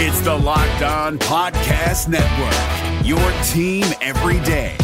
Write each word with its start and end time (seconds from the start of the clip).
It's 0.00 0.20
the 0.20 0.32
Locked 0.32 0.82
On 0.82 1.18
Podcast 1.18 2.06
Network, 2.06 3.04
your 3.04 3.18
team 3.42 3.84
every 4.00 4.38
day. 4.44 4.76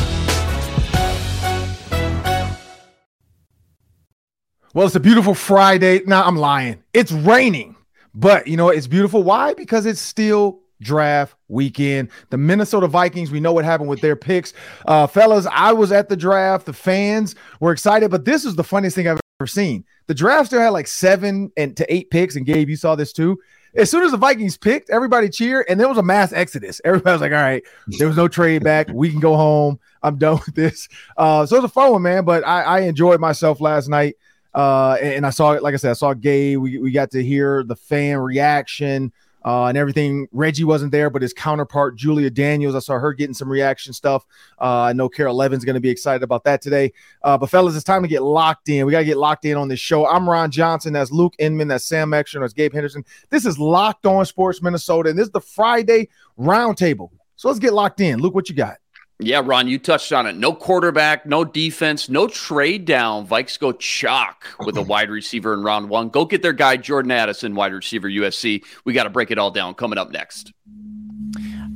Well, 4.75 4.87
it's 4.87 4.97
a 4.97 5.01
beautiful 5.01 5.35
Friday. 5.35 6.01
Now 6.05 6.25
I'm 6.25 6.35
lying. 6.35 6.83
It's 6.93 7.13
raining, 7.13 7.77
but 8.13 8.49
you 8.49 8.57
know 8.57 8.71
it's 8.71 8.89
beautiful. 8.89 9.23
Why? 9.23 9.55
Because 9.55 9.87
it's 9.87 10.01
still 10.01 10.63
draft 10.81 11.37
weekend. 11.47 12.09
The 12.31 12.37
Minnesota 12.37 12.89
Vikings, 12.89 13.31
we 13.31 13.39
know 13.39 13.53
what 13.53 13.65
happened 13.65 13.91
with 13.91 14.01
their 14.01 14.17
picks. 14.17 14.53
Uh, 14.85 15.07
fellas, 15.07 15.47
I 15.49 15.75
was 15.75 15.93
at 15.93 16.09
the 16.09 16.17
draft. 16.17 16.67
The 16.67 16.73
fans 16.73 17.37
were 17.61 17.71
excited, 17.71 18.11
but 18.11 18.25
this 18.25 18.45
is 18.45 18.57
the 18.57 18.65
funniest 18.65 18.97
thing 18.97 19.07
I've 19.07 19.21
ever 19.41 19.47
seen. 19.47 19.85
The 20.09 20.15
draft 20.15 20.49
still 20.49 20.61
had 20.61 20.71
like 20.71 20.89
seven 20.89 21.53
and 21.57 21.77
to 21.77 21.95
eight 21.95 22.11
picks, 22.11 22.35
and 22.35 22.45
Gabe, 22.45 22.69
you 22.69 22.75
saw 22.75 22.97
this 22.97 23.13
too. 23.13 23.39
As 23.77 23.91
soon 23.91 24.05
as 24.05 24.13
the 24.13 24.17
Vikings 24.17 24.57
picked, 24.57 24.91
everybody 24.91 25.29
cheered, 25.29 25.67
and 25.69 25.79
there 25.79 25.89
was 25.89 25.99
a 25.99 26.03
mass 26.03 26.33
exodus. 26.33 26.81
Everybody 26.85 27.13
was 27.13 27.21
like, 27.21 27.33
"All 27.33 27.39
right, 27.39 27.63
there 27.99 28.07
was 28.07 28.17
no 28.17 28.29
trade 28.29 28.63
back. 28.63 28.89
We 28.93 29.11
can 29.11 29.21
go 29.21 29.37
home. 29.37 29.79
I'm 30.03 30.17
done 30.17 30.41
with 30.47 30.55
this." 30.55 30.89
Uh, 31.17 31.47
so 31.47 31.57
it 31.57 31.63
was 31.63 31.71
a 31.71 31.75
fun 31.75 31.93
one, 31.93 32.03
man. 32.03 32.25
But 32.25 32.47
I, 32.47 32.63
I 32.63 32.81
enjoyed 32.81 33.21
myself 33.21 33.61
last 33.61 33.89
night. 33.89 34.17
Uh, 34.55 34.97
and 35.03 35.27
I 35.27 35.31
saw 35.31 35.53
it, 35.53 35.65
like 35.65 35.75
I 35.75 35.79
said, 35.79 35.91
I 35.91 35.95
saw 35.95 36.15
Gabe. 36.15 36.61
We, 36.61 36.79
we 36.79 36.93
got 36.93 37.11
to 37.11 37.25
hear 37.25 37.65
the 37.65 37.75
fan 37.75 38.19
reaction 38.19 39.13
uh, 39.45 39.67
and 39.67 39.77
everything. 39.77 40.27
Reggie 40.33 40.65
wasn't 40.65 40.93
there, 40.93 41.11
but 41.11 41.23
his 41.23 41.33
counterpart, 41.33 41.97
Julia 41.97 42.31
Daniels, 42.31 42.75
I 42.75 42.79
saw 42.79 42.99
her 42.99 43.13
getting 43.13 43.35
some 43.35 43.49
reaction 43.49 43.93
stuff. 43.93 44.25
Uh, 44.61 44.83
I 44.83 44.93
know 44.93 45.09
Carol 45.09 45.37
Levin's 45.37 45.65
going 45.65 45.75
to 45.75 45.81
be 45.81 45.91
excited 45.91 46.23
about 46.23 46.45
that 46.45 46.63
today. 46.63 46.93
Uh, 47.23 47.37
but, 47.37 47.51
fellas, 47.51 47.75
it's 47.75 47.85
time 47.85 48.03
to 48.03 48.09
get 48.09 48.23
locked 48.23 48.69
in. 48.69 48.87
We 48.87 48.93
got 48.93 49.01
to 49.01 49.05
get 49.05 49.19
locked 49.19 49.45
in 49.45 49.57
on 49.57 49.69
this 49.69 49.81
show. 49.81 50.07
I'm 50.07 50.29
Ron 50.29 50.51
Johnson. 50.51 50.93
That's 50.93 51.11
Luke 51.11 51.35
Inman. 51.39 51.69
That's 51.69 51.85
Sam 51.85 52.15
Extra. 52.15 52.41
That's 52.41 52.53
Gabe 52.53 52.73
Henderson. 52.73 53.05
This 53.31 53.45
is 53.45 53.59
Locked 53.59 54.07
On 54.07 54.25
Sports 54.25 54.63
Minnesota, 54.63 55.11
and 55.11 55.19
this 55.19 55.27
is 55.27 55.33
the 55.33 55.41
Friday 55.41 56.09
roundtable. 56.39 57.11
So 57.37 57.49
let's 57.49 57.61
get 57.61 57.73
locked 57.75 58.01
in. 58.01 58.21
Luke, 58.21 58.35
what 58.35 58.49
you 58.49 58.55
got? 58.55 58.77
Yeah, 59.21 59.43
Ron, 59.45 59.69
you 59.69 59.79
touched 59.79 60.13
on 60.13 60.27
it. 60.27 60.35
No 60.35 60.53
quarterback, 60.53 61.25
no 61.25 61.45
defense, 61.45 62.09
no 62.09 62.27
trade 62.27 62.85
down. 62.85 63.27
Vikes 63.27 63.59
go 63.59 63.71
chalk 63.71 64.45
with 64.67 64.77
a 64.77 64.83
wide 64.91 65.09
receiver 65.09 65.55
in 65.55 65.63
round 65.63 65.89
one. 65.89 66.09
Go 66.09 66.25
get 66.25 66.43
their 66.43 66.53
guy, 66.53 66.77
Jordan 66.77 67.13
Addison, 67.13 67.55
wide 67.55 67.73
receiver, 67.73 68.09
USC. 68.09 68.65
We 68.85 68.93
got 68.93 69.05
to 69.05 69.11
break 69.11 69.31
it 69.31 69.39
all 69.39 69.53
down 69.53 69.75
coming 69.75 69.99
up 69.99 70.11
next. 70.11 70.53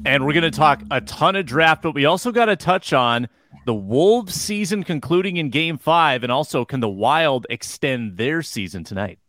And 0.04 0.26
we're 0.26 0.32
going 0.32 0.42
to 0.42 0.50
talk 0.50 0.82
a 0.90 1.00
ton 1.00 1.36
of 1.36 1.46
draft, 1.46 1.82
but 1.82 1.94
we 1.94 2.06
also 2.06 2.32
got 2.32 2.46
to 2.46 2.56
touch 2.56 2.92
on 2.92 3.28
the 3.66 3.74
Wolves 3.74 4.34
season 4.34 4.82
concluding 4.82 5.36
in 5.36 5.50
game 5.50 5.78
five. 5.78 6.24
And 6.24 6.32
also, 6.32 6.64
can 6.64 6.80
the 6.80 6.88
Wild 6.88 7.46
extend 7.50 8.16
their 8.16 8.42
season 8.42 8.82
tonight? 8.82 9.20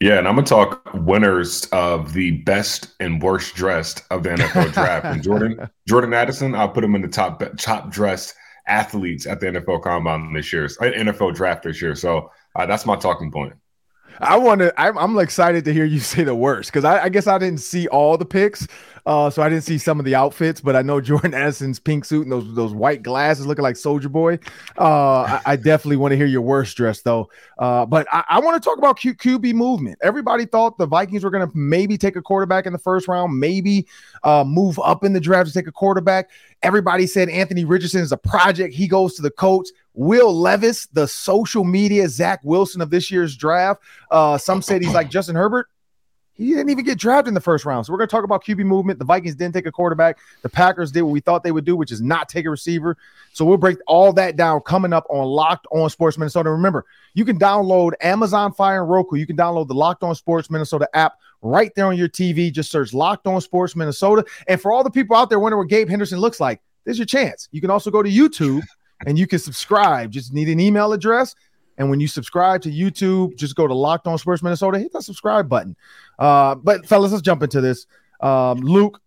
Yeah, 0.00 0.18
and 0.18 0.26
I'm 0.26 0.34
gonna 0.34 0.46
talk 0.46 0.80
winners 0.94 1.66
of 1.72 2.14
the 2.14 2.30
best 2.30 2.94
and 3.00 3.20
worst 3.22 3.54
dressed 3.54 4.04
of 4.10 4.22
the 4.22 4.30
NFL 4.30 4.72
draft. 4.72 5.04
And 5.04 5.22
Jordan 5.22 5.68
Jordan 5.88 6.14
Addison, 6.14 6.54
I'll 6.54 6.70
put 6.70 6.82
him 6.82 6.94
in 6.94 7.02
the 7.02 7.08
top 7.08 7.42
top 7.58 7.90
dressed 7.90 8.34
athletes 8.66 9.26
at 9.26 9.40
the 9.40 9.46
NFL 9.46 9.82
Combine 9.82 10.32
this 10.32 10.52
year, 10.54 10.64
uh, 10.64 10.84
NFL 10.84 11.34
draft 11.34 11.64
this 11.64 11.82
year. 11.82 11.94
So 11.94 12.30
uh, 12.56 12.64
that's 12.64 12.86
my 12.86 12.96
talking 12.96 13.30
point. 13.30 13.52
I 14.20 14.36
want 14.36 14.60
to. 14.60 14.80
I'm, 14.80 14.98
I'm, 14.98 15.18
excited 15.18 15.64
to 15.66 15.72
hear 15.72 15.84
you 15.84 15.98
say 16.00 16.24
the 16.24 16.34
worst 16.34 16.70
because 16.70 16.84
I, 16.84 17.04
I, 17.04 17.08
guess 17.08 17.26
I 17.26 17.38
didn't 17.38 17.60
see 17.60 17.86
all 17.88 18.16
the 18.16 18.24
picks, 18.24 18.66
uh, 19.06 19.30
so 19.30 19.42
I 19.42 19.48
didn't 19.48 19.64
see 19.64 19.78
some 19.78 19.98
of 19.98 20.04
the 20.04 20.14
outfits. 20.14 20.60
But 20.60 20.76
I 20.76 20.82
know 20.82 21.00
Jordan 21.10 21.34
Addison's 21.34 21.78
pink 21.78 22.04
suit 22.04 22.22
and 22.22 22.32
those 22.32 22.54
those 22.54 22.72
white 22.72 23.02
glasses 23.02 23.46
looking 23.46 23.62
like 23.62 23.76
Soldier 23.76 24.08
Boy. 24.08 24.38
Uh, 24.78 25.22
I, 25.22 25.40
I, 25.46 25.56
definitely 25.56 25.96
want 25.96 26.12
to 26.12 26.16
hear 26.16 26.26
your 26.26 26.42
worst 26.42 26.76
dress 26.76 27.02
though. 27.02 27.30
Uh, 27.58 27.86
but 27.86 28.06
I, 28.12 28.24
I 28.28 28.40
want 28.40 28.60
to 28.60 28.66
talk 28.66 28.78
about 28.78 28.98
Q, 28.98 29.14
QB 29.14 29.54
movement. 29.54 29.98
Everybody 30.02 30.46
thought 30.46 30.78
the 30.78 30.86
Vikings 30.86 31.24
were 31.24 31.30
going 31.30 31.48
to 31.48 31.56
maybe 31.56 31.98
take 31.98 32.16
a 32.16 32.22
quarterback 32.22 32.66
in 32.66 32.72
the 32.72 32.78
first 32.78 33.08
round, 33.08 33.38
maybe 33.38 33.86
uh, 34.22 34.44
move 34.44 34.78
up 34.82 35.04
in 35.04 35.12
the 35.12 35.20
draft 35.20 35.48
to 35.48 35.54
take 35.54 35.66
a 35.66 35.72
quarterback. 35.72 36.30
Everybody 36.62 37.06
said 37.06 37.28
Anthony 37.28 37.64
Richardson 37.64 38.02
is 38.02 38.12
a 38.12 38.16
project. 38.16 38.74
He 38.74 38.86
goes 38.86 39.14
to 39.14 39.22
the 39.22 39.30
Colts. 39.30 39.72
Will 39.94 40.32
Levis, 40.32 40.86
the 40.86 41.08
social 41.08 41.64
media 41.64 42.08
Zach 42.08 42.40
Wilson 42.44 42.80
of 42.80 42.90
this 42.90 43.10
year's 43.10 43.36
draft. 43.36 43.82
Uh, 44.10 44.38
some 44.38 44.62
said 44.62 44.82
he's 44.82 44.94
like 44.94 45.10
Justin 45.10 45.34
Herbert. 45.34 45.68
He 46.40 46.54
didn't 46.54 46.70
even 46.70 46.86
get 46.86 46.98
drafted 46.98 47.28
in 47.28 47.34
the 47.34 47.40
first 47.42 47.66
round. 47.66 47.84
So 47.84 47.92
we're 47.92 47.98
going 47.98 48.08
to 48.08 48.16
talk 48.16 48.24
about 48.24 48.42
QB 48.42 48.64
movement. 48.64 48.98
The 48.98 49.04
Vikings 49.04 49.34
didn't 49.34 49.52
take 49.52 49.66
a 49.66 49.72
quarterback. 49.72 50.18
The 50.40 50.48
Packers 50.48 50.90
did 50.90 51.02
what 51.02 51.10
we 51.10 51.20
thought 51.20 51.44
they 51.44 51.52
would 51.52 51.66
do, 51.66 51.76
which 51.76 51.92
is 51.92 52.00
not 52.00 52.30
take 52.30 52.46
a 52.46 52.50
receiver. 52.50 52.96
So 53.34 53.44
we'll 53.44 53.58
break 53.58 53.76
all 53.86 54.10
that 54.14 54.36
down 54.36 54.62
coming 54.62 54.94
up 54.94 55.06
on 55.10 55.26
Locked 55.26 55.66
On 55.70 55.90
Sports 55.90 56.16
Minnesota. 56.16 56.50
Remember, 56.50 56.86
you 57.12 57.26
can 57.26 57.38
download 57.38 57.92
Amazon 58.00 58.54
Fire 58.54 58.80
and 58.80 58.90
Roku. 58.90 59.16
You 59.16 59.26
can 59.26 59.36
download 59.36 59.68
the 59.68 59.74
Locked 59.74 60.02
On 60.02 60.14
Sports 60.14 60.48
Minnesota 60.48 60.88
app 60.94 61.18
right 61.42 61.74
there 61.74 61.84
on 61.84 61.98
your 61.98 62.08
TV. 62.08 62.50
Just 62.50 62.70
search 62.70 62.94
Locked 62.94 63.26
On 63.26 63.38
Sports 63.42 63.76
Minnesota. 63.76 64.24
And 64.48 64.58
for 64.58 64.72
all 64.72 64.82
the 64.82 64.90
people 64.90 65.16
out 65.16 65.28
there 65.28 65.40
wondering 65.40 65.58
what 65.58 65.68
Gabe 65.68 65.90
Henderson 65.90 66.20
looks 66.20 66.40
like, 66.40 66.62
there's 66.86 66.98
your 66.98 67.04
chance. 67.04 67.50
You 67.52 67.60
can 67.60 67.68
also 67.68 67.90
go 67.90 68.02
to 68.02 68.10
YouTube 68.10 68.62
and 69.04 69.18
you 69.18 69.26
can 69.26 69.40
subscribe. 69.40 70.10
Just 70.10 70.32
need 70.32 70.48
an 70.48 70.58
email 70.58 70.94
address. 70.94 71.34
And 71.80 71.88
when 71.88 71.98
you 71.98 72.08
subscribe 72.08 72.60
to 72.62 72.70
YouTube, 72.70 73.36
just 73.36 73.56
go 73.56 73.66
to 73.66 73.72
Locked 73.72 74.06
On 74.06 74.18
Sports 74.18 74.42
Minnesota, 74.42 74.78
hit 74.78 74.92
that 74.92 75.02
subscribe 75.02 75.48
button. 75.48 75.74
Uh, 76.18 76.54
but 76.54 76.84
fellas, 76.86 77.10
let's 77.10 77.22
jump 77.22 77.42
into 77.42 77.62
this. 77.62 77.86
Um, 78.20 78.60
Luke, 78.60 79.00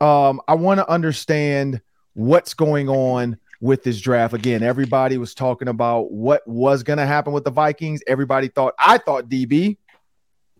um, 0.00 0.40
I 0.48 0.54
want 0.54 0.78
to 0.78 0.88
understand 0.88 1.82
what's 2.14 2.54
going 2.54 2.88
on 2.88 3.36
with 3.60 3.82
this 3.82 4.00
draft. 4.00 4.32
Again, 4.32 4.62
everybody 4.62 5.18
was 5.18 5.34
talking 5.34 5.68
about 5.68 6.10
what 6.10 6.40
was 6.48 6.82
going 6.82 6.96
to 6.96 7.04
happen 7.04 7.34
with 7.34 7.44
the 7.44 7.50
Vikings. 7.50 8.00
Everybody 8.06 8.48
thought, 8.48 8.72
I 8.78 8.96
thought 8.96 9.28
DB, 9.28 9.76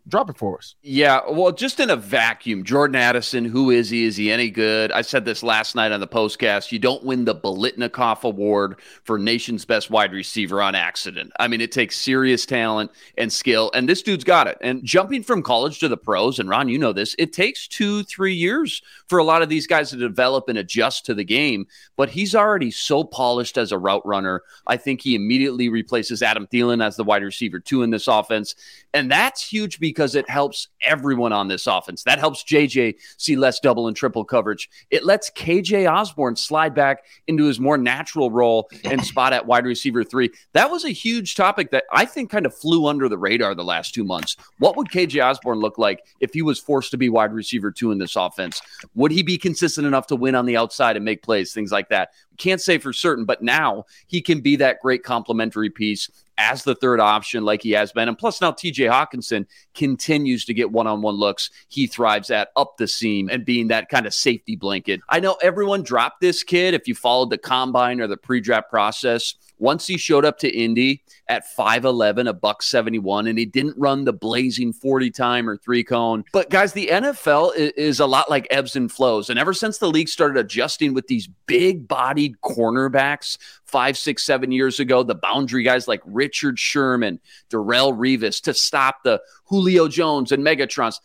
drop 0.09 0.31
it 0.31 0.39
for 0.39 0.59
us. 0.59 0.75
Yeah, 0.83 1.21
well, 1.29 1.53
just 1.53 1.81
in 1.81 1.91
a 1.91 1.97
vacuum, 1.97 2.65
Jordan 2.65 2.97
Addison, 2.97 3.45
who 3.45 3.71
is 3.71 3.91
he? 3.91 4.05
Is 4.05 4.17
he 4.17 4.33
any 4.33 4.51
good? 4.51 4.91
I 4.93 5.03
said 5.03 5.25
this 5.25 5.43
last 5.43 5.75
night 5.75 5.93
on 5.93 6.01
the 6.01 6.09
postcast. 6.09 6.73
You 6.73 6.79
don't 6.79 7.05
win 7.05 7.25
the 7.25 7.35
Biletnikoff 7.35 8.25
Award 8.25 8.81
for 9.05 9.19
nation's 9.19 9.65
best 9.65 9.91
wide 9.91 10.13
receiver 10.13 10.63
on 10.63 10.75
accident. 10.75 11.33
I 11.39 11.49
mean, 11.49 11.61
it 11.61 11.73
takes 11.73 11.97
serious 11.97 12.47
talent 12.47 12.91
and 13.17 13.33
skill, 13.33 13.71
and 13.75 13.89
this 13.89 14.03
dude's 14.03 14.25
got 14.25 14.47
it. 14.47 14.57
And 14.61 14.85
jumping 14.85 15.23
from 15.23 15.43
college 15.43 15.79
to 15.81 15.89
the 15.89 15.97
pros, 15.97 16.39
and 16.39 16.49
Ron, 16.49 16.69
you 16.69 16.79
know 16.79 16.93
this, 16.93 17.15
it 17.19 17.33
takes 17.33 17.69
two, 17.69 18.03
three 18.05 18.35
years 18.35 18.83
for 19.09 19.19
a 19.19 19.25
lot 19.25 19.43
of 19.43 19.49
these 19.49 19.67
guys 19.67 19.91
to 19.91 19.97
develop 19.97 20.49
and 20.49 20.59
adjust 20.59 21.07
to 21.07 21.15
the 21.15 21.25
game. 21.25 21.67
But 21.97 22.11
he's 22.11 22.35
already 22.35 22.71
so 22.71 23.05
polished 23.05 23.59
as 23.59 23.73
a 23.73 23.79
route 23.79 24.07
runner. 24.07 24.43
I 24.67 24.77
think 24.77 25.03
he 25.03 25.15
immediately 25.15 25.69
replaces 25.69 26.23
Adam 26.23 26.47
Thielen 26.47 26.85
as 26.85 26.97
the 26.97 27.05
wide 27.05 27.23
receiver 27.23 27.61
two 27.61 27.83
in 27.83 27.91
this 27.91 28.09
offense, 28.09 28.55
and 28.95 29.11
that's 29.11 29.47
huge 29.47 29.79
because 29.79 29.98
because 29.99 30.15
it 30.15 30.31
helps 30.31 30.69
everyone 30.87 31.33
on 31.33 31.49
this 31.49 31.67
offense. 31.67 32.05
That 32.05 32.21
helps 32.21 32.45
JJ 32.45 32.95
see 33.17 33.35
less 33.35 33.59
double 33.59 33.89
and 33.89 33.97
triple 33.97 34.25
coverage. 34.25 34.71
It 34.93 35.05
lets 35.05 35.29
KJ 35.31 35.93
Osborn 35.93 36.37
slide 36.37 36.73
back 36.73 37.03
into 37.27 37.47
his 37.47 37.59
more 37.59 37.77
natural 37.77 38.31
role 38.31 38.71
and 38.85 39.05
spot 39.05 39.33
at 39.33 39.45
wide 39.45 39.65
receiver 39.65 40.05
three. 40.05 40.31
That 40.53 40.71
was 40.71 40.85
a 40.85 40.91
huge 40.91 41.35
topic 41.35 41.73
that 41.73 41.83
I 41.91 42.05
think 42.05 42.31
kind 42.31 42.47
of 42.47 42.55
flew 42.57 42.87
under 42.87 43.09
the 43.09 43.19
radar 43.19 43.57
the 43.57 43.65
last 43.65 43.93
two 43.93 44.05
months. 44.05 44.37
What 44.59 44.77
would 44.77 44.87
KJ 44.87 45.21
Osborn 45.21 45.59
look 45.59 45.79
like 45.79 46.05
if 46.21 46.33
he 46.33 46.43
was 46.43 46.61
forced 46.61 46.93
to 46.93 46.97
be 46.97 47.09
wide 47.09 47.33
receiver 47.33 47.73
two 47.73 47.91
in 47.91 47.99
this 47.99 48.15
offense? 48.15 48.63
Would 48.95 49.11
he 49.11 49.25
be 49.25 49.37
consistent 49.37 49.85
enough 49.85 50.07
to 50.07 50.17
win 50.17 50.37
on 50.37 50.47
the 50.47 50.57
outside 50.57 50.95
and 50.95 51.05
make 51.05 51.25
plays, 51.25 51.53
things 51.53 51.73
like 51.73 51.89
that? 51.89 52.11
Can't 52.37 52.61
say 52.61 52.79
for 52.79 52.93
certain, 52.93 53.25
but 53.25 53.43
now 53.43 53.85
he 54.07 54.23
can 54.23 54.41
be 54.43 54.55
that 54.57 54.79
great 54.81 55.03
complementary 55.03 55.71
piece 55.71 56.09
as 56.39 56.63
the 56.63 56.75
third 56.75 57.01
option, 57.01 57.45
like 57.45 57.63
he 57.63 57.73
has 57.73 57.93
been. 57.93 58.09
And 58.09 58.17
plus, 58.17 58.41
now 58.41 58.53
TJ 58.53 58.91
Hockenson 58.91 59.47
continues 59.75 60.45
to 60.47 60.55
get 60.55 60.71
one 60.71 60.87
on 60.87 61.03
one 61.03 61.17
looks. 61.17 61.51
He 61.69 61.87
thrives 61.87 62.31
at 62.31 62.49
up 62.57 62.77
the 62.79 62.89
seam 62.89 63.29
and 63.29 63.45
being 63.45 63.69
that 63.69 63.89
kind 63.89 64.07
of 64.07 64.15
safety 64.15 64.57
blanket. 64.57 65.01
I 65.09 65.21
know 65.21 65.37
everyone 65.43 65.83
dropped 65.83 66.21
this 66.21 66.43
kid 66.43 66.75
if 66.75 66.89
you 66.89 66.95
followed 66.95 67.31
the 67.31 67.39
combine 67.39 68.01
or 68.01 68.07
the 68.07 68.17
pre 68.17 68.41
draft 68.41 68.71
process. 68.71 69.35
Once 69.59 69.87
he 69.87 69.97
showed 69.97 70.25
up 70.25 70.39
to 70.39 70.49
Indy 70.49 71.03
at 71.29 71.45
5'11, 71.57 72.29
a 72.29 72.33
buck 72.33 72.63
71, 72.63 73.27
and 73.27 73.39
he 73.39 73.45
didn't 73.45 73.77
run 73.77 74.05
the 74.05 74.13
blazing 74.13 74.73
40 74.73 75.11
time 75.11 75.49
or 75.49 75.57
three 75.57 75.85
cone. 75.85 76.25
But 76.33 76.51
guys, 76.51 76.73
the 76.73 76.89
NFL 76.89 77.53
is 77.57 78.01
a 78.01 78.07
lot 78.07 78.31
like 78.31 78.47
ebbs 78.51 78.77
and 78.77 78.91
flows. 78.91 79.31
And 79.31 79.39
ever 79.39 79.53
since 79.53 79.79
the 79.79 79.91
league 79.91 80.09
started 80.09 80.39
adjusting 80.39 80.95
with 80.95 81.07
these 81.07 81.29
big 81.47 81.89
bodied 81.89 82.37
cornerbacks 82.43 83.39
five, 83.65 83.99
six, 83.99 84.25
seven 84.25 84.53
years 84.53 84.81
ago, 84.81 85.03
the 85.03 85.15
boundary 85.15 85.63
guys 85.63 85.89
like 85.89 86.01
Richard 86.05 86.59
Sherman, 86.59 87.21
Darrelle 87.51 87.97
Revis 87.97 88.41
to 88.43 88.55
stop 88.55 89.03
the 89.05 89.21
Julio 89.45 89.89
Jones 89.89 90.33
and 90.33 90.45
Megatrons 90.45 91.01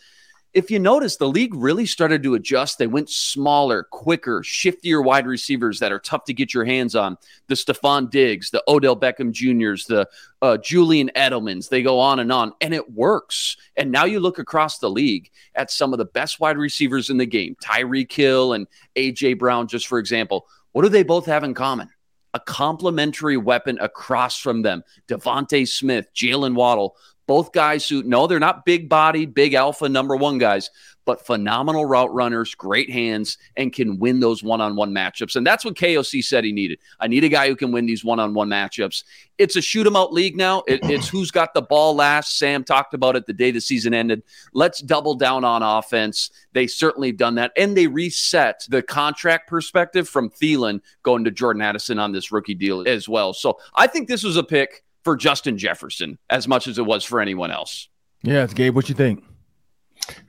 if 0.54 0.70
you 0.70 0.78
notice, 0.78 1.18
the 1.18 1.28
league 1.28 1.56
really 1.56 1.88
started 1.88 2.22
to 2.24 2.36
adjust. 2.36 2.78
They 2.78 2.86
went 2.86 3.10
smaller, 3.10 3.84
quicker, 3.84 4.42
shiftier 4.42 5.04
wide 5.04 5.26
receivers 5.26 5.80
that 5.80 5.92
are 5.92 6.00
tough 6.00 6.26
to 6.26 6.34
get 6.34 6.54
your 6.54 6.64
hands 6.64 6.96
on. 6.96 7.18
The 7.48 7.56
Stefon 7.56 8.12
Diggs, 8.12 8.52
the 8.52 8.64
Odell 8.68 8.96
Beckham 8.96 9.32
Juniors, 9.32 9.86
the 9.86 10.08
uh, 10.44 10.58
Julian 10.58 11.10
Edelmans. 11.16 11.70
They 11.70 11.82
go 11.82 12.00
on 12.00 12.20
and 12.20 12.32
on, 12.32 12.54
and 12.62 12.74
it 12.74 12.92
works. 12.94 13.58
And 13.78 13.92
now 13.92 14.06
you 14.06 14.20
look 14.20 14.38
across 14.38 14.78
the 14.78 14.92
league 14.92 15.32
at 15.56 15.72
some 15.72 15.92
of 15.92 15.98
the 15.98 16.06
best 16.06 16.40
wide 16.40 16.58
receivers 16.58 17.10
in 17.10 17.18
the 17.18 17.26
game, 17.26 17.56
Tyreek 17.64 18.12
Hill 18.12 18.54
and 18.54 18.68
AJ 18.96 19.40
Brown, 19.40 19.68
just 19.68 19.88
for 19.88 19.98
example. 19.98 20.48
What 20.74 20.84
do 20.84 20.90
they 20.90 21.04
both 21.04 21.26
have 21.26 21.44
in 21.44 21.56
common? 21.56 21.90
A 22.36 22.40
complementary 22.40 23.38
weapon 23.38 23.78
across 23.80 24.40
from 24.40 24.64
them. 24.64 24.84
DeVonta 25.08 25.68
Smith, 25.68 26.08
Jaylen 26.16 26.56
Waddle, 26.56 26.96
Both 27.26 27.54
guys 27.54 27.88
who, 27.88 28.04
no, 28.04 28.28
they're 28.28 28.40
not 28.40 28.66
big 28.66 28.90
body, 28.90 29.26
big 29.26 29.54
alpha 29.54 29.88
number 29.88 30.16
one 30.16 30.38
guys, 30.38 30.70
but 31.06 31.26
phenomenal 31.26 31.86
route 31.86 32.14
runners, 32.14 32.56
great 32.56 32.90
hands, 32.90 33.38
and 33.58 33.74
can 33.74 34.00
win 34.00 34.20
those 34.20 34.44
one 34.44 34.62
on 34.62 34.76
one 34.76 34.92
matchups. 34.92 35.36
And 35.36 35.46
that's 35.46 35.66
what 35.66 35.76
KOC 35.76 36.24
said 36.24 36.44
he 36.44 36.52
needed. 36.52 36.80
I 37.00 37.08
need 37.08 37.24
a 37.24 37.30
guy 37.30 37.48
who 37.48 37.56
can 37.56 37.72
win 37.72 37.86
these 37.86 38.04
one 38.06 38.20
on 38.20 38.34
one 38.34 38.50
matchups. 38.50 39.04
It's 39.38 39.56
a 39.56 39.62
shoot 39.62 39.88
'em 39.88 39.96
out 39.96 40.14
league 40.14 40.38
now. 40.38 40.64
It, 40.68 40.80
it's 40.84 41.10
who's 41.10 41.32
got 41.32 41.54
the 41.54 41.62
ball 41.62 41.96
last. 41.96 42.38
Sam 42.38 42.64
talked 42.64 42.94
about 42.94 43.16
it 43.16 43.26
the 43.26 43.34
day 43.34 43.52
the 43.52 43.62
season 43.62 43.94
ended. 43.94 44.24
Let's 44.54 44.82
double 44.82 45.16
down 45.16 45.44
on 45.44 45.64
offense. 45.64 46.30
They 46.54 46.68
certainly 46.68 47.10
have 47.10 47.18
done 47.18 47.36
that. 47.36 47.52
And 47.58 47.76
they 47.76 47.88
reset 47.88 48.66
the 48.70 48.82
contract 48.82 49.50
perspective 49.50 50.08
from 50.08 50.30
Thielen 50.30 50.82
going 51.04 51.24
to 51.26 51.32
Jordan 51.32 51.62
Addison 51.62 52.00
on 52.00 52.12
this 52.12 52.32
rookie 52.32 52.54
deal 52.54 52.88
as 52.88 53.10
well. 53.10 53.34
So 53.34 53.60
I 53.76 53.88
think 53.88 54.08
this 54.08 54.24
was 54.24 54.38
a 54.38 54.44
pick 54.44 54.83
for 55.04 55.16
Justin 55.16 55.58
Jefferson 55.58 56.18
as 56.30 56.48
much 56.48 56.68
as 56.68 56.78
it 56.78 56.86
was 56.86 57.04
for 57.04 57.20
anyone 57.20 57.52
else. 57.52 57.90
Yeah, 58.24 58.44
it's 58.44 58.54
Gabe. 58.54 58.76
What 58.76 58.90
you 58.90 58.96
think? 58.96 59.24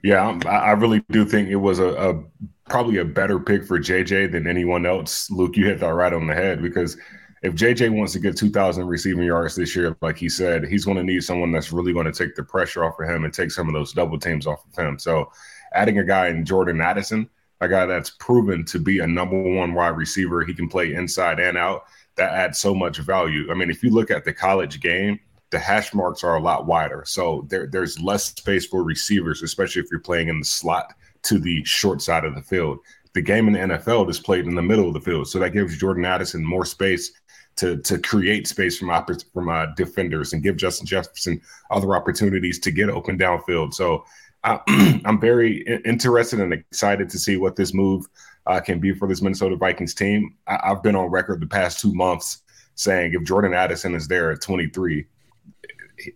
Yeah, 0.03 0.39
I 0.47 0.73
really 0.73 1.05
do 1.11 1.25
think 1.25 1.49
it 1.49 1.57
was 1.57 1.79
a, 1.79 1.89
a, 1.89 2.23
probably 2.69 2.99
a 2.99 3.05
better 3.05 3.41
pick 3.41 3.65
for 3.65 3.79
JJ 3.79 4.33
than 4.33 4.47
anyone 4.47 4.87
else. 4.87 5.31
Luke, 5.31 5.57
you 5.57 5.67
hit 5.67 5.81
that 5.81 5.95
right 5.95 6.13
on 6.13 6.27
the 6.27 6.35
head 6.35 6.63
because 6.63 6.97
if 7.43 7.55
JJ 7.55 7.91
wants 7.91 8.13
to 8.15 8.21
get 8.21 8.37
2,000 8.37 8.87
receiving 8.87 9.25
yards 9.25 9.55
this 9.55 9.77
year, 9.77 9.97
like 10.01 10.17
he 10.17 10.29
said, 10.29 10.67
he's 10.67 10.85
going 10.85 10.97
to 10.97 11.03
need 11.05 11.23
someone 11.23 11.53
that's 11.53 11.73
really 11.73 11.93
going 11.93 12.11
to 12.11 12.13
take 12.13 12.35
the 12.35 12.43
pressure 12.43 12.85
off 12.85 12.99
of 12.99 13.09
him 13.09 13.25
and 13.25 13.35
take 13.35 13.51
some 13.51 13.69
of 13.69 13.75
those 13.75 13.93
double 13.93 14.19
teams 14.19 14.47
off 14.47 14.65
of 14.67 14.83
him. 14.83 14.99
So, 14.99 15.31
adding 15.75 15.99
a 15.99 16.05
guy 16.05 16.29
in 16.29 16.45
Jordan 16.45 16.81
Addison, 16.81 17.29
a 17.61 17.69
guy 17.69 17.85
that's 17.85 18.11
proven 18.11 18.65
to 18.67 18.79
be 18.79 19.01
a 19.01 19.07
number 19.07 19.41
one 19.41 19.75
wide 19.75 19.97
receiver, 19.97 20.45
he 20.45 20.55
can 20.55 20.69
play 20.69 20.95
inside 20.95 21.39
and 21.39 21.59
out. 21.59 21.85
That 22.17 22.33
adds 22.33 22.59
so 22.59 22.75
much 22.75 22.99
value. 22.99 23.51
I 23.51 23.55
mean, 23.55 23.71
if 23.71 23.83
you 23.83 23.91
look 23.91 24.11
at 24.11 24.25
the 24.25 24.33
college 24.33 24.81
game 24.81 25.19
the 25.55 25.61
hash 25.61 25.95
marks 25.95 26.25
are 26.25 26.35
a 26.35 26.43
lot 26.43 26.67
wider. 26.67 27.05
So 27.07 27.47
there, 27.49 27.69
there's 27.69 28.01
less 28.01 28.25
space 28.25 28.67
for 28.67 28.83
receivers, 28.83 29.41
especially 29.41 29.83
if 29.83 29.89
you're 29.89 30.01
playing 30.01 30.29
in 30.29 30.41
the 30.41 30.45
slot 30.45 30.95
to 31.23 31.39
the 31.39 31.65
short 31.65 32.03
side 32.03 32.25
of 32.25 32.35
the 32.35 32.43
field. 32.43 32.79
The 33.13 33.23
game 33.23 33.47
in 33.47 33.53
the 33.53 33.77
NFL 33.77 34.11
is 34.11 34.19
played 34.19 34.47
in 34.47 34.57
the 34.57 34.63
middle 34.63 34.89
of 34.89 34.95
the 34.95 35.01
field. 35.01 35.29
So 35.29 35.39
that 35.39 35.51
gives 35.51 35.79
Jordan 35.79 36.05
Addison 36.05 36.45
more 36.45 36.65
space 36.65 37.13
to 37.57 37.77
to 37.83 37.99
create 38.01 38.49
space 38.49 38.77
from 38.77 38.91
from 39.33 39.49
uh, 39.49 39.67
defenders 39.77 40.33
and 40.33 40.43
give 40.43 40.57
Justin 40.57 40.87
Jefferson 40.87 41.41
other 41.71 41.95
opportunities 41.95 42.59
to 42.59 42.73
get 42.73 42.91
open 42.91 43.17
downfield. 43.17 43.75
So 43.75 44.05
uh, 44.45 44.59
I'm 45.05 45.21
very 45.21 45.63
interested 45.85 46.41
and 46.41 46.53
excited 46.53 47.09
to 47.11 47.19
see 47.19 47.37
what 47.37 47.57
this 47.57 47.75
move 47.75 48.07
uh, 48.47 48.61
can 48.61 48.79
be 48.79 48.95
for 48.95 49.09
this 49.09 49.23
Minnesota 49.23 49.57
Vikings 49.57 49.95
team. 49.95 50.37
I- 50.47 50.61
I've 50.65 50.83
been 50.83 50.95
on 50.95 51.11
record 51.11 51.41
the 51.41 51.47
past 51.47 51.81
two 51.81 51.95
months 51.95 52.43
saying 52.75 53.15
if 53.15 53.25
Jordan 53.25 53.55
Addison 53.55 53.95
is 53.95 54.07
there 54.09 54.31
at 54.33 54.41
23, 54.41 55.07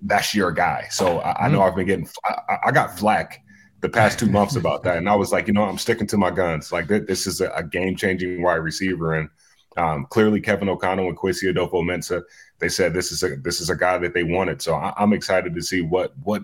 that's 0.02 0.34
your 0.34 0.52
guy. 0.52 0.86
So 0.90 1.20
I, 1.20 1.46
I 1.46 1.48
know 1.48 1.58
mm-hmm. 1.58 1.68
I've 1.68 1.76
been 1.76 1.86
getting, 1.86 2.08
I, 2.24 2.56
I, 2.66 2.70
got 2.72 2.98
flack 2.98 3.42
the 3.80 3.88
past 3.88 4.18
two 4.18 4.26
months 4.26 4.56
about 4.62 4.82
that, 4.82 4.98
and 4.98 5.08
I 5.08 5.14
was 5.14 5.32
like, 5.32 5.46
you 5.46 5.54
know, 5.54 5.62
I'm 5.62 5.78
sticking 5.78 6.06
to 6.08 6.18
my 6.18 6.30
guns. 6.30 6.72
Like 6.72 6.88
this 6.88 7.26
is 7.26 7.40
a, 7.40 7.50
a 7.52 7.62
game 7.62 7.96
changing 7.96 8.42
wide 8.42 8.56
receiver, 8.56 9.14
and 9.14 9.28
um, 9.76 10.06
clearly 10.10 10.40
Kevin 10.40 10.68
O'Connell 10.68 11.06
and 11.06 11.16
Kwesi 11.16 11.52
Adofo-Mensah, 11.54 12.22
they 12.58 12.68
said 12.68 12.92
this 12.92 13.12
is 13.12 13.22
a 13.22 13.36
this 13.36 13.60
is 13.60 13.70
a 13.70 13.76
guy 13.76 13.98
that 13.98 14.14
they 14.14 14.24
wanted. 14.24 14.60
So 14.60 14.74
I, 14.74 14.92
I'm 14.96 15.12
excited 15.12 15.54
to 15.54 15.62
see 15.62 15.80
what 15.82 16.12
what 16.24 16.42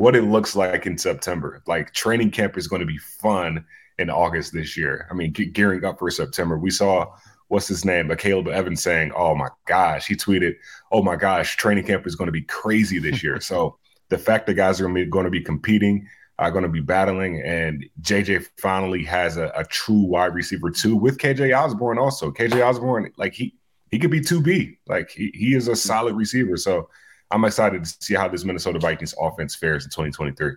what 0.00 0.16
it 0.16 0.22
looks 0.22 0.56
like 0.56 0.86
in 0.86 0.96
September. 0.96 1.62
Like 1.66 1.92
training 1.92 2.30
camp 2.30 2.56
is 2.56 2.66
going 2.66 2.80
to 2.80 2.86
be 2.86 2.96
fun 2.96 3.62
in 3.98 4.08
August 4.08 4.50
this 4.50 4.74
year. 4.74 5.06
I 5.10 5.14
mean, 5.14 5.34
ge- 5.34 5.52
gearing 5.52 5.84
up 5.84 5.98
for 5.98 6.10
September. 6.10 6.56
We 6.56 6.70
saw 6.70 7.14
what's 7.48 7.68
his 7.68 7.84
name, 7.84 8.08
but 8.08 8.18
Caleb 8.18 8.48
Evans 8.48 8.82
saying, 8.82 9.12
"Oh 9.14 9.34
my 9.34 9.48
gosh," 9.66 10.06
he 10.06 10.16
tweeted, 10.16 10.54
"Oh 10.90 11.02
my 11.02 11.16
gosh, 11.16 11.54
training 11.56 11.84
camp 11.84 12.06
is 12.06 12.16
going 12.16 12.28
to 12.28 12.32
be 12.32 12.40
crazy 12.40 12.98
this 12.98 13.22
year." 13.22 13.40
so 13.42 13.76
the 14.08 14.16
fact 14.16 14.46
that 14.46 14.54
guys 14.54 14.80
are 14.80 14.88
going 14.88 15.24
to 15.24 15.30
be 15.30 15.42
competing, 15.42 16.08
uh, 16.38 16.44
are 16.44 16.50
going 16.50 16.62
to 16.62 16.70
be 16.70 16.80
battling, 16.80 17.42
and 17.42 17.84
JJ 18.00 18.46
finally 18.56 19.04
has 19.04 19.36
a, 19.36 19.52
a 19.54 19.64
true 19.64 20.00
wide 20.00 20.32
receiver 20.32 20.70
too 20.70 20.96
with 20.96 21.18
KJ 21.18 21.54
Osborn. 21.54 21.98
Also, 21.98 22.30
KJ 22.30 22.66
Osborn, 22.66 23.12
like 23.18 23.34
he 23.34 23.54
he 23.90 23.98
could 23.98 24.10
be 24.10 24.22
two 24.22 24.40
B, 24.40 24.78
like 24.86 25.10
he 25.10 25.30
he 25.34 25.54
is 25.54 25.68
a 25.68 25.72
mm-hmm. 25.72 25.76
solid 25.76 26.14
receiver. 26.16 26.56
So 26.56 26.88
I'm 27.30 27.44
excited 27.44 27.84
to 27.84 27.96
see 28.00 28.14
how 28.14 28.28
this 28.28 28.44
Minnesota 28.44 28.78
Vikings 28.78 29.14
offense 29.20 29.54
fares 29.54 29.84
in 29.84 29.90
2023. 29.90 30.52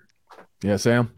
Yeah, 0.63 0.77
Sam. 0.77 1.11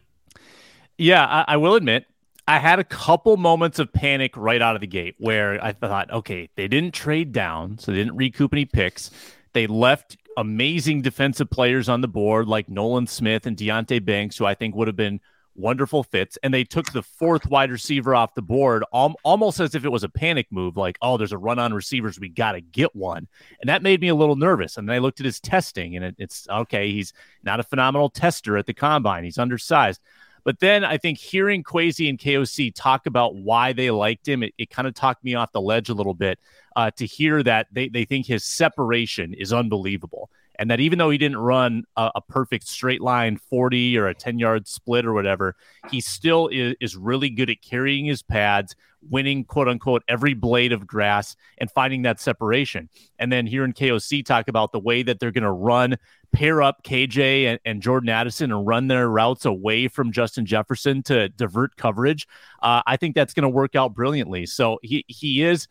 Yeah, 0.97 1.25
I, 1.25 1.53
I 1.53 1.57
will 1.57 1.75
admit 1.75 2.05
I 2.47 2.59
had 2.59 2.79
a 2.79 2.83
couple 2.83 3.37
moments 3.37 3.79
of 3.79 3.91
panic 3.91 4.37
right 4.37 4.61
out 4.61 4.75
of 4.75 4.81
the 4.81 4.87
gate 4.87 5.15
where 5.17 5.63
I 5.63 5.73
thought, 5.73 6.11
okay, 6.11 6.49
they 6.55 6.67
didn't 6.67 6.93
trade 6.93 7.31
down, 7.31 7.77
so 7.79 7.91
they 7.91 7.97
didn't 7.97 8.15
recoup 8.15 8.53
any 8.53 8.65
picks. 8.65 9.09
They 9.53 9.65
left 9.67 10.17
amazing 10.37 11.01
defensive 11.01 11.49
players 11.49 11.89
on 11.89 12.01
the 12.01 12.07
board 12.07 12.47
like 12.47 12.69
Nolan 12.69 13.07
Smith 13.07 13.45
and 13.45 13.57
Deonte 13.57 14.03
Banks, 14.03 14.37
who 14.37 14.45
I 14.45 14.53
think 14.53 14.75
would 14.75 14.87
have 14.87 14.97
been 14.97 15.21
wonderful 15.55 16.03
fits. 16.03 16.37
And 16.43 16.53
they 16.53 16.63
took 16.63 16.91
the 16.91 17.01
fourth 17.01 17.47
wide 17.47 17.71
receiver 17.71 18.13
off 18.13 18.35
the 18.35 18.41
board 18.41 18.83
al- 18.93 19.15
almost 19.23 19.59
as 19.59 19.75
if 19.75 19.85
it 19.85 19.91
was 19.91 20.03
a 20.03 20.09
panic 20.09 20.47
move, 20.51 20.77
like, 20.77 20.97
oh, 21.01 21.17
there's 21.17 21.31
a 21.31 21.37
run 21.37 21.59
on 21.59 21.73
receivers. 21.73 22.19
We 22.19 22.29
got 22.29 22.53
to 22.53 22.61
get 22.61 22.95
one. 22.95 23.27
And 23.61 23.69
that 23.69 23.83
made 23.83 24.01
me 24.01 24.09
a 24.09 24.15
little 24.15 24.35
nervous. 24.35 24.77
And 24.77 24.87
then 24.87 24.95
I 24.95 24.99
looked 24.99 25.19
at 25.19 25.25
his 25.25 25.39
testing, 25.39 25.95
and 25.95 26.05
it, 26.05 26.15
it's 26.17 26.47
okay, 26.49 26.91
he's 26.91 27.13
not 27.43 27.59
a 27.59 27.63
phenomenal 27.63 28.09
tester 28.09 28.57
at 28.57 28.65
the 28.65 28.73
combine, 28.73 29.23
he's 29.23 29.37
undersized. 29.37 30.01
But 30.43 30.59
then 30.59 30.85
I 30.85 30.97
think 30.97 31.17
hearing 31.17 31.63
Kwesi 31.63 32.07
and 32.07 32.19
KOC 32.19 32.71
talk 32.75 33.07
about 33.07 33.35
why 33.35 33.73
they 33.73 33.89
liked 33.89 34.27
him, 34.27 34.43
it, 34.43 34.53
it 34.59 34.69
kind 34.69 34.87
of 34.87 34.93
talked 34.93 35.23
me 35.23 35.33
off 35.33 35.51
the 35.51 35.59
ledge 35.59 35.89
a 35.89 35.93
little 35.95 36.13
bit 36.13 36.39
uh, 36.75 36.91
to 36.91 37.05
hear 37.05 37.41
that 37.41 37.67
they, 37.71 37.89
they 37.89 38.05
think 38.05 38.27
his 38.27 38.43
separation 38.43 39.33
is 39.33 39.51
unbelievable. 39.51 40.29
And 40.59 40.69
that 40.71 40.79
even 40.79 40.99
though 40.99 41.09
he 41.09 41.17
didn't 41.17 41.37
run 41.37 41.83
a, 41.95 42.11
a 42.15 42.21
perfect 42.21 42.67
straight 42.67 43.01
line 43.01 43.37
40 43.37 43.97
or 43.97 44.07
a 44.07 44.15
10 44.15 44.39
yard 44.39 44.67
split 44.67 45.05
or 45.05 45.13
whatever, 45.13 45.55
he 45.91 46.01
still 46.01 46.47
is, 46.47 46.75
is 46.79 46.95
really 46.95 47.29
good 47.29 47.49
at 47.49 47.61
carrying 47.61 48.05
his 48.05 48.21
pads, 48.21 48.75
winning 49.09 49.43
quote 49.45 49.67
unquote 49.67 50.03
every 50.07 50.33
blade 50.33 50.71
of 50.71 50.87
grass 50.87 51.35
and 51.57 51.69
finding 51.71 52.03
that 52.03 52.19
separation. 52.19 52.89
And 53.19 53.31
then 53.31 53.47
hearing 53.47 53.73
KOC 53.73 54.25
talk 54.25 54.47
about 54.47 54.71
the 54.71 54.79
way 54.79 55.03
that 55.03 55.19
they're 55.19 55.31
going 55.31 55.43
to 55.43 55.51
run 55.51 55.97
pair 56.31 56.61
up 56.61 56.83
KJ 56.83 57.45
and, 57.45 57.59
and, 57.65 57.81
Jordan 57.81 58.09
Addison 58.09 58.51
and 58.51 58.67
run 58.67 58.87
their 58.87 59.07
routes 59.07 59.45
away 59.45 59.87
from 59.87 60.11
Justin 60.11 60.45
Jefferson 60.45 61.01
to 61.03 61.29
divert 61.29 61.77
coverage, 61.77 62.27
uh, 62.61 62.81
I 62.85 62.97
think 62.97 63.15
that's 63.15 63.33
going 63.33 63.43
to 63.43 63.49
work 63.49 63.75
out 63.75 63.93
brilliantly. 63.93 64.45
So 64.45 64.79
he 64.83 65.05
he 65.07 65.43
is 65.43 65.67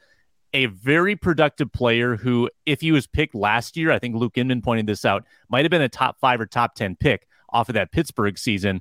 a 0.55 0.67
very 0.67 1.17
productive 1.17 1.71
player 1.73 2.17
who, 2.17 2.49
if 2.65 2.81
he 2.81 2.93
was 2.93 3.07
picked 3.07 3.35
last 3.35 3.77
year, 3.77 3.91
I 3.91 3.99
think 3.99 4.17
Luke 4.17 4.39
Inman 4.39 4.63
pointed 4.63 4.87
this 4.87 5.05
out, 5.05 5.25
might 5.51 5.65
have 5.65 5.71
been 5.71 5.83
a 5.83 5.89
top 5.89 6.19
five 6.19 6.41
or 6.41 6.47
top 6.47 6.75
ten 6.75 6.97
pick 6.97 7.27
off 7.51 7.69
of 7.69 7.75
that 7.75 7.93
Pittsburgh 7.93 8.39
season 8.39 8.81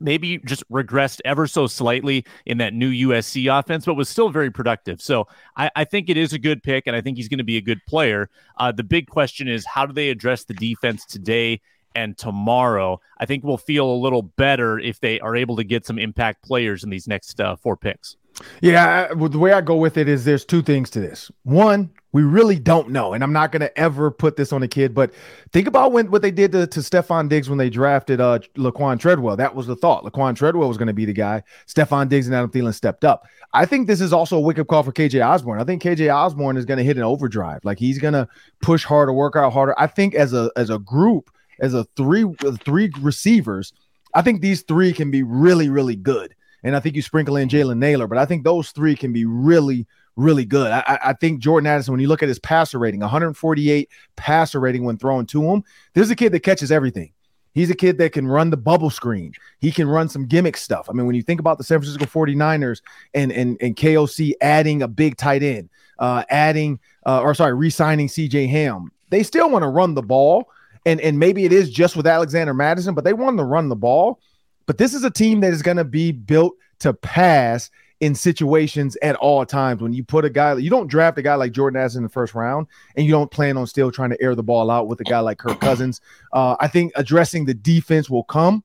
maybe 0.00 0.38
just 0.38 0.68
regressed 0.68 1.20
ever 1.24 1.46
so 1.46 1.66
slightly 1.66 2.24
in 2.44 2.58
that 2.58 2.74
new 2.74 3.08
USC 3.08 3.56
offense, 3.56 3.84
but 3.84 3.94
was 3.94 4.08
still 4.08 4.28
very 4.28 4.50
productive. 4.50 5.00
So 5.00 5.28
I, 5.56 5.70
I 5.76 5.84
think 5.84 6.10
it 6.10 6.16
is 6.16 6.32
a 6.32 6.38
good 6.38 6.62
pick, 6.62 6.86
and 6.86 6.96
I 6.96 7.00
think 7.00 7.16
he's 7.16 7.28
going 7.28 7.38
to 7.38 7.44
be 7.44 7.56
a 7.56 7.62
good 7.62 7.80
player. 7.86 8.28
Uh, 8.56 8.72
the 8.72 8.82
big 8.82 9.08
question 9.08 9.48
is 9.48 9.64
how 9.64 9.86
do 9.86 9.92
they 9.92 10.10
address 10.10 10.44
the 10.44 10.54
defense 10.54 11.06
today 11.06 11.60
and 11.94 12.18
tomorrow? 12.18 13.00
I 13.18 13.26
think 13.26 13.44
we'll 13.44 13.56
feel 13.56 13.88
a 13.88 13.94
little 13.94 14.22
better 14.22 14.78
if 14.78 15.00
they 15.00 15.20
are 15.20 15.36
able 15.36 15.56
to 15.56 15.64
get 15.64 15.86
some 15.86 15.98
impact 15.98 16.42
players 16.42 16.82
in 16.84 16.90
these 16.90 17.06
next 17.06 17.40
uh, 17.40 17.56
four 17.56 17.76
picks. 17.76 18.16
Yeah, 18.60 19.12
the 19.14 19.38
way 19.38 19.52
I 19.52 19.60
go 19.60 19.76
with 19.76 19.96
it 19.96 20.08
is 20.08 20.24
there's 20.24 20.44
two 20.44 20.62
things 20.62 20.90
to 20.90 21.00
this. 21.00 21.30
One, 21.44 21.90
we 22.12 22.22
really 22.22 22.58
don't 22.58 22.90
know, 22.90 23.14
and 23.14 23.24
I'm 23.24 23.32
not 23.32 23.52
to 23.60 23.76
ever 23.78 24.10
put 24.10 24.36
this 24.36 24.52
on 24.52 24.62
a 24.62 24.68
kid, 24.68 24.94
but 24.94 25.12
think 25.50 25.66
about 25.66 25.92
when 25.92 26.10
what 26.10 26.20
they 26.20 26.30
did 26.30 26.52
to, 26.52 26.66
to 26.66 26.80
Stefon 26.80 27.28
Diggs 27.28 27.48
when 27.48 27.56
they 27.58 27.70
drafted 27.70 28.20
uh, 28.20 28.38
Laquan 28.56 29.00
Treadwell. 29.00 29.36
That 29.36 29.54
was 29.54 29.66
the 29.66 29.76
thought. 29.76 30.04
Laquan 30.04 30.36
Treadwell 30.36 30.68
was 30.68 30.76
to 30.88 30.92
be 30.92 31.06
the 31.06 31.14
guy. 31.14 31.42
Stefon 31.66 32.10
Diggs 32.10 32.26
and 32.26 32.36
Adam 32.36 32.50
Thielen 32.50 32.74
stepped 32.74 33.04
up. 33.04 33.26
I 33.54 33.64
think 33.64 33.86
this 33.86 34.02
is 34.02 34.12
also 34.12 34.36
a 34.36 34.40
wake 34.40 34.58
up 34.58 34.66
call 34.66 34.82
for 34.82 34.92
KJ 34.92 35.26
Osborn. 35.26 35.60
I 35.60 35.64
think 35.64 35.82
KJ 35.82 36.14
Osborn 36.14 36.58
is 36.58 36.66
to 36.78 36.84
hit 36.84 36.98
an 36.98 37.02
overdrive. 37.02 37.64
Like 37.64 37.78
he's 37.78 37.98
to 38.12 38.28
push 38.60 38.84
harder, 38.84 39.12
work 39.12 39.34
out 39.34 39.52
harder. 39.52 39.74
I 39.78 39.86
think 39.86 40.14
as 40.14 40.34
a 40.34 40.50
as 40.54 40.68
a 40.68 40.78
group, 40.78 41.30
as 41.60 41.72
a 41.72 41.84
three 41.96 42.26
three 42.62 42.92
receivers, 43.00 43.72
I 44.14 44.20
think 44.20 44.42
these 44.42 44.62
three 44.62 44.92
can 44.92 45.10
be 45.10 45.22
really 45.22 45.70
really 45.70 45.96
good. 45.96 46.34
And 46.62 46.76
I 46.76 46.80
think 46.80 46.96
you 46.96 47.02
sprinkle 47.02 47.36
in 47.36 47.48
Jalen 47.48 47.78
Nailor, 47.78 48.06
but 48.06 48.18
I 48.18 48.24
think 48.24 48.44
those 48.44 48.70
three 48.70 48.94
can 48.94 49.12
be 49.12 49.24
really, 49.24 49.86
really 50.16 50.44
good. 50.44 50.70
I, 50.70 50.98
I, 51.02 51.12
think 51.14 51.40
Jordan 51.40 51.66
Addison, 51.66 51.92
when 51.92 52.00
you 52.00 52.08
look 52.08 52.22
at 52.22 52.28
his 52.28 52.38
passer 52.38 52.78
rating, 52.78 53.00
148 53.00 53.88
passer 54.16 54.60
rating 54.60 54.84
when 54.84 54.96
thrown 54.96 55.26
to 55.26 55.42
him, 55.42 55.64
this 55.94 56.04
is 56.04 56.10
a 56.10 56.16
kid 56.16 56.32
that 56.32 56.40
catches 56.40 56.70
everything. 56.70 57.12
He's 57.54 57.70
a 57.70 57.74
kid 57.74 57.98
that 57.98 58.12
can 58.12 58.26
run 58.26 58.50
the 58.50 58.56
bubble 58.56 58.90
screen. 58.90 59.32
He 59.58 59.70
can 59.70 59.86
run 59.86 60.08
some 60.08 60.26
gimmick 60.26 60.56
stuff. 60.56 60.88
I 60.88 60.92
mean, 60.92 61.06
when 61.06 61.14
you 61.14 61.22
think 61.22 61.40
about 61.40 61.58
the 61.58 61.64
San 61.64 61.78
Francisco 61.78 62.06
49ers 62.06 62.80
and 63.14 63.30
and, 63.30 63.58
and 63.60 63.76
KOC 63.76 64.32
adding 64.40 64.82
a 64.82 64.88
big 64.88 65.16
tight 65.16 65.42
end, 65.42 65.68
uh, 65.98 66.24
adding 66.30 66.80
uh, 67.04 67.20
or 67.20 67.34
sorry, 67.34 67.52
re-signing 67.52 68.08
CJ 68.08 68.48
Ham, 68.48 68.90
they 69.10 69.22
still 69.22 69.50
want 69.50 69.64
to 69.64 69.68
run 69.68 69.94
the 69.94 70.02
ball. 70.02 70.48
And 70.86 71.00
and 71.00 71.18
maybe 71.18 71.44
it 71.44 71.52
is 71.52 71.70
just 71.70 71.94
with 71.94 72.06
Alexander 72.06 72.54
Mattison, 72.54 72.94
but 72.94 73.04
they 73.04 73.12
want 73.12 73.36
to 73.38 73.44
run 73.44 73.68
the 73.68 73.76
ball. 73.76 74.18
But 74.66 74.78
this 74.78 74.94
is 74.94 75.04
a 75.04 75.10
team 75.10 75.40
that 75.40 75.52
is 75.52 75.62
going 75.62 75.76
to 75.76 75.84
be 75.84 76.12
built 76.12 76.54
to 76.80 76.92
pass 76.92 77.70
in 78.02 78.16
situations 78.16 78.96
at 79.00 79.14
all 79.16 79.46
times. 79.46 79.80
When 79.80 79.92
you 79.92 80.02
put 80.02 80.24
a 80.24 80.30
guy, 80.30 80.54
you 80.56 80.68
don't 80.68 80.88
draft 80.88 81.18
a 81.18 81.22
guy 81.22 81.36
like 81.36 81.52
Jordan 81.52 81.80
Addison 81.80 82.00
in 82.00 82.02
the 82.02 82.08
first 82.08 82.34
round, 82.34 82.66
and 82.96 83.06
you 83.06 83.12
don't 83.12 83.30
plan 83.30 83.56
on 83.56 83.66
still 83.68 83.92
trying 83.92 84.10
to 84.10 84.20
air 84.20 84.34
the 84.34 84.42
ball 84.42 84.72
out 84.72 84.88
with 84.88 85.00
a 85.00 85.04
guy 85.04 85.20
like 85.20 85.38
Kirk 85.38 85.60
Cousins. 85.60 86.00
Uh, 86.32 86.56
I 86.58 86.66
think 86.66 86.92
addressing 86.96 87.44
the 87.44 87.54
defense 87.54 88.10
will 88.10 88.24
come, 88.24 88.64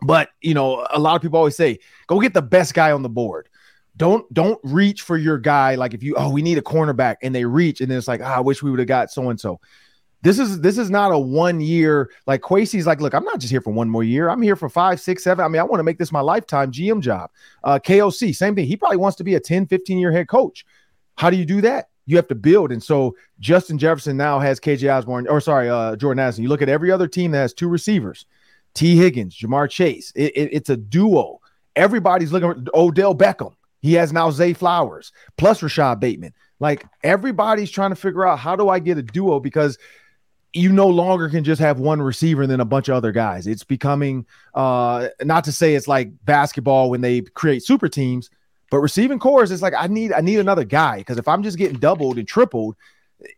but 0.00 0.30
you 0.40 0.54
know, 0.54 0.86
a 0.90 0.98
lot 0.98 1.14
of 1.14 1.20
people 1.20 1.38
always 1.38 1.56
say, 1.56 1.78
go 2.06 2.18
get 2.20 2.32
the 2.32 2.40
best 2.40 2.72
guy 2.72 2.90
on 2.90 3.02
the 3.02 3.10
board. 3.10 3.50
Don't 3.98 4.32
don't 4.32 4.58
reach 4.62 5.02
for 5.02 5.18
your 5.18 5.38
guy 5.38 5.74
like 5.74 5.92
if 5.92 6.02
you 6.02 6.14
oh 6.16 6.30
we 6.30 6.40
need 6.40 6.56
a 6.56 6.62
cornerback 6.62 7.16
and 7.20 7.34
they 7.34 7.44
reach 7.44 7.80
and 7.80 7.90
then 7.90 7.98
it's 7.98 8.06
like 8.06 8.20
oh, 8.20 8.24
I 8.24 8.38
wish 8.40 8.62
we 8.62 8.70
would 8.70 8.78
have 8.78 8.88
got 8.88 9.10
so 9.10 9.28
and 9.28 9.38
so. 9.38 9.60
This 10.22 10.38
is 10.38 10.60
this 10.60 10.78
is 10.78 10.90
not 10.90 11.12
a 11.12 11.18
one 11.18 11.60
year 11.60 12.10
like 12.26 12.40
Kwesi's 12.40 12.86
like, 12.86 13.00
look, 13.00 13.14
I'm 13.14 13.24
not 13.24 13.38
just 13.38 13.52
here 13.52 13.60
for 13.60 13.72
one 13.72 13.88
more 13.88 14.02
year. 14.02 14.28
I'm 14.28 14.42
here 14.42 14.56
for 14.56 14.68
five, 14.68 15.00
six, 15.00 15.22
seven. 15.22 15.44
I 15.44 15.48
mean, 15.48 15.60
I 15.60 15.64
want 15.64 15.78
to 15.78 15.84
make 15.84 15.98
this 15.98 16.10
my 16.10 16.20
lifetime 16.20 16.72
GM 16.72 17.00
job. 17.00 17.30
Uh, 17.62 17.78
KOC, 17.78 18.34
same 18.34 18.54
thing. 18.56 18.66
He 18.66 18.76
probably 18.76 18.96
wants 18.96 19.16
to 19.18 19.24
be 19.24 19.36
a 19.36 19.40
10, 19.40 19.66
15 19.66 19.98
year 19.98 20.10
head 20.10 20.28
coach. 20.28 20.66
How 21.16 21.30
do 21.30 21.36
you 21.36 21.44
do 21.44 21.60
that? 21.60 21.90
You 22.06 22.16
have 22.16 22.26
to 22.28 22.34
build. 22.34 22.72
And 22.72 22.82
so 22.82 23.16
Justin 23.38 23.78
Jefferson 23.78 24.16
now 24.16 24.40
has 24.40 24.58
KJ 24.58 24.92
Osborn, 24.92 25.28
or 25.28 25.40
sorry, 25.40 25.68
uh, 25.68 25.94
Jordan 25.94 26.20
Addison. 26.20 26.42
You 26.42 26.48
look 26.48 26.62
at 26.62 26.68
every 26.68 26.90
other 26.90 27.06
team 27.06 27.30
that 27.32 27.38
has 27.38 27.54
two 27.54 27.68
receivers, 27.68 28.26
Tee 28.74 28.96
Higgins, 28.96 29.36
Ja'Marr 29.36 29.70
Chase. 29.70 30.12
It, 30.16 30.32
it, 30.36 30.50
it's 30.52 30.70
a 30.70 30.76
duo. 30.76 31.40
Everybody's 31.76 32.32
looking 32.32 32.64
for 32.64 32.70
Odell 32.74 33.14
Beckham. 33.14 33.54
He 33.82 33.92
has 33.94 34.12
now 34.12 34.30
Zay 34.32 34.52
Flowers 34.52 35.12
plus 35.36 35.62
Rashod 35.62 36.00
Bateman. 36.00 36.32
Like 36.58 36.84
everybody's 37.04 37.70
trying 37.70 37.90
to 37.90 37.96
figure 37.96 38.26
out 38.26 38.40
how 38.40 38.56
do 38.56 38.68
I 38.68 38.80
get 38.80 38.98
a 38.98 39.02
duo 39.02 39.38
because– 39.38 39.78
you 40.52 40.72
no 40.72 40.88
longer 40.88 41.28
can 41.28 41.44
just 41.44 41.60
have 41.60 41.78
one 41.78 42.00
receiver 42.00 42.42
and 42.42 42.50
then 42.50 42.60
a 42.60 42.64
bunch 42.64 42.88
of 42.88 42.94
other 42.94 43.12
guys. 43.12 43.46
It's 43.46 43.64
becoming 43.64 44.26
uh 44.54 45.08
not 45.22 45.44
to 45.44 45.52
say 45.52 45.74
it's 45.74 45.88
like 45.88 46.10
basketball 46.24 46.90
when 46.90 47.00
they 47.00 47.20
create 47.20 47.64
super 47.64 47.88
teams, 47.88 48.30
but 48.70 48.78
receiving 48.78 49.18
cores 49.18 49.50
it's 49.50 49.62
like 49.62 49.74
I 49.76 49.86
need 49.86 50.12
I 50.12 50.20
need 50.20 50.38
another 50.38 50.64
guy 50.64 50.98
because 50.98 51.18
if 51.18 51.28
I'm 51.28 51.42
just 51.42 51.58
getting 51.58 51.78
doubled 51.78 52.18
and 52.18 52.26
tripled, 52.26 52.76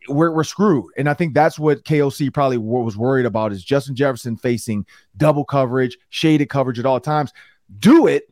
we're, 0.07 0.31
we're 0.31 0.43
screwed. 0.43 0.91
And 0.97 1.09
I 1.09 1.13
think 1.13 1.33
that's 1.33 1.57
what 1.57 1.83
KOC 1.83 2.33
probably 2.33 2.57
was 2.57 2.97
worried 2.97 3.25
about 3.25 3.51
is 3.51 3.63
Justin 3.63 3.95
Jefferson 3.95 4.37
facing 4.37 4.85
double 5.17 5.43
coverage, 5.43 5.97
shaded 6.09 6.49
coverage 6.49 6.79
at 6.79 6.85
all 6.85 6.99
times. 6.99 7.33
Do 7.79 8.07
it, 8.07 8.29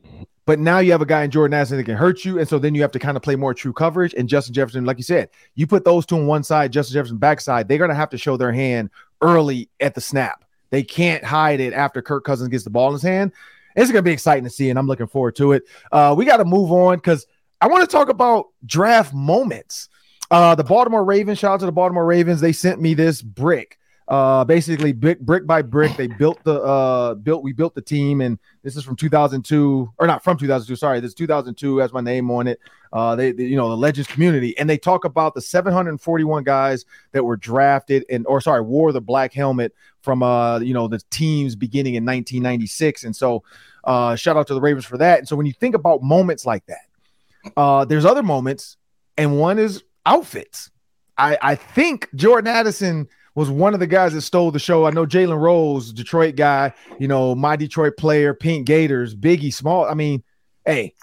but 0.50 0.58
now 0.58 0.80
you 0.80 0.92
have 0.92 1.02
a 1.04 1.06
guy 1.06 1.22
in 1.22 1.30
Jordan 1.30 1.54
Addison 1.54 1.78
that 1.78 1.84
can 1.84 1.96
hurt 1.96 2.26
you. 2.26 2.40
And 2.40 2.50
so 2.50 2.58
then 2.58 2.74
you 2.74 2.82
have 2.82 2.92
to 2.94 2.98
kind 2.98 3.16
of 3.16 3.22
play 3.22 3.36
more 3.36 3.54
true 3.54 3.72
coverage. 3.72 4.16
And 4.16 4.28
Justin 4.28 4.56
Jefferson, 4.56 4.84
like 4.84 4.98
you 4.98 5.04
said, 5.04 5.30
you 5.54 5.68
put 5.68 5.86
those 5.86 6.08
two 6.08 6.16
on 6.16 6.26
one 6.26 6.42
side, 6.42 6.74
Justin 6.74 6.96
Jefferson 6.96 7.18
backside, 7.18 7.68
they're 7.68 7.78
going 7.78 7.92
to 7.92 7.96
have 7.96 8.10
to 8.10 8.18
show 8.18 8.36
their 8.36 8.52
hand 8.52 8.90
early 9.22 9.70
at 9.80 9.94
the 9.94 10.02
snap. 10.02 10.44
They 10.72 10.82
can't 10.82 11.24
hide 11.24 11.60
it 11.60 11.74
after 11.74 12.02
Kirk 12.02 12.24
Cousins 12.24 12.50
gets 12.50 12.64
the 12.64 12.72
ball 12.72 12.88
in 12.88 12.94
his 12.94 13.04
hand. 13.04 13.32
It's 13.76 13.92
going 13.92 14.00
to 14.00 14.10
be 14.10 14.12
exciting 14.12 14.44
to 14.46 14.50
see, 14.50 14.72
and 14.72 14.80
I'm 14.80 14.88
looking 14.88 15.06
forward 15.06 15.36
to 15.36 15.52
it. 15.52 15.66
Uh, 15.92 16.16
we 16.18 16.26
got 16.26 16.38
to 16.38 16.46
move 16.46 16.72
on 16.72 16.96
because 16.96 17.28
I 17.62 17.68
want 17.68 17.88
to 17.88 17.96
talk 17.96 18.10
about 18.10 18.48
draft 18.66 19.14
moments. 19.14 19.88
Uh, 20.32 20.56
the 20.56 20.64
Baltimore 20.64 21.06
Ravens, 21.06 21.38
shout 21.38 21.52
out 21.52 21.60
to 21.60 21.68
the 21.68 21.72
Baltimore 21.72 22.08
Ravens. 22.08 22.42
They 22.42 22.54
sent 22.54 22.82
me 22.82 22.96
this 22.96 23.22
brick 23.22 23.78
uh 24.10 24.44
basically 24.44 24.92
brick 24.92 25.20
brick 25.20 25.46
by 25.46 25.62
brick 25.62 25.96
they 25.96 26.08
built 26.20 26.44
the 26.44 26.62
uh 26.64 27.14
built 27.14 27.44
we 27.44 27.54
built 27.54 27.76
the 27.76 27.82
team 27.82 28.22
and 28.22 28.40
this 28.64 28.76
is 28.76 28.84
from 28.84 28.96
2002 28.96 29.94
or 30.00 30.08
not 30.08 30.24
from 30.24 30.36
2002 30.36 30.76
sorry 30.76 31.00
this 31.00 31.14
2002 31.14 31.78
has 31.78 31.94
my 31.94 32.02
name 32.02 32.30
on 32.32 32.48
it. 32.48 32.60
Uh 32.92 33.16
they, 33.16 33.32
they, 33.32 33.44
you 33.44 33.56
know 33.56 33.70
the 33.70 33.78
legends 33.78 34.10
community 34.10 34.58
and 34.58 34.68
they 34.68 34.80
talk 34.80 35.06
about 35.06 35.36
the 35.36 35.42
741 35.42 36.44
guys 36.44 36.86
that 37.12 37.24
were 37.24 37.38
drafted 37.38 38.04
and 38.10 38.26
or 38.26 38.42
sorry 38.42 38.62
wore 38.62 38.92
the 38.92 39.02
black 39.02 39.32
helmet 39.32 39.76
from 40.02 40.24
uh 40.24 40.58
you 40.60 40.74
know 40.74 40.88
the 40.88 41.00
teams 41.12 41.56
beginning 41.56 41.94
in 41.94 42.04
1996 42.04 43.04
and 43.04 43.16
so 43.16 43.44
uh 43.84 44.16
shout 44.16 44.36
out 44.36 44.48
to 44.48 44.56
the 44.56 44.62
ravens 44.62 44.86
for 44.86 44.98
that. 44.98 45.20
And 45.20 45.28
so 45.28 45.36
when 45.36 45.46
you 45.46 45.54
think 45.54 45.76
about 45.76 46.02
moments 46.02 46.48
like 46.48 46.66
that 46.66 47.54
uh 47.56 47.86
there's 47.86 48.06
other 48.06 48.24
moments 48.24 48.78
and 49.18 49.40
one 49.40 49.60
is 49.60 49.84
outfits. 50.08 50.72
I 51.16 51.38
i 51.42 51.56
think 51.56 52.08
jordan 52.16 52.48
addison 52.48 53.08
was 53.40 53.50
one 53.50 53.74
of 53.74 53.80
the 53.80 53.88
guys 53.88 54.12
that 54.14 54.22
stole 54.22 54.52
the 54.52 54.60
show. 54.60 54.86
I 54.86 54.92
know 54.92 55.06
Jalen 55.06 55.40
Rose, 55.40 55.94
Detroit 55.94 56.36
guy, 56.36 56.74
you 57.00 57.08
know, 57.08 57.34
my 57.34 57.56
Detroit 57.56 57.96
player, 57.96 58.34
Pink 58.34 58.68
Gators, 58.68 59.16
Biggie 59.16 59.54
Small. 59.54 59.86
I 59.86 59.94
mean, 59.94 60.24
hey, 60.66 60.94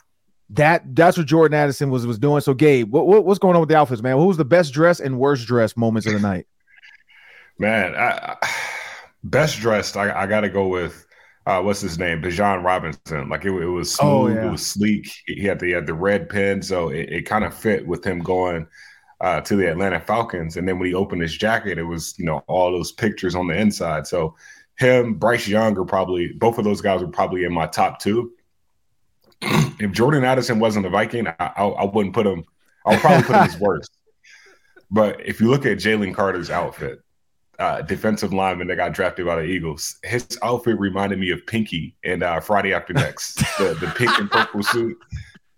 that 0.50 0.95
that's 0.95 1.16
what 1.16 1.26
Jordan 1.26 1.59
Addison 1.59 1.88
was 1.88 2.07
was 2.07 2.19
doing. 2.19 2.43
So, 2.43 2.52
Gabe, 2.52 2.93
what, 2.93 3.07
what 3.07 3.25
what's 3.25 3.38
going 3.38 3.57
on 3.57 3.61
with 3.61 3.71
the 3.71 3.76
outfits, 3.76 4.02
man? 4.02 4.19
Who 4.19 4.26
was 4.26 4.37
the 4.37 4.45
best 4.45 4.75
dress 4.75 5.00
and 5.00 5.19
worst 5.19 5.47
dress 5.47 5.78
moments 5.78 6.07
of 6.07 6.12
the 6.12 6.21
night? 6.21 6.47
Man, 7.59 7.95
I, 7.95 8.37
I, 8.43 8.50
best 9.25 9.59
dressed, 9.59 9.97
I, 9.97 10.12
I 10.12 10.26
got 10.26 10.43
to 10.43 10.50
go 10.50 10.69
with 10.69 11.07
uh, 11.47 11.62
what's 11.62 11.81
his 11.81 11.99
name, 11.99 12.21
Bijan 12.21 12.62
Robinson. 12.62 13.31
Like 13.31 13.47
it, 13.47 13.52
it 13.52 13.66
was 13.66 13.97
oh, 13.99 14.26
smooth, 14.26 14.37
oh, 14.37 14.40
yeah. 14.43 14.49
it 14.49 14.52
was 14.52 14.66
sleek. 14.66 15.11
He 15.25 15.45
had 15.45 15.59
the 15.59 15.66
he 15.69 15.73
had 15.73 15.87
the 15.87 15.95
red 15.95 16.28
pen, 16.28 16.61
so 16.61 16.90
it, 16.90 17.09
it 17.09 17.23
kind 17.23 17.45
of 17.45 17.55
fit 17.55 17.87
with 17.87 18.05
him 18.05 18.19
going 18.19 18.66
uh, 19.20 19.40
to 19.42 19.56
the 19.56 19.70
Atlanta 19.70 20.00
Falcons. 20.00 20.56
And 20.56 20.68
then 20.68 20.78
when 20.78 20.88
he 20.88 20.94
opened 20.94 21.23
his 21.23 21.37
jacket, 21.37 21.78
it 21.78 21.85
was, 21.85 22.18
you 22.18 22.25
know, 22.25 22.42
all 22.46 22.70
those 22.70 22.92
pictures 22.92 23.35
on 23.35 23.46
the 23.46 23.56
inside. 23.56 24.06
So 24.06 24.35
him, 24.76 25.14
Bryce 25.14 25.49
Young 25.49 25.76
are 25.78 25.85
probably, 25.85 26.32
both 26.32 26.58
of 26.58 26.64
those 26.64 26.80
guys 26.80 27.00
were 27.00 27.08
probably 27.08 27.44
in 27.44 27.52
my 27.52 27.66
top 27.66 27.99
two. 27.99 28.32
if 29.42 29.92
Jordan 29.92 30.25
Addison 30.25 30.58
wasn't 30.58 30.87
a 30.87 30.90
Viking, 30.90 31.28
I, 31.28 31.35
I, 31.38 31.64
I 31.64 31.85
wouldn't 31.85 32.14
put 32.14 32.26
him, 32.26 32.44
I 32.85 32.90
would 32.90 33.00
probably 33.00 33.23
put 33.23 33.37
him 33.37 33.42
as 33.42 33.58
worst. 33.61 33.90
But 34.90 35.20
if 35.26 35.40
you 35.40 35.50
look 35.50 35.66
at 35.66 35.78
Jalen 35.78 36.14
Carter's 36.14 36.50
outfit, 36.50 37.00
uh, 37.58 37.80
defensive 37.82 38.35
lineman 38.35 38.68
that 38.68 38.76
got 38.76 38.92
drafted 38.92 39.26
by 39.26 39.37
the 39.37 39.42
Eagles, 39.42 39.96
his 40.04 40.38
outfit 40.42 40.78
reminded 40.78 41.18
me 41.18 41.30
of 41.30 41.44
Pinky 41.46 41.96
and 42.04 42.23
uh, 42.23 42.38
Friday 42.38 42.75
After 42.75 42.92
Next, 42.92 43.37
the, 43.58 43.76
the 43.80 43.92
pink 43.96 44.16
and 44.18 44.30
purple 44.30 44.62
suit. 44.62 44.96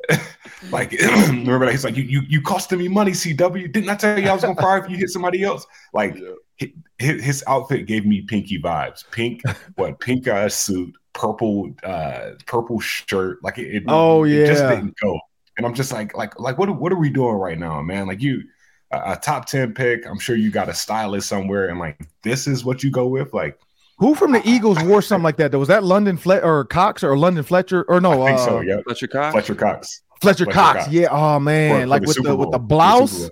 like 0.70 0.92
remember 1.00 1.66
that? 1.66 1.72
He's 1.72 1.84
like 1.84 1.96
you 1.96 2.04
you 2.04 2.22
you 2.28 2.40
costing 2.40 2.78
me 2.78 2.88
money 2.88 3.12
cw 3.12 3.72
didn't 3.72 3.88
i 3.88 3.94
tell 3.94 4.18
you 4.18 4.28
i 4.28 4.32
was 4.32 4.42
gonna 4.42 4.60
fire 4.60 4.82
if 4.82 4.90
you 4.90 4.96
hit 4.96 5.10
somebody 5.10 5.42
else? 5.42 5.66
Like 5.92 6.16
yeah. 6.16 6.68
his, 6.98 7.24
his, 7.24 7.44
outfit 7.46 7.86
gave 7.86 8.06
me 8.06 8.22
pinky 8.22 8.60
vibes. 8.60 9.04
Pink 9.10 9.42
what 9.76 10.00
pink 10.00 10.28
uh, 10.28 10.48
suit 10.48 10.94
purple 11.12 11.74
uh 11.82 12.30
purple 12.46 12.80
shirt. 12.80 13.42
Like 13.42 13.58
it, 13.58 13.74
it 13.74 13.82
oh 13.88 14.24
yeah 14.24 14.44
it 14.44 14.46
just 14.46 14.62
didn't 14.62 14.94
go. 15.00 15.18
And 15.56 15.66
i'm 15.66 15.74
just 15.74 15.92
like 15.92 16.16
like 16.16 16.38
like 16.38 16.56
what 16.56 16.70
what 16.78 16.92
are 16.92 16.98
we 16.98 17.10
doing 17.10 17.34
right 17.34 17.58
now 17.58 17.80
man? 17.82 18.06
Like 18.06 18.22
you 18.22 18.42
a, 18.90 19.12
a 19.12 19.16
top 19.16 19.46
10 19.46 19.74
pick. 19.74 20.06
I'm 20.06 20.18
sure 20.18 20.36
you 20.36 20.50
got 20.50 20.68
a 20.68 20.74
stylist 20.74 21.28
somewhere. 21.28 21.68
And 21.68 21.78
like 21.78 22.00
this 22.22 22.46
is 22.46 22.64
what 22.64 22.82
you 22.82 22.90
go 22.90 23.06
with? 23.06 23.34
Like 23.34 23.58
who 23.98 24.14
from 24.14 24.32
the 24.32 24.42
Eagles 24.48 24.82
wore 24.84 25.02
something 25.02 25.24
like 25.24 25.36
that? 25.36 25.52
Though 25.52 25.58
was 25.58 25.68
that 25.68 25.84
London 25.84 26.16
Fle- 26.16 26.44
or 26.44 26.64
Cox 26.64 27.02
or 27.02 27.16
London 27.18 27.44
Fletcher 27.44 27.84
or 27.88 28.00
no? 28.00 28.22
I 28.22 28.28
think 28.28 28.40
uh, 28.40 28.44
so. 28.44 28.60
Yeah, 28.60 28.80
Fletcher 28.84 29.08
Cox. 29.08 29.32
Fletcher 29.32 29.54
Cox. 29.54 30.02
Fletcher, 30.20 30.44
Fletcher 30.44 30.54
Cox. 30.54 30.78
Cox. 30.84 30.92
Yeah. 30.92 31.08
Oh 31.10 31.38
man, 31.40 31.82
for, 31.82 31.86
like 31.86 32.02
for 32.02 32.08
with 32.08 32.22
the, 32.24 32.36
with 32.36 32.50
the 32.52 32.58
blouse. 32.58 33.30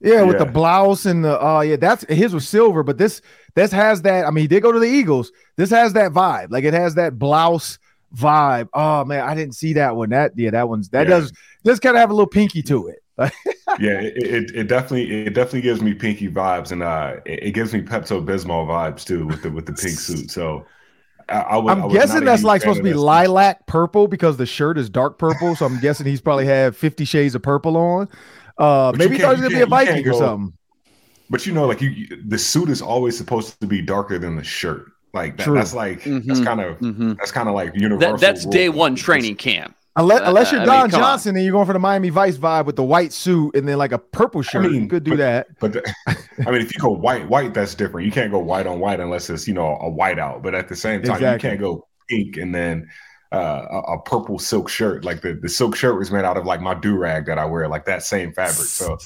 Yeah, 0.00 0.14
yeah, 0.14 0.22
with 0.22 0.38
the 0.38 0.46
blouse 0.46 1.06
and 1.06 1.24
the 1.24 1.40
oh 1.40 1.56
uh, 1.56 1.60
yeah, 1.62 1.76
that's 1.76 2.04
his 2.08 2.32
was 2.32 2.48
silver, 2.48 2.84
but 2.84 2.98
this 2.98 3.20
this 3.54 3.72
has 3.72 4.02
that. 4.02 4.26
I 4.26 4.30
mean, 4.30 4.42
he 4.42 4.48
did 4.48 4.62
go 4.62 4.70
to 4.70 4.78
the 4.78 4.86
Eagles. 4.86 5.32
This 5.56 5.70
has 5.70 5.92
that 5.94 6.12
vibe. 6.12 6.50
Like 6.50 6.62
it 6.62 6.74
has 6.74 6.94
that 6.94 7.18
blouse 7.18 7.80
vibe. 8.14 8.68
Oh 8.72 9.04
man, 9.04 9.28
I 9.28 9.34
didn't 9.34 9.56
see 9.56 9.72
that 9.72 9.96
one. 9.96 10.10
That 10.10 10.32
yeah, 10.36 10.50
that 10.50 10.68
one's 10.68 10.88
that 10.90 11.08
yeah. 11.08 11.18
does 11.18 11.32
does 11.64 11.80
kind 11.80 11.96
of 11.96 12.00
have 12.00 12.10
a 12.10 12.14
little 12.14 12.28
pinky 12.28 12.62
to 12.62 12.86
it. 12.86 13.02
Yeah, 13.18 14.00
it, 14.00 14.16
it, 14.16 14.50
it, 14.54 14.68
definitely 14.68 15.26
it 15.26 15.34
definitely 15.34 15.62
gives 15.62 15.82
me 15.82 15.94
pinky 15.94 16.28
vibes, 16.28 16.70
and 16.72 16.82
uh, 16.82 17.16
it, 17.24 17.44
it 17.44 17.50
gives 17.52 17.72
me 17.72 17.80
Pepto 17.82 18.24
Bismol 18.24 18.66
vibes 18.66 19.04
too 19.04 19.26
with 19.26 19.42
the 19.42 19.50
with 19.50 19.66
the 19.66 19.72
pink 19.72 19.98
suit. 19.98 20.30
So 20.30 20.66
I, 21.28 21.56
am 21.56 21.88
guessing 21.88 22.24
that's 22.24 22.42
like 22.42 22.62
supposed 22.62 22.78
to 22.78 22.82
be 22.82 22.94
lilac 22.94 23.66
purple 23.66 24.08
because 24.08 24.36
the 24.36 24.46
shirt 24.46 24.78
is 24.78 24.88
dark 24.88 25.18
purple. 25.18 25.56
So 25.56 25.66
I'm 25.66 25.80
guessing 25.80 26.06
he's 26.06 26.20
probably 26.20 26.46
had 26.46 26.76
Fifty 26.76 27.04
Shades 27.04 27.34
of 27.34 27.42
Purple 27.42 27.76
on. 27.76 28.08
Uh, 28.56 28.92
maybe 28.96 29.16
he 29.16 29.22
thought 29.22 29.36
he 29.36 29.42
was 29.42 29.52
gonna 29.52 29.56
be 29.56 29.62
a 29.62 29.66
Viking 29.66 30.08
or 30.08 30.14
something. 30.14 30.52
But 31.30 31.44
you 31.46 31.52
know, 31.52 31.66
like 31.66 31.80
you, 31.80 32.22
the 32.26 32.38
suit 32.38 32.70
is 32.70 32.80
always 32.80 33.16
supposed 33.16 33.60
to 33.60 33.66
be 33.66 33.82
darker 33.82 34.18
than 34.18 34.36
the 34.36 34.44
shirt. 34.44 34.92
Like 35.12 35.36
that, 35.38 35.52
that's 35.52 35.74
like 35.74 36.02
mm-hmm. 36.02 36.26
that's 36.26 36.40
kind 36.40 36.60
of 36.60 36.78
mm-hmm. 36.78 37.14
that's 37.14 37.32
kind 37.32 37.48
of 37.48 37.54
like 37.54 37.74
universal. 37.74 38.12
That, 38.12 38.20
that's 38.20 38.46
day 38.46 38.68
one 38.68 38.94
training 38.94 39.36
camp. 39.36 39.74
Unless, 39.98 40.20
unless 40.28 40.52
you're 40.52 40.64
Don 40.64 40.68
I 40.68 40.82
mean, 40.82 40.90
Johnson 40.92 41.30
on. 41.30 41.36
and 41.36 41.44
you're 41.44 41.52
going 41.52 41.66
for 41.66 41.72
the 41.72 41.80
Miami 41.80 42.08
Vice 42.08 42.36
vibe 42.36 42.66
with 42.66 42.76
the 42.76 42.84
white 42.84 43.12
suit 43.12 43.56
and 43.56 43.66
then 43.66 43.78
like 43.78 43.90
a 43.90 43.98
purple 43.98 44.42
shirt, 44.42 44.66
I 44.66 44.68
mean, 44.68 44.82
you 44.82 44.88
could 44.88 45.02
do 45.02 45.10
but, 45.10 45.16
that. 45.16 45.58
But 45.58 45.72
the, 45.72 45.94
I 46.46 46.52
mean, 46.52 46.60
if 46.60 46.72
you 46.72 46.80
go 46.80 46.90
white, 46.90 47.28
white, 47.28 47.52
that's 47.52 47.74
different. 47.74 48.06
You 48.06 48.12
can't 48.12 48.30
go 48.30 48.38
white 48.38 48.68
on 48.68 48.78
white 48.78 49.00
unless 49.00 49.28
it's 49.28 49.48
you 49.48 49.54
know 49.54 49.76
a 49.80 49.90
white 49.90 50.20
out. 50.20 50.44
But 50.44 50.54
at 50.54 50.68
the 50.68 50.76
same 50.76 51.02
time, 51.02 51.16
exactly. 51.16 51.48
you 51.48 51.50
can't 51.50 51.60
go 51.60 51.88
pink 52.08 52.36
and 52.36 52.54
then 52.54 52.88
uh, 53.32 53.66
a, 53.70 53.78
a, 53.94 54.02
purple 54.02 54.38
silk 54.38 54.68
shirt. 54.68 55.04
Like 55.04 55.20
the, 55.20 55.34
the 55.34 55.48
silk 55.48 55.74
shirt 55.74 55.98
was 55.98 56.12
made 56.12 56.24
out 56.24 56.36
of 56.36 56.46
like 56.46 56.60
my 56.60 56.74
do 56.74 56.96
rag 56.96 57.26
that 57.26 57.38
I 57.38 57.44
wear, 57.44 57.66
like 57.66 57.84
that 57.86 58.04
same 58.04 58.32
fabric. 58.32 58.54
So 58.54 58.98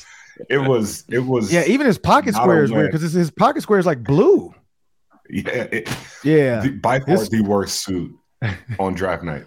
it 0.50 0.58
was 0.58 1.04
it 1.08 1.20
was 1.20 1.50
yeah. 1.50 1.64
Even 1.66 1.86
his 1.86 1.96
pocket 1.96 2.34
square 2.34 2.64
is 2.64 2.70
weird 2.70 2.92
because 2.92 3.12
his 3.12 3.30
pocket 3.30 3.62
square 3.62 3.78
is 3.78 3.86
like 3.86 4.02
blue. 4.02 4.54
Yeah, 5.30 5.66
it, 5.72 5.88
yeah. 6.24 6.60
The, 6.60 6.70
by 6.72 6.98
far 7.00 7.16
his, 7.16 7.30
the 7.30 7.40
worst 7.40 7.84
suit 7.84 8.12
on 8.78 8.92
draft 8.92 9.22
night. 9.22 9.46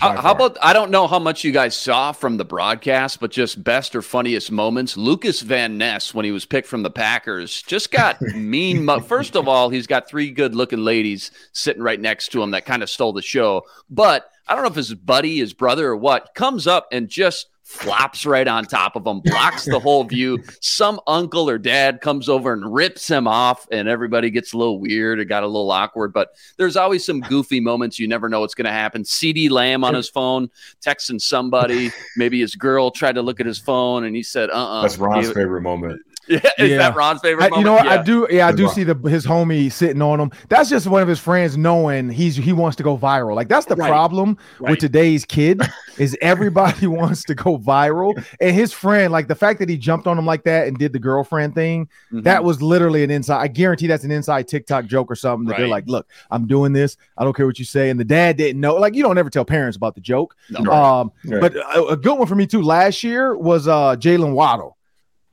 How, 0.00 0.20
how, 0.20 0.32
about 0.32 0.58
I 0.60 0.72
don't 0.72 0.90
know 0.90 1.06
how 1.06 1.20
much 1.20 1.44
you 1.44 1.52
guys 1.52 1.76
saw 1.76 2.10
from 2.10 2.36
the 2.36 2.44
broadcast, 2.44 3.20
but 3.20 3.30
just 3.30 3.62
best 3.62 3.94
or 3.94 4.02
funniest 4.02 4.50
moments. 4.50 4.96
Lucas 4.96 5.40
Van 5.40 5.78
Ness, 5.78 6.12
when 6.12 6.24
he 6.24 6.32
was 6.32 6.44
picked 6.44 6.66
from 6.66 6.82
the 6.82 6.90
Packers, 6.90 7.62
just 7.62 7.92
got 7.92 8.20
mean. 8.34 8.88
First 9.02 9.36
of 9.36 9.46
all, 9.46 9.68
he's 9.68 9.86
got 9.86 10.08
three 10.08 10.32
good 10.32 10.56
looking 10.56 10.80
ladies 10.80 11.30
sitting 11.52 11.82
right 11.82 12.00
next 12.00 12.32
to 12.32 12.42
him 12.42 12.50
that 12.50 12.66
kind 12.66 12.82
of 12.82 12.90
stole 12.90 13.12
the 13.12 13.22
show. 13.22 13.62
But 13.88 14.28
I 14.48 14.54
don't 14.54 14.64
know 14.64 14.70
if 14.70 14.74
his 14.74 14.94
buddy, 14.94 15.38
his 15.38 15.52
brother, 15.52 15.90
or 15.90 15.96
what, 15.96 16.34
comes 16.34 16.66
up 16.66 16.88
and 16.90 17.08
just 17.08 17.46
flops 17.64 18.26
right 18.26 18.46
on 18.46 18.64
top 18.64 18.94
of 18.94 19.06
him, 19.06 19.20
blocks 19.20 19.64
the 19.64 19.80
whole 19.80 20.04
view. 20.04 20.42
Some 20.60 21.00
uncle 21.06 21.48
or 21.48 21.58
dad 21.58 22.00
comes 22.00 22.28
over 22.28 22.52
and 22.52 22.72
rips 22.72 23.08
him 23.08 23.26
off, 23.26 23.66
and 23.72 23.88
everybody 23.88 24.30
gets 24.30 24.52
a 24.52 24.58
little 24.58 24.78
weird. 24.78 25.18
It 25.18 25.24
got 25.24 25.42
a 25.42 25.46
little 25.46 25.70
awkward, 25.70 26.12
but 26.12 26.36
there's 26.58 26.76
always 26.76 27.04
some 27.04 27.20
goofy 27.20 27.60
moments. 27.60 27.98
You 27.98 28.06
never 28.06 28.28
know 28.28 28.40
what's 28.40 28.54
going 28.54 28.66
to 28.66 28.70
happen. 28.70 29.02
CeeDee 29.02 29.50
Lamb 29.50 29.82
on 29.82 29.94
his 29.94 30.08
phone, 30.08 30.50
texting 30.84 31.20
somebody. 31.20 31.90
Maybe 32.16 32.40
his 32.40 32.54
girl 32.54 32.90
tried 32.90 33.14
to 33.14 33.22
look 33.22 33.40
at 33.40 33.46
his 33.46 33.58
phone, 33.58 34.04
and 34.04 34.14
he 34.14 34.22
said, 34.22 34.50
"Uh, 34.50 34.52
uh 34.52 34.82
That's 34.82 34.98
Ron's 34.98 35.32
favorite 35.32 35.62
moment. 35.62 36.00
Yeah, 36.26 36.40
is 36.58 36.70
yeah. 36.70 36.78
that 36.78 36.94
Ron's 36.96 37.20
favorite? 37.20 37.52
I, 37.52 37.58
you 37.58 37.64
know 37.64 37.74
what? 37.74 37.84
Yeah. 37.84 38.00
I 38.00 38.02
do. 38.02 38.26
Yeah, 38.30 38.48
I 38.48 38.52
do 38.52 38.68
see 38.68 38.82
the 38.82 38.94
his 39.08 39.26
homie 39.26 39.70
sitting 39.70 40.00
on 40.00 40.18
him. 40.18 40.30
That's 40.48 40.70
just 40.70 40.86
one 40.86 41.02
of 41.02 41.08
his 41.08 41.18
friends 41.18 41.56
knowing 41.56 42.08
he's 42.08 42.36
he 42.36 42.52
wants 42.52 42.76
to 42.76 42.82
go 42.82 42.96
viral. 42.96 43.34
Like 43.34 43.48
that's 43.48 43.66
the 43.66 43.76
right. 43.76 43.88
problem 43.88 44.38
right. 44.58 44.70
with 44.70 44.78
today's 44.78 45.24
kid 45.24 45.60
is 45.98 46.16
everybody 46.22 46.86
wants 46.86 47.24
to 47.24 47.34
go 47.34 47.58
viral, 47.58 48.24
and 48.40 48.54
his 48.54 48.72
friend, 48.72 49.12
like 49.12 49.28
the 49.28 49.34
fact 49.34 49.58
that 49.58 49.68
he 49.68 49.76
jumped 49.76 50.06
on 50.06 50.18
him 50.18 50.24
like 50.24 50.44
that 50.44 50.66
and 50.66 50.78
did 50.78 50.92
the 50.92 50.98
girlfriend 50.98 51.54
thing, 51.54 51.86
mm-hmm. 51.86 52.22
that 52.22 52.42
was 52.42 52.62
literally 52.62 53.04
an 53.04 53.10
inside. 53.10 53.42
I 53.42 53.48
guarantee 53.48 53.86
that's 53.86 54.04
an 54.04 54.10
inside 54.10 54.48
TikTok 54.48 54.86
joke 54.86 55.10
or 55.10 55.16
something 55.16 55.46
that 55.46 55.52
right. 55.52 55.58
they're 55.58 55.68
like, 55.68 55.86
"Look, 55.86 56.08
I'm 56.30 56.46
doing 56.46 56.72
this. 56.72 56.96
I 57.18 57.24
don't 57.24 57.36
care 57.36 57.46
what 57.46 57.58
you 57.58 57.66
say." 57.66 57.90
And 57.90 58.00
the 58.00 58.04
dad 58.04 58.36
didn't 58.38 58.60
know. 58.60 58.76
Like 58.76 58.94
you 58.94 59.02
don't 59.02 59.18
ever 59.18 59.30
tell 59.30 59.44
parents 59.44 59.76
about 59.76 59.94
the 59.94 60.00
joke. 60.00 60.34
No. 60.48 60.72
Um, 60.72 61.12
but 61.24 61.54
a, 61.54 61.84
a 61.88 61.96
good 61.96 62.18
one 62.18 62.26
for 62.26 62.34
me 62.34 62.46
too. 62.46 62.62
Last 62.62 63.04
year 63.04 63.36
was 63.36 63.68
uh 63.68 63.96
Jaylen 63.96 64.32
Waddle 64.32 64.73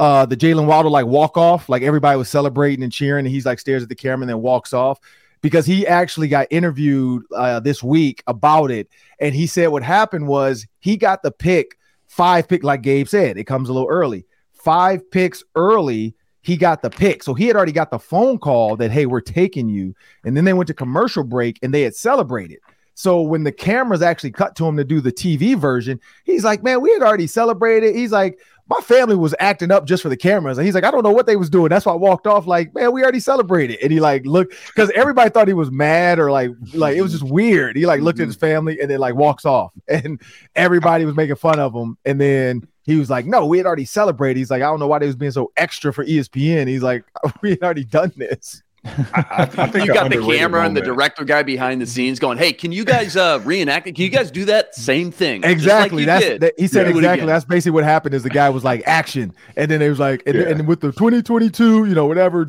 uh 0.01 0.25
the 0.25 0.35
Jaylen 0.35 0.65
Waddle 0.65 0.91
like 0.91 1.05
walk 1.05 1.37
off, 1.37 1.69
like 1.69 1.83
everybody 1.83 2.17
was 2.17 2.27
celebrating 2.27 2.83
and 2.83 2.91
cheering, 2.91 3.25
and 3.25 3.33
he's 3.33 3.45
like 3.45 3.59
stares 3.59 3.83
at 3.83 3.89
the 3.89 3.95
camera 3.95 4.23
and 4.23 4.29
then 4.29 4.41
walks 4.41 4.73
off 4.73 4.99
because 5.41 5.65
he 5.65 5.87
actually 5.87 6.27
got 6.27 6.47
interviewed 6.49 7.23
uh, 7.35 7.59
this 7.59 7.81
week 7.81 8.23
about 8.27 8.71
it, 8.71 8.89
and 9.19 9.33
he 9.33 9.47
said 9.47 9.67
what 9.67 9.83
happened 9.83 10.27
was 10.27 10.65
he 10.79 10.97
got 10.97 11.23
the 11.23 11.31
pick 11.31 11.77
five 12.11 12.45
pick, 12.45 12.61
like 12.61 12.81
Gabe 12.81 13.07
said, 13.07 13.37
it 13.37 13.45
comes 13.45 13.69
a 13.69 13.73
little 13.73 13.87
early, 13.87 14.25
five 14.51 15.09
picks 15.11 15.43
early. 15.55 16.13
He 16.41 16.57
got 16.57 16.81
the 16.81 16.89
pick, 16.89 17.23
so 17.23 17.33
he 17.33 17.45
had 17.45 17.55
already 17.55 17.71
got 17.71 17.91
the 17.91 17.99
phone 17.99 18.37
call 18.39 18.75
that 18.77 18.91
hey, 18.91 19.05
we're 19.05 19.21
taking 19.21 19.69
you, 19.69 19.95
and 20.25 20.35
then 20.35 20.43
they 20.43 20.53
went 20.53 20.67
to 20.67 20.73
commercial 20.73 21.23
break 21.23 21.59
and 21.61 21.73
they 21.73 21.83
had 21.83 21.95
celebrated. 21.95 22.59
So 22.95 23.21
when 23.21 23.43
the 23.43 23.51
cameras 23.51 24.01
actually 24.01 24.31
cut 24.31 24.55
to 24.57 24.65
him 24.65 24.75
to 24.77 24.83
do 24.83 24.99
the 24.99 25.11
TV 25.11 25.55
version, 25.55 25.99
he's 26.25 26.43
like, 26.43 26.63
"Man, 26.63 26.81
we 26.81 26.91
had 26.91 27.01
already 27.01 27.27
celebrated." 27.27 27.95
He's 27.95 28.11
like, 28.11 28.39
my 28.71 28.79
family 28.83 29.17
was 29.17 29.35
acting 29.37 29.69
up 29.69 29.85
just 29.85 30.01
for 30.01 30.07
the 30.07 30.15
cameras. 30.15 30.57
And 30.57 30.65
he's 30.65 30.73
like, 30.73 30.85
I 30.85 30.91
don't 30.91 31.03
know 31.03 31.11
what 31.11 31.25
they 31.25 31.35
was 31.35 31.49
doing. 31.49 31.67
That's 31.67 31.85
why 31.85 31.91
I 31.91 31.97
walked 31.97 32.25
off 32.25 32.47
like, 32.47 32.73
man, 32.73 32.93
we 32.93 33.03
already 33.03 33.19
celebrated. 33.19 33.79
And 33.83 33.91
he 33.91 33.99
like 33.99 34.25
looked 34.25 34.55
because 34.67 34.89
everybody 34.91 35.29
thought 35.29 35.49
he 35.49 35.53
was 35.53 35.69
mad 35.69 36.19
or 36.19 36.31
like 36.31 36.51
like 36.73 36.95
it 36.95 37.01
was 37.01 37.11
just 37.11 37.23
weird. 37.23 37.75
He 37.75 37.85
like 37.85 37.99
looked 37.99 38.21
at 38.21 38.27
his 38.27 38.37
mm-hmm. 38.37 38.45
family 38.45 38.79
and 38.79 38.89
then 38.89 38.99
like 38.99 39.15
walks 39.15 39.45
off. 39.45 39.73
And 39.89 40.21
everybody 40.55 41.03
was 41.03 41.15
making 41.15 41.35
fun 41.35 41.59
of 41.59 41.75
him. 41.75 41.97
And 42.05 42.19
then 42.19 42.65
he 42.83 42.95
was 42.95 43.09
like, 43.09 43.25
No, 43.25 43.45
we 43.45 43.57
had 43.57 43.67
already 43.67 43.83
celebrated. 43.83 44.39
He's 44.39 44.49
like, 44.49 44.61
I 44.61 44.67
don't 44.67 44.79
know 44.79 44.87
why 44.87 44.99
they 44.99 45.07
was 45.07 45.17
being 45.17 45.33
so 45.33 45.51
extra 45.57 45.91
for 45.91 46.05
ESPN. 46.05 46.67
He's 46.67 46.81
like, 46.81 47.03
We 47.41 47.51
had 47.51 47.63
already 47.63 47.83
done 47.83 48.13
this. 48.15 48.63
I, 48.83 49.47
I 49.57 49.67
think 49.67 49.85
you 49.85 49.93
got 49.93 50.09
the 50.09 50.21
camera 50.21 50.63
and 50.63 50.75
the 50.75 50.81
director 50.81 51.23
guy 51.23 51.43
behind 51.43 51.81
the 51.81 51.85
scenes 51.85 52.19
going, 52.19 52.37
"Hey, 52.39 52.51
can 52.51 52.71
you 52.71 52.83
guys 52.83 53.15
uh, 53.15 53.39
reenact 53.43 53.85
it? 53.85 53.93
Can 53.93 54.03
you 54.03 54.09
guys 54.09 54.31
do 54.31 54.45
that 54.45 54.73
same 54.73 55.11
thing?" 55.11 55.43
Exactly. 55.43 56.05
Like 56.05 56.21
That's 56.21 56.39
that, 56.39 56.53
he 56.57 56.67
said 56.67 56.87
yeah. 56.87 56.95
exactly. 56.95 57.27
That's 57.27 57.45
basically 57.45 57.71
what 57.71 57.83
happened. 57.83 58.15
Is 58.15 58.23
the 58.23 58.29
guy 58.29 58.49
was 58.49 58.63
like 58.63 58.81
action, 58.87 59.33
and 59.55 59.69
then 59.69 59.81
it 59.81 59.89
was 59.89 59.99
like, 59.99 60.23
and, 60.25 60.35
yeah. 60.35 60.49
and 60.49 60.67
with 60.67 60.81
the 60.81 60.91
2022, 60.91 61.85
you 61.85 61.93
know, 61.93 62.07
whatever, 62.07 62.41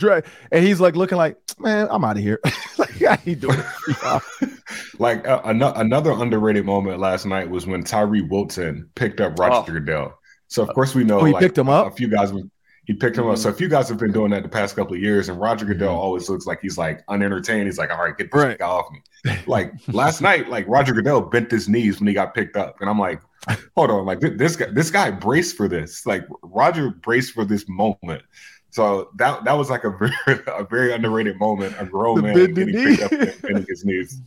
and 0.50 0.64
he's 0.64 0.80
like 0.80 0.96
looking 0.96 1.18
like, 1.18 1.36
man, 1.58 1.86
I'm 1.90 2.04
out 2.04 2.16
of 2.16 2.22
here. 2.22 2.40
like 2.78 3.02
I 3.02 3.18
ain't 3.26 3.40
doing 3.40 3.58
it. 3.60 4.22
like 4.98 5.26
uh, 5.28 5.42
another 5.44 6.12
underrated 6.12 6.64
moment 6.64 6.98
last 6.98 7.26
night 7.26 7.50
was 7.50 7.66
when 7.66 7.84
Tyree 7.84 8.22
Wilson 8.22 8.88
picked 8.94 9.20
up 9.20 9.38
Roger 9.38 9.70
oh. 9.70 9.74
Goodell. 9.74 10.18
So 10.48 10.62
of 10.62 10.74
course 10.74 10.94
we 10.94 11.04
know 11.04 11.20
oh, 11.20 11.24
he 11.24 11.32
like, 11.32 11.42
picked 11.42 11.58
him 11.58 11.68
up. 11.68 11.92
A 11.92 11.96
few 11.96 12.08
guys 12.08 12.32
he 12.92 12.98
picked 12.98 13.16
him 13.16 13.26
up. 13.26 13.38
So 13.38 13.48
if 13.48 13.58
you 13.58 13.68
guys 13.68 13.88
have 13.88 13.98
been 13.98 14.12
doing 14.12 14.30
that 14.32 14.42
the 14.42 14.48
past 14.48 14.76
couple 14.76 14.94
of 14.94 15.00
years, 15.00 15.30
and 15.30 15.40
Roger 15.40 15.64
Goodell 15.64 15.88
mm-hmm. 15.88 15.98
always 15.98 16.28
looks 16.28 16.46
like 16.46 16.60
he's 16.60 16.76
like 16.76 17.02
unentertained. 17.08 17.66
He's 17.66 17.78
like, 17.78 17.90
all 17.90 17.98
right, 17.98 18.16
get 18.16 18.30
this 18.30 18.42
right. 18.42 18.58
guy 18.58 18.66
off 18.66 18.90
me. 18.92 19.00
Like 19.46 19.72
last 19.88 20.20
night, 20.20 20.48
like 20.48 20.66
Roger 20.68 20.92
Goodell 20.92 21.20
bent 21.22 21.50
his 21.50 21.68
knees 21.68 22.00
when 22.00 22.08
he 22.08 22.12
got 22.12 22.34
picked 22.34 22.56
up, 22.56 22.80
and 22.80 22.90
I'm 22.90 22.98
like, 22.98 23.22
hold 23.76 23.90
on, 23.90 24.04
like 24.04 24.20
this 24.20 24.56
guy, 24.56 24.66
this 24.66 24.90
guy 24.90 25.10
braced 25.10 25.56
for 25.56 25.68
this. 25.68 26.04
Like 26.04 26.26
Roger 26.42 26.90
braced 26.90 27.32
for 27.32 27.44
this 27.44 27.68
moment. 27.68 28.22
So 28.70 29.10
that 29.16 29.44
that 29.44 29.52
was 29.52 29.70
like 29.70 29.84
a 29.84 29.90
very 30.26 30.40
a 30.48 30.64
very 30.64 30.92
underrated 30.92 31.38
moment. 31.38 31.74
A 31.78 31.86
grown 31.86 32.16
the 32.16 32.22
man 32.22 32.54
getting 32.54 32.74
picked 32.74 33.02
up 33.02 33.12
and 33.12 33.42
bending 33.42 33.66
his 33.68 33.84
knees. 33.84 34.20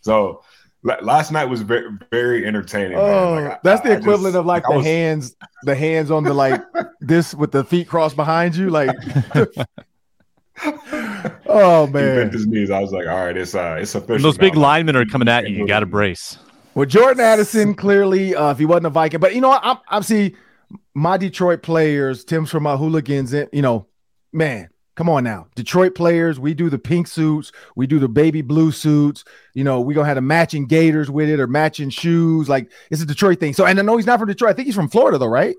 So 0.00 0.42
last 0.82 1.32
night 1.32 1.44
was 1.46 1.62
very 1.62 1.90
very 2.10 2.46
entertaining. 2.46 2.98
Oh, 2.98 3.34
like, 3.34 3.62
that's 3.62 3.80
I, 3.82 3.88
the 3.88 3.96
equivalent 3.98 4.34
just, 4.34 4.36
of 4.36 4.46
like, 4.46 4.64
like 4.64 4.72
the 4.72 4.76
was... 4.78 4.86
hands, 4.86 5.36
the 5.62 5.74
hands 5.74 6.10
on 6.10 6.24
the 6.24 6.34
like 6.34 6.62
this 7.00 7.34
with 7.34 7.52
the 7.52 7.64
feet 7.64 7.88
crossed 7.88 8.16
behind 8.16 8.56
you, 8.56 8.70
like. 8.70 8.90
oh 11.46 11.86
man, 11.86 12.16
he 12.16 12.22
bent 12.22 12.32
his 12.32 12.46
knees. 12.46 12.70
I 12.70 12.80
was 12.80 12.92
like, 12.92 13.06
all 13.06 13.26
right, 13.26 13.36
it's 13.36 13.54
uh, 13.54 13.78
it's 13.80 13.94
official. 13.94 14.14
When 14.14 14.22
those 14.22 14.38
big 14.38 14.54
linemen 14.54 14.96
are 14.96 15.06
coming 15.06 15.28
at 15.28 15.48
you. 15.48 15.56
You 15.56 15.66
got 15.66 15.80
to 15.80 15.86
brace. 15.86 16.38
Well, 16.74 16.86
Jordan 16.86 17.20
Addison 17.20 17.74
clearly, 17.74 18.34
uh, 18.34 18.50
if 18.50 18.58
he 18.58 18.64
wasn't 18.64 18.86
a 18.86 18.90
Viking, 18.90 19.20
but 19.20 19.34
you 19.34 19.40
know, 19.40 19.58
I'm 19.62 19.78
I'm 19.88 20.02
see 20.02 20.34
my 20.94 21.16
Detroit 21.16 21.62
players, 21.62 22.24
Tim's 22.24 22.50
from 22.50 22.62
my 22.62 22.76
hooligans, 22.76 23.32
and 23.32 23.48
you 23.52 23.62
know, 23.62 23.86
man, 24.32 24.68
Come 24.94 25.08
on 25.08 25.24
now, 25.24 25.46
Detroit 25.54 25.94
players. 25.94 26.38
We 26.38 26.52
do 26.52 26.68
the 26.68 26.78
pink 26.78 27.06
suits, 27.06 27.50
we 27.76 27.86
do 27.86 27.98
the 27.98 28.08
baby 28.08 28.42
blue 28.42 28.72
suits. 28.72 29.24
You 29.54 29.64
know, 29.64 29.80
we 29.80 29.94
gonna 29.94 30.06
have 30.06 30.16
the 30.16 30.20
matching 30.20 30.66
Gators 30.66 31.10
with 31.10 31.30
it 31.30 31.40
or 31.40 31.46
matching 31.46 31.88
shoes. 31.88 32.48
Like 32.48 32.70
it's 32.90 33.00
a 33.00 33.06
Detroit 33.06 33.40
thing. 33.40 33.54
So, 33.54 33.64
and 33.64 33.78
I 33.78 33.82
know 33.82 33.96
he's 33.96 34.06
not 34.06 34.18
from 34.18 34.28
Detroit. 34.28 34.50
I 34.50 34.52
think 34.52 34.66
he's 34.66 34.74
from 34.74 34.88
Florida, 34.88 35.16
though, 35.16 35.26
right? 35.26 35.56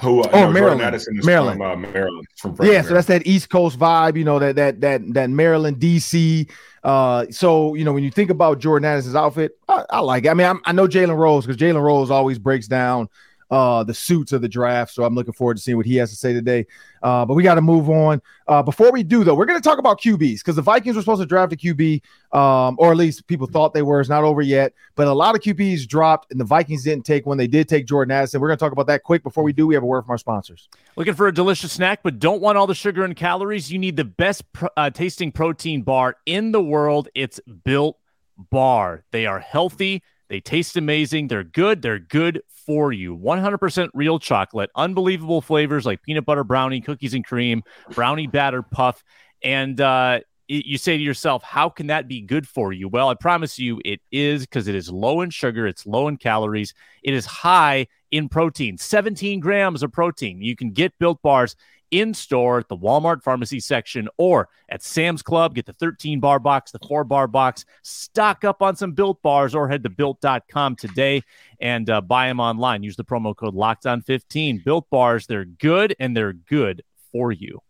Who? 0.00 0.22
Uh, 0.22 0.28
oh, 0.32 0.40
no, 0.40 0.52
Maryland. 0.52 0.80
Maryland. 1.22 1.58
From, 1.58 1.62
uh, 1.62 1.76
Maryland. 1.76 2.26
From 2.36 2.50
yeah, 2.52 2.64
Maryland. 2.64 2.86
so 2.86 2.94
that's 2.94 3.06
that 3.06 3.26
East 3.26 3.48
Coast 3.48 3.78
vibe. 3.78 4.18
You 4.18 4.24
know 4.24 4.38
that 4.38 4.56
that 4.56 4.80
that 4.82 5.14
that 5.14 5.30
Maryland, 5.30 5.78
DC. 5.78 6.50
Uh, 6.82 7.24
so 7.30 7.74
you 7.74 7.84
know 7.84 7.92
when 7.94 8.04
you 8.04 8.10
think 8.10 8.30
about 8.30 8.58
Jordan 8.58 8.84
Addison's 8.84 9.14
outfit, 9.14 9.52
I, 9.68 9.84
I 9.88 10.00
like 10.00 10.26
it. 10.26 10.28
I 10.28 10.34
mean, 10.34 10.46
I'm, 10.46 10.60
i 10.66 10.72
know 10.72 10.86
Jalen 10.86 11.16
Rose 11.16 11.46
because 11.46 11.60
Jalen 11.60 11.82
Rose 11.82 12.10
always 12.10 12.38
breaks 12.38 12.66
down 12.66 13.08
uh, 13.50 13.84
the 13.84 13.94
suits 13.94 14.32
of 14.32 14.42
the 14.42 14.48
draft. 14.48 14.92
So 14.92 15.04
I'm 15.04 15.14
looking 15.14 15.34
forward 15.34 15.56
to 15.56 15.62
seeing 15.62 15.76
what 15.76 15.86
he 15.86 15.96
has 15.96 16.10
to 16.10 16.16
say 16.16 16.32
today. 16.32 16.66
Uh, 17.02 17.24
but 17.24 17.34
we 17.34 17.42
got 17.42 17.54
to 17.56 17.60
move 17.60 17.90
on. 17.90 18.22
Uh, 18.48 18.62
before 18.62 18.90
we 18.90 19.02
do, 19.02 19.24
though, 19.24 19.34
we're 19.34 19.44
going 19.44 19.60
to 19.60 19.66
talk 19.66 19.78
about 19.78 20.00
QBs 20.00 20.38
because 20.38 20.56
the 20.56 20.62
Vikings 20.62 20.96
were 20.96 21.02
supposed 21.02 21.20
to 21.20 21.26
draft 21.26 21.52
a 21.52 21.56
QB, 21.56 22.02
um, 22.32 22.76
or 22.78 22.90
at 22.90 22.96
least 22.96 23.26
people 23.26 23.46
thought 23.46 23.74
they 23.74 23.82
were. 23.82 24.00
It's 24.00 24.08
not 24.08 24.24
over 24.24 24.42
yet. 24.42 24.72
But 24.94 25.06
a 25.06 25.12
lot 25.12 25.34
of 25.34 25.42
QBs 25.42 25.86
dropped, 25.86 26.30
and 26.30 26.40
the 26.40 26.44
Vikings 26.44 26.84
didn't 26.84 27.04
take 27.04 27.26
one. 27.26 27.36
They 27.36 27.46
did 27.46 27.68
take 27.68 27.86
Jordan 27.86 28.12
Addison. 28.12 28.40
We're 28.40 28.48
going 28.48 28.58
to 28.58 28.64
talk 28.64 28.72
about 28.72 28.86
that 28.86 29.02
quick. 29.02 29.22
Before 29.22 29.44
we 29.44 29.52
do, 29.52 29.66
we 29.66 29.74
have 29.74 29.82
a 29.82 29.86
word 29.86 30.02
from 30.02 30.12
our 30.12 30.18
sponsors. 30.18 30.68
Looking 30.96 31.14
for 31.14 31.28
a 31.28 31.34
delicious 31.34 31.72
snack, 31.72 32.00
but 32.02 32.18
don't 32.18 32.40
want 32.40 32.56
all 32.56 32.66
the 32.66 32.74
sugar 32.74 33.04
and 33.04 33.14
calories? 33.14 33.70
You 33.70 33.78
need 33.78 33.96
the 33.96 34.04
best 34.04 34.44
uh, 34.76 34.90
tasting 34.90 35.32
protein 35.32 35.82
bar 35.82 36.16
in 36.26 36.52
the 36.52 36.62
world. 36.62 37.08
It's 37.14 37.40
Built 37.64 37.98
Bar. 38.36 39.04
They 39.10 39.26
are 39.26 39.40
healthy 39.40 40.02
they 40.28 40.40
taste 40.40 40.76
amazing. 40.76 41.28
They're 41.28 41.44
good. 41.44 41.82
They're 41.82 41.98
good 41.98 42.42
for 42.66 42.92
you. 42.92 43.16
100% 43.16 43.88
real 43.94 44.18
chocolate, 44.18 44.70
unbelievable 44.74 45.40
flavors 45.40 45.86
like 45.86 46.02
peanut 46.02 46.24
butter 46.24 46.44
brownie, 46.44 46.80
cookies 46.80 47.14
and 47.14 47.24
cream, 47.24 47.62
brownie 47.90 48.26
batter 48.26 48.62
puff. 48.62 49.02
And 49.42 49.80
uh, 49.80 50.20
you 50.46 50.78
say 50.78 50.96
to 50.96 51.02
yourself, 51.02 51.42
how 51.42 51.68
can 51.68 51.86
that 51.88 52.08
be 52.08 52.20
good 52.20 52.46
for 52.46 52.72
you? 52.72 52.88
Well, 52.88 53.08
I 53.08 53.14
promise 53.14 53.58
you 53.58 53.80
it 53.84 54.00
is 54.12 54.42
because 54.42 54.68
it 54.68 54.74
is 54.74 54.90
low 54.90 55.22
in 55.22 55.30
sugar, 55.30 55.66
it's 55.66 55.86
low 55.86 56.08
in 56.08 56.16
calories, 56.16 56.74
it 57.02 57.14
is 57.14 57.24
high 57.24 57.86
in 58.10 58.28
protein 58.28 58.78
17 58.78 59.40
grams 59.40 59.82
of 59.82 59.90
protein. 59.92 60.40
You 60.40 60.54
can 60.54 60.72
get 60.72 60.92
built 60.98 61.20
bars 61.22 61.56
in 61.94 62.12
store 62.12 62.58
at 62.58 62.68
the 62.68 62.76
Walmart 62.76 63.22
pharmacy 63.22 63.60
section 63.60 64.08
or 64.16 64.48
at 64.68 64.82
Sam's 64.82 65.22
Club. 65.22 65.54
Get 65.54 65.66
the 65.66 65.72
13 65.74 66.18
bar 66.18 66.40
box, 66.40 66.72
the 66.72 66.80
four 66.80 67.04
bar 67.04 67.28
box, 67.28 67.64
stock 67.82 68.44
up 68.44 68.62
on 68.62 68.74
some 68.74 68.92
built 68.92 69.22
bars, 69.22 69.54
or 69.54 69.68
head 69.68 69.84
to 69.84 69.90
built.com 69.90 70.76
today 70.76 71.22
and 71.60 71.88
uh, 71.88 72.00
buy 72.00 72.26
them 72.26 72.40
online. 72.40 72.82
Use 72.82 72.96
the 72.96 73.04
promo 73.04 73.34
code 73.36 73.54
locked 73.54 73.86
on 73.86 74.02
15. 74.02 74.62
Built 74.64 74.90
bars, 74.90 75.26
they're 75.26 75.44
good 75.44 75.94
and 76.00 76.16
they're 76.16 76.32
good 76.32 76.82
for 77.12 77.30
you. 77.30 77.60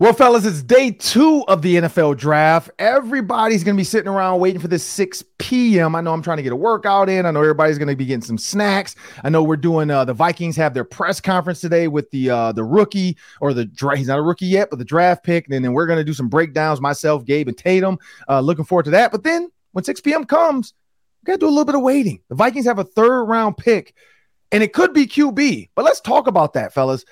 Well, 0.00 0.12
fellas, 0.12 0.44
it's 0.44 0.60
day 0.60 0.90
two 0.90 1.44
of 1.46 1.62
the 1.62 1.76
NFL 1.76 2.16
draft. 2.16 2.68
Everybody's 2.80 3.62
going 3.62 3.76
to 3.76 3.80
be 3.80 3.84
sitting 3.84 4.08
around 4.08 4.40
waiting 4.40 4.60
for 4.60 4.66
this 4.66 4.82
6 4.82 5.22
p.m. 5.38 5.94
I 5.94 6.00
know 6.00 6.12
I'm 6.12 6.20
trying 6.20 6.38
to 6.38 6.42
get 6.42 6.52
a 6.52 6.56
workout 6.56 7.08
in. 7.08 7.24
I 7.26 7.30
know 7.30 7.38
everybody's 7.38 7.78
going 7.78 7.86
to 7.86 7.94
be 7.94 8.04
getting 8.04 8.20
some 8.20 8.36
snacks. 8.36 8.96
I 9.22 9.28
know 9.28 9.44
we're 9.44 9.56
doing 9.56 9.92
uh, 9.92 10.04
the 10.04 10.12
Vikings 10.12 10.56
have 10.56 10.74
their 10.74 10.82
press 10.82 11.20
conference 11.20 11.60
today 11.60 11.86
with 11.86 12.10
the 12.10 12.28
uh, 12.28 12.50
the 12.50 12.64
rookie 12.64 13.16
or 13.40 13.54
the 13.54 13.66
draft. 13.66 13.98
he's 13.98 14.08
not 14.08 14.18
a 14.18 14.22
rookie 14.22 14.46
yet, 14.46 14.68
but 14.68 14.80
the 14.80 14.84
draft 14.84 15.22
pick. 15.22 15.48
And 15.48 15.64
then 15.64 15.72
we're 15.72 15.86
going 15.86 16.00
to 16.00 16.04
do 16.04 16.12
some 16.12 16.28
breakdowns 16.28 16.80
myself, 16.80 17.24
Gabe, 17.24 17.46
and 17.46 17.56
Tatum. 17.56 17.96
Uh, 18.28 18.40
looking 18.40 18.64
forward 18.64 18.86
to 18.86 18.90
that. 18.90 19.12
But 19.12 19.22
then 19.22 19.48
when 19.72 19.84
6 19.84 20.00
p.m. 20.00 20.24
comes, 20.24 20.74
we 21.22 21.26
got 21.26 21.34
to 21.34 21.38
do 21.38 21.46
a 21.46 21.50
little 21.50 21.64
bit 21.64 21.76
of 21.76 21.82
waiting. 21.82 22.20
The 22.30 22.34
Vikings 22.34 22.66
have 22.66 22.80
a 22.80 22.84
third 22.84 23.26
round 23.26 23.58
pick, 23.58 23.94
and 24.50 24.60
it 24.60 24.72
could 24.72 24.92
be 24.92 25.06
QB. 25.06 25.68
But 25.76 25.84
let's 25.84 26.00
talk 26.00 26.26
about 26.26 26.54
that, 26.54 26.74
fellas. 26.74 27.04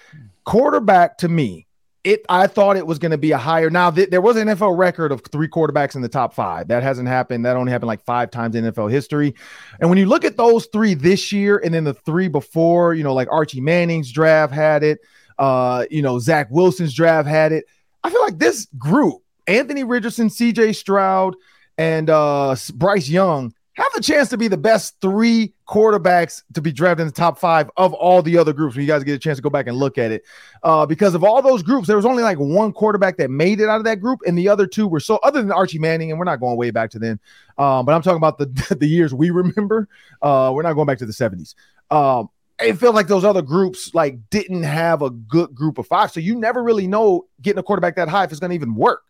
Quarterback 0.44 1.18
to 1.18 1.28
me 1.28 1.68
it 2.04 2.24
I 2.28 2.46
thought 2.46 2.76
it 2.76 2.86
was 2.86 2.98
going 2.98 3.12
to 3.12 3.18
be 3.18 3.30
a 3.30 3.38
higher. 3.38 3.70
Now 3.70 3.90
th- 3.90 4.10
there 4.10 4.20
was 4.20 4.36
an 4.36 4.48
NFL 4.48 4.76
record 4.76 5.12
of 5.12 5.22
three 5.30 5.48
quarterbacks 5.48 5.94
in 5.94 6.02
the 6.02 6.08
top 6.08 6.34
five. 6.34 6.68
That 6.68 6.82
hasn't 6.82 7.08
happened. 7.08 7.44
That 7.44 7.56
only 7.56 7.70
happened 7.70 7.88
like 7.88 8.04
five 8.04 8.30
times 8.30 8.56
in 8.56 8.64
NFL 8.64 8.90
history. 8.90 9.34
And 9.80 9.88
when 9.88 9.98
you 9.98 10.06
look 10.06 10.24
at 10.24 10.36
those 10.36 10.66
three 10.66 10.94
this 10.94 11.32
year, 11.32 11.58
and 11.58 11.72
then 11.72 11.84
the 11.84 11.94
three 11.94 12.28
before, 12.28 12.94
you 12.94 13.04
know, 13.04 13.14
like 13.14 13.28
Archie 13.30 13.60
Manning's 13.60 14.10
draft 14.10 14.52
had 14.52 14.82
it. 14.82 15.00
Uh, 15.38 15.86
you 15.90 16.02
know, 16.02 16.18
Zach 16.18 16.48
Wilson's 16.50 16.94
draft 16.94 17.28
had 17.28 17.52
it. 17.52 17.64
I 18.04 18.10
feel 18.10 18.22
like 18.22 18.38
this 18.38 18.66
group, 18.78 19.22
Anthony 19.46 19.84
Richardson, 19.84 20.28
C.J. 20.28 20.72
Stroud, 20.72 21.36
and 21.78 22.10
uh, 22.10 22.54
Bryce 22.74 23.08
Young 23.08 23.54
have 23.74 23.92
the 23.94 24.02
chance 24.02 24.28
to 24.28 24.36
be 24.36 24.48
the 24.48 24.56
best 24.56 25.00
three 25.00 25.54
quarterbacks 25.66 26.42
to 26.52 26.60
be 26.60 26.72
drafted 26.72 27.02
in 27.02 27.06
the 27.06 27.12
top 27.12 27.38
five 27.38 27.70
of 27.76 27.94
all 27.94 28.20
the 28.22 28.36
other 28.36 28.52
groups. 28.52 28.76
When 28.76 28.82
you 28.84 28.88
guys 28.88 29.02
get 29.02 29.14
a 29.14 29.18
chance 29.18 29.38
to 29.38 29.42
go 29.42 29.48
back 29.48 29.66
and 29.66 29.76
look 29.76 29.96
at 29.96 30.12
it, 30.12 30.24
uh, 30.62 30.84
because 30.84 31.14
of 31.14 31.24
all 31.24 31.40
those 31.40 31.62
groups, 31.62 31.86
there 31.86 31.96
was 31.96 32.04
only 32.04 32.22
like 32.22 32.38
one 32.38 32.72
quarterback 32.72 33.16
that 33.16 33.30
made 33.30 33.60
it 33.60 33.68
out 33.68 33.78
of 33.78 33.84
that 33.84 34.00
group, 34.00 34.20
and 34.26 34.36
the 34.36 34.48
other 34.48 34.66
two 34.66 34.86
were 34.86 35.00
so. 35.00 35.16
Other 35.22 35.40
than 35.40 35.52
Archie 35.52 35.78
Manning, 35.78 36.10
and 36.10 36.18
we're 36.18 36.26
not 36.26 36.40
going 36.40 36.56
way 36.56 36.70
back 36.70 36.90
to 36.90 36.98
then, 36.98 37.18
um, 37.56 37.86
but 37.86 37.94
I'm 37.94 38.02
talking 38.02 38.18
about 38.18 38.38
the 38.38 38.76
the 38.78 38.86
years 38.86 39.14
we 39.14 39.30
remember. 39.30 39.88
Uh, 40.20 40.52
we're 40.54 40.62
not 40.62 40.74
going 40.74 40.86
back 40.86 40.98
to 40.98 41.06
the 41.06 41.12
70s. 41.12 41.54
Um, 41.90 42.28
it 42.60 42.74
felt 42.74 42.94
like 42.94 43.08
those 43.08 43.24
other 43.24 43.42
groups 43.42 43.94
like 43.94 44.18
didn't 44.30 44.62
have 44.62 45.02
a 45.02 45.10
good 45.10 45.54
group 45.54 45.78
of 45.78 45.86
five, 45.86 46.12
so 46.12 46.20
you 46.20 46.34
never 46.34 46.62
really 46.62 46.86
know 46.86 47.26
getting 47.40 47.58
a 47.58 47.62
quarterback 47.62 47.96
that 47.96 48.08
high 48.08 48.24
if 48.24 48.30
it's 48.30 48.40
going 48.40 48.50
to 48.50 48.54
even 48.54 48.74
work. 48.74 49.02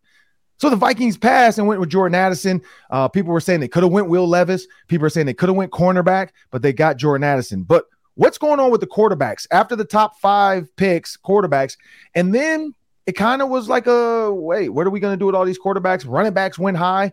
So 0.63 0.71
the 0.71 0.77
Vikings 0.77 1.17
passed 1.17 1.59
and 1.59 1.67
went 1.67 1.81
with 1.81 1.91
Jordan 1.91 2.15
Addison. 2.15 2.63
Uh, 2.89 3.09
people 3.09 3.33
were 3.33 3.41
saying 3.41 3.59
they 3.59 3.67
could 3.67 3.83
have 3.83 3.91
went 3.91 4.07
Will 4.07 4.29
Levis. 4.29 4.69
People 4.87 5.03
were 5.03 5.11
saying 5.11 5.27
they 5.27 5.35
could 5.35 5.49
have 5.49 5.57
went 5.57 5.73
cornerback, 5.73 6.29
but 6.53 6.63
they 6.63 6.73
got 6.73 6.99
Jordan 6.99 7.25
Addison. 7.25 7.65
But 7.65 7.87
what's 8.15 8.39
going 8.39 8.61
on 8.61 8.71
with 8.71 8.81
the 8.81 8.87
quarterbacks 8.87 9.45
after 9.51 9.75
the 9.75 9.85
top 9.85 10.21
five 10.21 10.69
picks, 10.77 11.17
quarterbacks, 11.17 11.77
and 12.15 12.33
then 12.33 12.77
it 13.07 13.15
kind 13.15 13.43
of 13.43 13.49
was 13.49 13.69
like 13.69 13.89
a 13.89 14.33
wait, 14.33 14.69
what 14.69 14.87
are 14.87 14.91
we 14.91 15.01
going 15.01 15.13
to 15.13 15.19
do 15.19 15.27
with 15.27 15.35
all 15.35 15.45
these 15.45 15.59
quarterbacks? 15.59 16.05
Running 16.09 16.33
backs 16.33 16.61
went 16.61 16.77
high. 16.77 17.11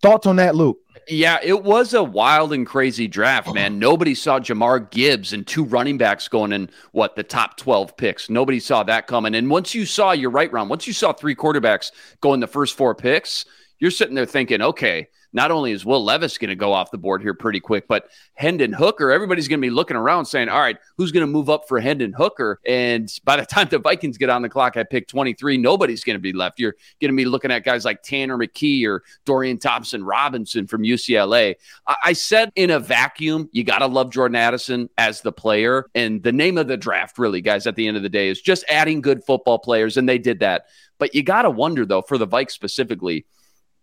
Thoughts 0.00 0.26
on 0.26 0.36
that, 0.36 0.54
Luke? 0.54 0.78
Yeah, 1.08 1.38
it 1.40 1.62
was 1.62 1.94
a 1.94 2.02
wild 2.02 2.52
and 2.52 2.66
crazy 2.66 3.06
draft, 3.06 3.54
man. 3.54 3.78
Nobody 3.80 4.14
saw 4.14 4.40
Jahmyr 4.40 4.90
Gibbs 4.90 5.32
and 5.32 5.46
two 5.46 5.62
running 5.64 5.98
backs 5.98 6.26
going 6.26 6.52
in 6.52 6.68
what 6.90 7.14
the 7.14 7.22
top 7.22 7.56
12 7.56 7.96
picks. 7.96 8.28
Nobody 8.28 8.58
saw 8.58 8.82
that 8.82 9.06
coming. 9.06 9.34
And 9.34 9.48
once 9.48 9.74
you 9.74 9.86
saw, 9.86 10.12
you're 10.12 10.30
right, 10.30 10.52
round, 10.52 10.68
once 10.68 10.86
you 10.86 10.92
saw 10.92 11.12
three 11.12 11.36
quarterbacks 11.36 11.92
go 12.20 12.34
in 12.34 12.40
the 12.40 12.48
first 12.48 12.76
four 12.76 12.94
picks, 12.94 13.44
you're 13.78 13.92
sitting 13.92 14.16
there 14.16 14.26
thinking, 14.26 14.62
okay, 14.62 15.08
not 15.36 15.50
only 15.50 15.70
is 15.70 15.84
Will 15.84 16.02
Levis 16.02 16.38
going 16.38 16.48
to 16.48 16.56
go 16.56 16.72
off 16.72 16.90
the 16.90 16.96
board 16.96 17.20
here 17.20 17.34
pretty 17.34 17.60
quick, 17.60 17.86
but 17.86 18.08
Hendon 18.34 18.72
Hooker, 18.72 19.12
everybody's 19.12 19.48
going 19.48 19.60
to 19.60 19.66
be 19.66 19.70
looking 19.70 19.96
around 19.96 20.24
saying, 20.24 20.48
all 20.48 20.58
right, 20.58 20.78
who's 20.96 21.12
going 21.12 21.24
to 21.24 21.30
move 21.30 21.50
up 21.50 21.68
for 21.68 21.78
Hendon 21.78 22.14
Hooker? 22.14 22.58
And 22.66 23.12
by 23.22 23.36
the 23.36 23.44
time 23.44 23.68
the 23.68 23.78
Vikings 23.78 24.16
get 24.16 24.30
on 24.30 24.40
the 24.40 24.48
clock 24.48 24.78
at 24.78 24.90
pick 24.90 25.06
23, 25.06 25.58
nobody's 25.58 26.04
going 26.04 26.16
to 26.16 26.20
be 26.20 26.32
left. 26.32 26.58
You're 26.58 26.74
going 27.02 27.12
to 27.12 27.16
be 27.16 27.26
looking 27.26 27.50
at 27.50 27.64
guys 27.64 27.84
like 27.84 28.02
Tanner 28.02 28.38
McKee 28.38 28.86
or 28.86 29.04
Dorian 29.26 29.58
Thompson 29.58 30.02
Robinson 30.02 30.66
from 30.66 30.82
UCLA. 30.82 31.56
I, 31.86 31.96
I 32.04 32.12
said 32.14 32.50
in 32.56 32.70
a 32.70 32.80
vacuum, 32.80 33.50
you 33.52 33.62
got 33.62 33.80
to 33.80 33.86
love 33.86 34.10
Jordan 34.10 34.36
Addison 34.36 34.88
as 34.96 35.20
the 35.20 35.32
player. 35.32 35.84
And 35.94 36.22
the 36.22 36.32
name 36.32 36.56
of 36.56 36.66
the 36.66 36.78
draft, 36.78 37.18
really, 37.18 37.42
guys, 37.42 37.66
at 37.66 37.76
the 37.76 37.86
end 37.86 37.98
of 37.98 38.02
the 38.02 38.08
day, 38.08 38.28
is 38.28 38.40
just 38.40 38.64
adding 38.70 39.02
good 39.02 39.22
football 39.22 39.58
players. 39.58 39.98
And 39.98 40.08
they 40.08 40.16
did 40.16 40.40
that. 40.40 40.64
But 40.98 41.14
you 41.14 41.22
got 41.22 41.42
to 41.42 41.50
wonder, 41.50 41.84
though, 41.84 42.00
for 42.00 42.16
the 42.16 42.26
Vikes 42.26 42.52
specifically, 42.52 43.26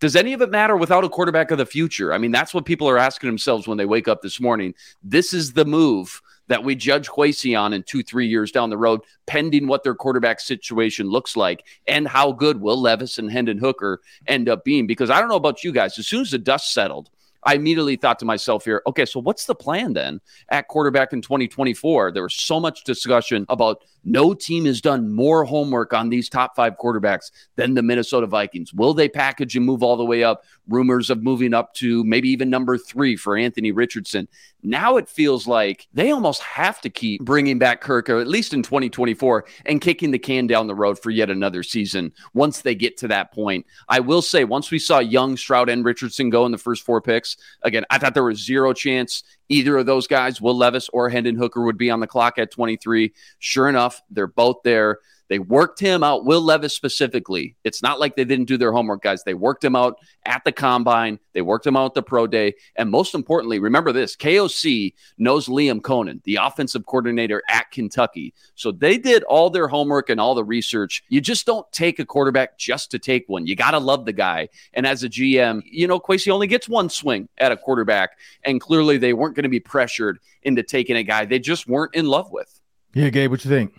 does 0.03 0.17
any 0.17 0.33
of 0.33 0.41
it 0.41 0.51
matter 0.51 0.75
without 0.75 1.05
a 1.05 1.09
quarterback 1.09 1.49
of 1.49 1.57
the 1.57 1.65
future? 1.65 2.11
I 2.11 2.17
mean, 2.17 2.33
that's 2.33 2.53
what 2.53 2.65
people 2.65 2.89
are 2.89 2.97
asking 2.97 3.29
themselves 3.29 3.69
when 3.69 3.77
they 3.77 3.85
wake 3.85 4.09
up 4.09 4.21
this 4.21 4.41
morning. 4.41 4.73
This 5.01 5.33
is 5.33 5.53
the 5.53 5.63
move 5.63 6.21
that 6.49 6.61
we 6.61 6.75
judge 6.75 7.07
Kwesi 7.07 7.57
on 7.57 7.71
in 7.71 7.83
two, 7.83 8.03
three 8.03 8.27
years 8.27 8.51
down 8.51 8.69
the 8.69 8.77
road, 8.77 8.99
pending 9.27 9.65
what 9.65 9.85
their 9.85 9.95
quarterback 9.95 10.41
situation 10.41 11.09
looks 11.09 11.37
like 11.37 11.65
and 11.87 12.05
how 12.05 12.33
good 12.33 12.59
will 12.59 12.81
Levis 12.81 13.17
and 13.17 13.31
Hendon 13.31 13.57
Hooker 13.57 14.01
end 14.27 14.49
up 14.49 14.65
being. 14.65 14.87
Because 14.87 15.09
I 15.09 15.21
don't 15.21 15.29
know 15.29 15.37
about 15.37 15.63
you 15.63 15.71
guys, 15.71 15.97
as 15.97 16.05
soon 16.05 16.19
as 16.19 16.31
the 16.31 16.37
dust 16.37 16.73
settled, 16.73 17.09
I 17.45 17.55
immediately 17.55 17.95
thought 17.95 18.19
to 18.19 18.25
myself 18.25 18.65
here, 18.65 18.81
okay, 18.85 19.05
so 19.05 19.21
what's 19.21 19.45
the 19.45 19.55
plan 19.55 19.93
then 19.93 20.19
at 20.49 20.67
quarterback 20.67 21.13
in 21.13 21.21
2024? 21.21 22.11
There 22.11 22.23
was 22.23 22.35
so 22.35 22.59
much 22.59 22.83
discussion 22.83 23.45
about 23.47 23.85
no 24.03 24.33
team 24.33 24.65
has 24.65 24.81
done 24.81 25.11
more 25.11 25.45
homework 25.45 25.93
on 25.93 26.09
these 26.09 26.29
top 26.29 26.55
five 26.55 26.77
quarterbacks 26.77 27.31
than 27.55 27.73
the 27.73 27.83
Minnesota 27.83 28.27
Vikings. 28.27 28.73
Will 28.73 28.93
they 28.93 29.09
package 29.09 29.55
and 29.55 29.65
move 29.65 29.83
all 29.83 29.97
the 29.97 30.05
way 30.05 30.23
up? 30.23 30.43
Rumors 30.67 31.09
of 31.09 31.23
moving 31.23 31.53
up 31.53 31.73
to 31.75 32.03
maybe 32.03 32.29
even 32.29 32.49
number 32.49 32.77
three 32.77 33.15
for 33.15 33.37
Anthony 33.37 33.71
Richardson. 33.71 34.27
Now 34.63 34.95
it 34.95 35.09
feels 35.09 35.45
like 35.45 35.87
they 35.93 36.11
almost 36.11 36.41
have 36.41 36.79
to 36.81 36.89
keep 36.89 37.21
bringing 37.21 37.59
back 37.59 37.81
Kirk, 37.81 38.09
or 38.09 38.19
at 38.19 38.27
least 38.27 38.53
in 38.53 38.63
2024, 38.63 39.45
and 39.65 39.81
kicking 39.81 40.11
the 40.11 40.19
can 40.19 40.47
down 40.47 40.67
the 40.67 40.75
road 40.75 40.97
for 40.97 41.09
yet 41.09 41.29
another 41.29 41.63
season 41.63 42.13
once 42.33 42.61
they 42.61 42.73
get 42.73 42.95
to 42.97 43.09
that 43.09 43.33
point. 43.33 43.65
I 43.89 43.99
will 43.99 44.21
say, 44.21 44.45
once 44.45 44.71
we 44.71 44.79
saw 44.79 44.99
Young, 44.99 45.35
Stroud, 45.35 45.67
and 45.67 45.83
Richardson 45.83 46.29
go 46.29 46.45
in 46.45 46.53
the 46.53 46.57
first 46.57 46.85
four 46.85 47.01
picks, 47.01 47.35
again, 47.63 47.83
I 47.89 47.97
thought 47.97 48.13
there 48.13 48.23
was 48.23 48.43
zero 48.43 48.71
chance 48.71 49.23
either 49.49 49.77
of 49.77 49.86
those 49.86 50.08
guys, 50.08 50.41
Will 50.41 50.58
Levis 50.58 50.89
or 50.89 51.10
Hendon 51.10 51.36
Hooker, 51.36 51.63
would 51.63 51.77
be 51.77 51.89
on 51.89 51.99
the 51.99 52.08
clock 52.08 52.38
at 52.38 52.51
23. 52.51 53.13
Sure 53.39 53.69
enough, 53.69 54.01
they're 54.10 54.27
both 54.27 54.58
there. 54.63 54.99
They 55.34 55.39
worked 55.39 55.80
him 55.80 56.04
out, 56.04 56.26
Will 56.26 56.41
Levis 56.41 56.76
specifically. 56.76 57.56
It's 57.63 57.82
not 57.82 58.00
like 58.00 58.15
they 58.15 58.24
didn't 58.24 58.46
do 58.46 58.56
their 58.56 58.72
homework, 58.72 59.02
guys. 59.02 59.24
They 59.24 59.34
worked 59.34 59.63
him 59.63 59.76
out 59.76 59.98
at 60.28 60.43
the 60.43 60.52
combine, 60.52 61.17
they 61.34 61.41
worked 61.41 61.65
him 61.65 61.76
out 61.76 61.86
at 61.86 61.93
the 61.96 62.04
pro 62.04 62.28
day. 62.28 62.54
And 62.76 62.91
most 62.91 63.15
importantly, 63.15 63.58
remember 63.58 63.91
this 63.91 64.15
KOC 64.15 64.93
knows 65.17 65.48
Liam 65.48 65.82
Coen, 65.82 66.22
the 66.22 66.36
offensive 66.36 66.86
coordinator 66.86 67.41
at 67.50 67.72
Kentucky. 67.72 68.32
So 68.54 68.72
they 68.72 69.00
did 69.00 69.24
all 69.24 69.50
their 69.50 69.67
homework 69.67 70.12
and 70.12 70.22
all 70.22 70.36
the 70.36 70.43
research. 70.43 71.04
You 71.10 71.19
just 71.19 71.48
don't 71.48 71.65
take 71.72 71.98
a 71.98 72.06
quarterback 72.06 72.60
just 72.60 72.91
to 72.91 73.00
take 73.00 73.28
one. 73.28 73.48
You 73.48 73.56
got 73.56 73.72
to 73.72 73.80
love 73.80 74.06
the 74.06 74.13
guy. 74.13 74.50
And 74.76 74.86
as 74.86 75.04
a 75.04 75.10
GM, 75.10 75.63
you 75.65 75.88
know, 75.88 76.00
Kwesi 76.00 76.32
only 76.32 76.46
gets 76.46 76.69
one 76.69 76.89
swing 76.89 77.28
at 77.39 77.52
a 77.52 77.58
quarterback. 77.58 78.12
And 78.43 78.62
clearly 78.62 79.00
they 79.00 79.13
weren't 79.13 79.36
going 79.36 79.46
to 79.46 79.50
be 79.50 79.60
pressured 79.60 80.19
into 80.43 80.62
taking 80.62 80.96
a 80.96 81.04
guy 81.04 81.26
they 81.26 81.39
just 81.39 81.67
weren't 81.67 81.96
in 81.96 82.06
love 82.06 82.32
with. 82.32 82.62
Yeah, 82.93 83.10
Gabe, 83.10 83.32
what 83.32 83.43
you 83.43 83.50
think? 83.50 83.74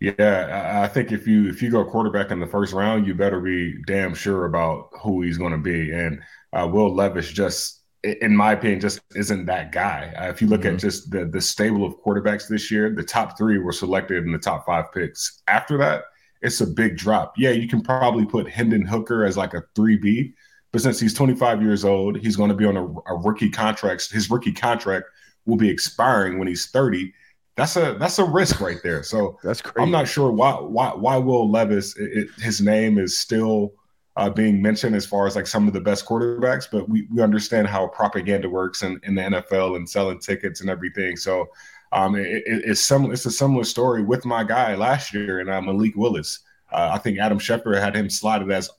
Yeah, 0.00 0.80
I 0.84 0.86
think 0.86 1.10
if 1.10 1.26
you 1.26 1.48
if 1.48 1.60
you 1.60 1.70
go 1.70 1.84
quarterback 1.84 2.30
in 2.30 2.38
the 2.38 2.46
first 2.46 2.72
round, 2.72 3.06
you 3.06 3.14
better 3.14 3.40
be 3.40 3.82
damn 3.84 4.14
sure 4.14 4.44
about 4.44 4.90
who 5.02 5.22
he's 5.22 5.38
going 5.38 5.52
to 5.52 5.58
be. 5.58 5.90
And 5.90 6.22
uh, 6.52 6.68
Will 6.70 6.94
Levis 6.94 7.28
just, 7.32 7.82
in 8.04 8.36
my 8.36 8.52
opinion, 8.52 8.78
just 8.78 9.00
isn't 9.16 9.46
that 9.46 9.72
guy. 9.72 10.12
Uh, 10.16 10.28
if 10.28 10.40
you 10.40 10.46
look 10.46 10.60
mm-hmm. 10.60 10.74
at 10.74 10.80
just 10.80 11.10
the 11.10 11.24
the 11.24 11.40
stable 11.40 11.84
of 11.84 12.00
quarterbacks 12.04 12.46
this 12.46 12.70
year, 12.70 12.94
the 12.94 13.02
top 13.02 13.36
three 13.36 13.58
were 13.58 13.72
selected 13.72 14.24
in 14.24 14.30
the 14.30 14.38
top 14.38 14.64
five 14.66 14.84
picks. 14.94 15.42
After 15.48 15.76
that, 15.78 16.04
it's 16.42 16.60
a 16.60 16.66
big 16.66 16.96
drop. 16.96 17.34
Yeah, 17.36 17.50
you 17.50 17.66
can 17.66 17.82
probably 17.82 18.24
put 18.24 18.48
Hendon 18.48 18.86
Hooker 18.86 19.24
as 19.24 19.36
like 19.36 19.54
a 19.54 19.64
three 19.74 19.96
B, 19.96 20.32
but 20.70 20.80
since 20.80 21.00
he's 21.00 21.14
25 21.14 21.60
years 21.60 21.84
old, 21.84 22.18
he's 22.18 22.36
going 22.36 22.50
to 22.50 22.56
be 22.56 22.66
on 22.66 22.76
a, 22.76 22.84
a 22.84 23.16
rookie 23.16 23.50
contract. 23.50 24.12
His 24.12 24.30
rookie 24.30 24.52
contract 24.52 25.06
will 25.44 25.56
be 25.56 25.68
expiring 25.68 26.38
when 26.38 26.46
he's 26.46 26.70
30 26.70 27.12
that's 27.58 27.76
a 27.76 27.96
that's 27.98 28.20
a 28.20 28.24
risk 28.24 28.60
right 28.60 28.80
there. 28.84 29.02
So 29.02 29.36
that's 29.44 29.60
crazy. 29.60 29.82
I'm 29.82 29.90
not 29.90 30.06
sure 30.06 30.30
why 30.30 30.52
why 30.52 30.90
why 30.90 31.16
Will 31.16 31.50
Levis 31.50 31.96
it, 31.96 32.10
it, 32.18 32.28
his 32.38 32.60
name 32.60 32.98
is 32.98 33.18
still 33.18 33.72
uh, 34.16 34.30
being 34.30 34.62
mentioned 34.62 34.94
as 34.94 35.04
far 35.04 35.26
as 35.26 35.34
like 35.34 35.46
some 35.46 35.66
of 35.66 35.74
the 35.74 35.80
best 35.80 36.06
quarterbacks, 36.06 36.68
but 36.70 36.88
we, 36.88 37.06
we 37.12 37.20
understand 37.20 37.68
how 37.68 37.86
propaganda 37.88 38.48
works 38.48 38.82
in, 38.82 39.00
in 39.04 39.14
the 39.14 39.22
NFL 39.22 39.76
and 39.76 39.88
selling 39.88 40.18
tickets 40.18 40.60
and 40.60 40.70
everything. 40.70 41.16
So 41.16 41.46
um, 41.92 42.14
it, 42.14 42.42
it's 42.46 42.80
some 42.80 43.10
it's 43.10 43.26
a 43.26 43.30
similar 43.30 43.64
story 43.64 44.02
with 44.02 44.24
my 44.24 44.44
guy 44.44 44.76
last 44.76 45.12
year 45.12 45.40
and 45.40 45.50
uh, 45.50 45.60
Malik 45.60 45.96
Willis. 45.96 46.40
Uh, 46.70 46.90
I 46.92 46.98
think 46.98 47.18
Adam 47.18 47.38
Schefter 47.38 47.80
had 47.80 47.96
him 47.96 48.08
slotted 48.08 48.52
as 48.52 48.70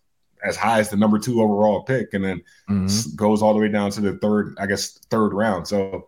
as 0.41 0.55
high 0.55 0.79
as 0.79 0.89
the 0.89 0.95
number 0.95 1.19
two 1.19 1.41
overall 1.41 1.83
pick, 1.83 2.13
and 2.13 2.23
then 2.23 2.41
mm-hmm. 2.69 3.15
goes 3.17 3.41
all 3.41 3.53
the 3.53 3.59
way 3.59 3.67
down 3.67 3.91
to 3.91 3.99
the 3.99 4.17
third, 4.19 4.55
I 4.57 4.67
guess, 4.67 4.99
third 5.09 5.33
round. 5.33 5.67
So 5.67 6.07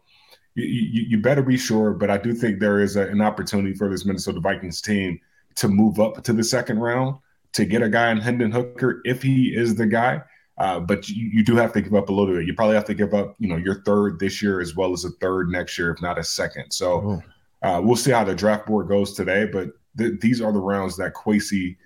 you, 0.56 0.66
you, 0.66 1.02
you 1.10 1.18
better 1.18 1.42
be 1.42 1.58
sure. 1.58 1.92
But 1.92 2.10
I 2.10 2.18
do 2.18 2.34
think 2.34 2.60
there 2.60 2.80
is 2.80 2.96
a, 2.96 3.08
an 3.08 3.22
opportunity 3.22 3.74
for 3.74 3.90
this 3.90 4.06
Minnesota 4.06 4.40
Vikings 4.40 4.82
team 4.82 5.20
to 5.56 5.68
move 5.68 6.00
up 6.00 6.24
to 6.24 6.34
the 6.34 6.44
second 6.44 6.80
round 6.80 7.18
to 7.54 7.66
get 7.66 7.82
a 7.82 7.90
guy 7.90 8.12
in 8.12 8.18
Hendon 8.18 8.52
Hooker 8.52 9.02
if 9.04 9.22
he 9.22 9.56
is 9.56 9.76
the 9.76 9.86
guy. 9.86 10.22
Uh, 10.58 10.80
but 10.80 11.10
you, 11.10 11.30
you, 11.34 11.44
do 11.44 11.56
have 11.56 11.74
to 11.74 11.82
give 11.82 11.96
up 11.96 12.10
a 12.10 12.12
little 12.14 12.36
bit. 12.36 12.46
You 12.46 12.54
probably 12.54 12.76
have 12.76 12.86
to 12.86 12.94
give 12.94 13.14
up, 13.14 13.36
you 13.40 13.48
know, 13.48 13.58
your 13.58 13.82
third 13.84 14.20
this 14.20 14.42
year 14.42 14.62
as 14.62 14.76
well 14.76 14.94
as 14.94 15.06
a 15.06 15.10
third 15.12 15.50
next 15.50 15.78
year, 15.78 15.92
if 15.92 16.02
not 16.02 16.20
a 16.20 16.24
second. 16.24 16.72
So 16.72 17.22
uh, 17.64 17.82
we'll 17.84 17.96
see 17.96 18.12
how 18.12 18.24
the 18.24 18.36
draft 18.36 18.68
board 18.68 18.88
goes 18.88 19.14
today. 19.14 19.46
But 19.46 19.70
th- 19.98 20.20
these 20.20 20.40
are 20.40 20.52
the 20.52 20.60
rounds 20.60 20.98
that 20.98 21.14
Kwesi 21.14 21.78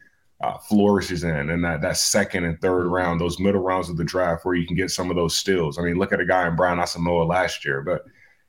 uh, 0.41 0.57
flourishes 0.57 1.23
in, 1.23 1.49
and 1.49 1.63
that 1.63 1.81
that 1.81 1.97
second 1.97 2.43
and 2.43 2.59
third 2.59 2.87
round, 2.87 3.21
those 3.21 3.39
middle 3.39 3.61
rounds 3.61 3.89
of 3.89 3.97
the 3.97 4.03
draft, 4.03 4.43
where 4.43 4.55
you 4.55 4.67
can 4.67 4.75
get 4.75 4.91
some 4.91 5.09
of 5.09 5.15
those 5.15 5.35
steals. 5.35 5.79
I 5.79 5.81
mean, 5.81 5.97
look 5.97 6.11
at 6.11 6.19
a 6.19 6.25
guy 6.25 6.47
in 6.47 6.55
Brian 6.55 6.79
Asamoah 6.79 7.27
last 7.27 7.63
year, 7.63 7.81
but 7.81 8.03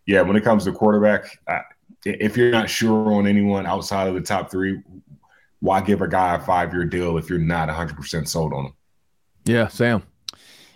yeah, 0.07 0.23
when 0.23 0.37
it 0.37 0.45
comes 0.45 0.64
to 0.64 0.73
quarterback, 0.73 1.38
if 2.05 2.37
you're 2.37 2.53
not 2.53 2.71
sure 2.71 3.12
on 3.12 3.27
anyone 3.27 3.66
outside 3.66 4.09
of 4.09 4.14
the 4.14 4.21
top 4.21 4.51
three, 4.51 4.81
why 5.61 5.81
give 5.81 6.01
a 6.01 6.09
guy 6.09 6.35
a 6.35 6.40
five 6.40 6.73
year 6.73 6.85
deal 6.85 7.19
if 7.19 7.29
you're 7.29 7.38
not 7.38 7.69
100% 7.69 8.29
sold 8.29 8.53
on 8.53 8.66
him? 8.66 8.73
Yeah, 9.45 9.69
Sam. 9.69 10.03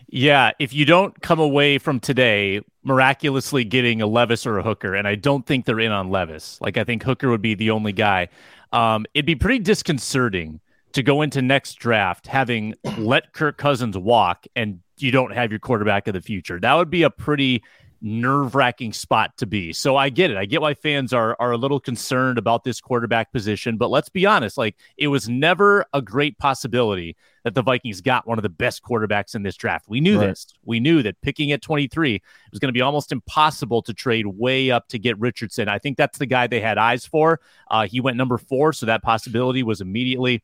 Yeah, 0.09 0.51
if 0.59 0.73
you 0.73 0.85
don't 0.85 1.21
come 1.23 1.39
away 1.39 1.79
from 1.79 2.01
today 2.01 2.61
miraculously 2.83 3.63
getting 3.63 4.03
a 4.03 4.07
Levis 4.07 4.47
or 4.47 4.59
a 4.59 4.63
Hooker, 4.63 4.95
and 4.95 5.07
I 5.07 5.15
don't 5.15 5.47
think 5.47 5.65
they're 5.65 5.81
in 5.81 5.93
on 5.93 6.11
Levis. 6.11 6.61
Like 6.61 6.77
I 6.77 6.85
think 6.85 7.05
Hooker 7.05 7.31
would 7.31 7.43
be 7.43 7.55
the 7.55 7.71
only 7.71 7.93
guy. 7.93 8.29
Um, 8.73 9.07
it'd 9.15 9.27
be 9.27 9.37
pretty 9.37 9.61
disconcerting 9.61 10.61
to 10.93 11.03
go 11.05 11.23
into 11.23 11.41
next 11.41 11.75
draft 11.75 12.27
having 12.27 12.75
let 12.99 13.33
Kirk 13.33 13.59
Cousins 13.59 13.97
walk 13.97 14.47
and 14.57 14.81
you 14.99 15.13
don't 15.13 15.33
have 15.33 15.51
your 15.53 15.61
quarterback 15.61 16.09
of 16.09 16.15
the 16.15 16.21
future. 16.21 16.59
That 16.59 16.75
would 16.75 16.91
be 16.91 17.05
a 17.05 17.11
pretty 17.11 17.63
nerve 18.03 18.55
wracking 18.55 18.93
spot 18.93 19.37
to 19.39 19.47
be. 19.47 19.73
So 19.73 19.97
I 19.97 20.09
get 20.09 20.31
it. 20.31 20.37
I 20.37 20.45
get 20.47 20.61
why 20.61 20.75
fans 20.75 21.13
are 21.13 21.37
are 21.39 21.53
a 21.53 21.57
little 21.57 21.81
concerned 21.81 22.39
about 22.39 22.65
this 22.65 22.81
quarterback 22.81 23.33
position. 23.33 23.77
But 23.77 23.91
let's 23.91 24.09
be 24.09 24.27
honest, 24.27 24.57
like 24.57 24.77
it 24.97 25.09
was 25.09 25.29
never 25.29 25.85
a 25.93 26.01
great 26.01 26.39
possibility 26.39 27.17
that 27.45 27.55
the 27.55 27.63
Vikings 27.63 28.01
got 28.01 28.27
one 28.27 28.39
of 28.39 28.43
the 28.43 28.49
best 28.49 28.83
quarterbacks 28.83 29.35
in 29.35 29.43
this 29.43 29.57
draft. 29.57 29.87
We 29.89 30.01
knew 30.01 30.19
right. 30.19 30.29
this. 30.29 30.47
We 30.65 30.81
knew 30.81 31.03
that 31.03 31.21
picking 31.23 31.53
at 31.53 31.63
23 31.63 32.23
was 32.51 32.59
going 32.59 32.69
to 32.69 32.73
be 32.73 32.83
almost 32.83 33.13
impossible 33.13 33.83
to 33.83 33.95
trade 33.95 34.27
way 34.27 34.71
up 34.71 34.89
to 34.89 34.99
get 34.99 35.19
Richardson. 35.19 35.69
I 35.69 35.79
think 35.79 35.97
that's 35.97 36.19
the 36.19 36.27
guy 36.27 36.47
they 36.47 36.61
had 36.61 36.79
eyes 36.79 37.07
for. 37.07 37.41
Uh, 37.71 37.87
he 37.87 38.01
went 38.01 38.17
number 38.17 38.39
four, 38.39 38.73
so 38.73 38.87
that 38.87 39.03
possibility 39.03 39.63
was 39.63 39.81
immediately 39.81 40.43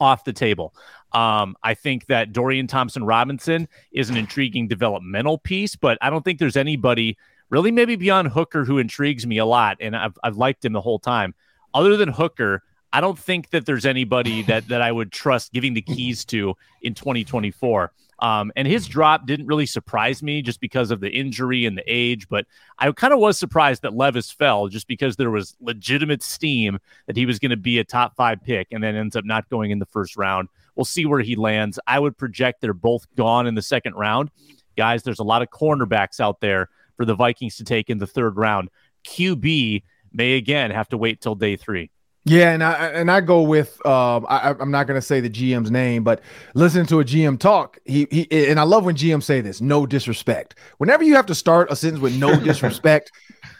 off 0.00 0.24
the 0.24 0.32
table. 0.32 0.74
Um, 1.12 1.56
I 1.62 1.74
think 1.74 2.06
that 2.06 2.32
Dorian 2.32 2.66
Thompson 2.66 3.04
Robinson 3.04 3.68
is 3.92 4.10
an 4.10 4.16
intriguing 4.16 4.68
developmental 4.68 5.38
piece, 5.38 5.76
but 5.76 5.98
I 6.00 6.10
don't 6.10 6.24
think 6.24 6.38
there's 6.38 6.56
anybody 6.56 7.16
really, 7.48 7.70
maybe 7.70 7.96
beyond 7.96 8.28
Hooker, 8.28 8.64
who 8.64 8.78
intrigues 8.78 9.26
me 9.26 9.38
a 9.38 9.46
lot, 9.46 9.76
and 9.80 9.96
I've, 9.96 10.18
I've 10.22 10.36
liked 10.36 10.64
him 10.64 10.72
the 10.72 10.80
whole 10.80 10.98
time. 10.98 11.34
Other 11.74 11.96
than 11.96 12.08
Hooker, 12.08 12.62
I 12.92 13.00
don't 13.00 13.18
think 13.18 13.50
that 13.50 13.66
there's 13.66 13.86
anybody 13.86 14.42
that 14.42 14.68
that 14.68 14.80
I 14.80 14.90
would 14.90 15.12
trust 15.12 15.52
giving 15.52 15.74
the 15.74 15.82
keys 15.82 16.24
to 16.26 16.54
in 16.82 16.94
2024. 16.94 17.92
Um, 18.18 18.50
and 18.56 18.66
his 18.66 18.86
drop 18.86 19.26
didn't 19.26 19.46
really 19.46 19.66
surprise 19.66 20.22
me 20.22 20.40
just 20.40 20.60
because 20.60 20.90
of 20.90 21.00
the 21.00 21.10
injury 21.10 21.66
and 21.66 21.76
the 21.76 21.84
age, 21.86 22.28
but 22.28 22.46
I 22.78 22.90
kind 22.92 23.12
of 23.12 23.18
was 23.18 23.38
surprised 23.38 23.82
that 23.82 23.94
Levis 23.94 24.30
fell 24.30 24.68
just 24.68 24.88
because 24.88 25.16
there 25.16 25.30
was 25.30 25.54
legitimate 25.60 26.22
steam 26.22 26.78
that 27.06 27.16
he 27.16 27.26
was 27.26 27.38
going 27.38 27.50
to 27.50 27.56
be 27.56 27.78
a 27.78 27.84
top 27.84 28.16
five 28.16 28.42
pick 28.42 28.68
and 28.72 28.82
then 28.82 28.96
ends 28.96 29.16
up 29.16 29.24
not 29.24 29.48
going 29.50 29.70
in 29.70 29.78
the 29.78 29.86
first 29.86 30.16
round. 30.16 30.48
We'll 30.76 30.86
see 30.86 31.04
where 31.04 31.20
he 31.20 31.36
lands. 31.36 31.78
I 31.86 31.98
would 31.98 32.16
project 32.16 32.60
they're 32.60 32.72
both 32.72 33.06
gone 33.16 33.46
in 33.46 33.54
the 33.54 33.62
second 33.62 33.94
round. 33.94 34.30
Guys, 34.76 35.02
there's 35.02 35.18
a 35.18 35.24
lot 35.24 35.42
of 35.42 35.50
cornerbacks 35.50 36.20
out 36.20 36.40
there 36.40 36.70
for 36.96 37.04
the 37.04 37.14
Vikings 37.14 37.56
to 37.56 37.64
take 37.64 37.90
in 37.90 37.98
the 37.98 38.06
third 38.06 38.36
round. 38.36 38.70
QB 39.06 39.82
may 40.12 40.36
again 40.36 40.70
have 40.70 40.88
to 40.88 40.98
wait 40.98 41.20
till 41.20 41.34
day 41.34 41.56
three. 41.56 41.90
Yeah, 42.28 42.50
and 42.50 42.64
I 42.64 42.88
and 42.88 43.08
I 43.08 43.20
go 43.20 43.42
with 43.42 43.74
um, 43.86 44.26
I, 44.28 44.52
am 44.58 44.72
not 44.72 44.88
going 44.88 45.00
to 45.00 45.06
say 45.06 45.20
the 45.20 45.30
GM's 45.30 45.70
name, 45.70 46.02
but 46.02 46.20
listening 46.54 46.86
to 46.86 46.98
a 46.98 47.04
GM 47.04 47.38
talk, 47.38 47.78
he 47.84 48.08
he 48.10 48.48
and 48.48 48.58
I 48.58 48.64
love 48.64 48.84
when 48.84 48.96
GM 48.96 49.22
say 49.22 49.40
this: 49.40 49.60
no 49.60 49.86
disrespect. 49.86 50.56
Whenever 50.78 51.04
you 51.04 51.14
have 51.14 51.26
to 51.26 51.36
start 51.36 51.70
a 51.70 51.76
sentence 51.76 52.02
with 52.02 52.18
no 52.18 52.38
disrespect, 52.44 53.12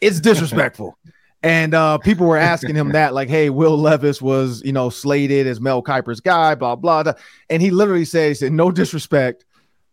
it's 0.02 0.18
disrespectful. 0.18 0.98
And 1.44 1.74
uh, 1.74 1.98
people 1.98 2.26
were 2.26 2.36
asking 2.36 2.74
him 2.74 2.90
that, 2.90 3.14
like, 3.14 3.28
"Hey, 3.28 3.50
Will 3.50 3.78
Levis 3.78 4.20
was 4.20 4.62
you 4.64 4.72
know 4.72 4.90
slated 4.90 5.46
as 5.46 5.60
Mel 5.60 5.80
Kiper's 5.80 6.18
guy, 6.18 6.56
blah 6.56 6.74
blah,", 6.74 7.04
blah. 7.04 7.12
and 7.48 7.62
he 7.62 7.70
literally 7.70 8.04
said, 8.04 8.30
"He 8.30 8.34
said 8.34 8.52
no 8.52 8.72
disrespect, 8.72 9.44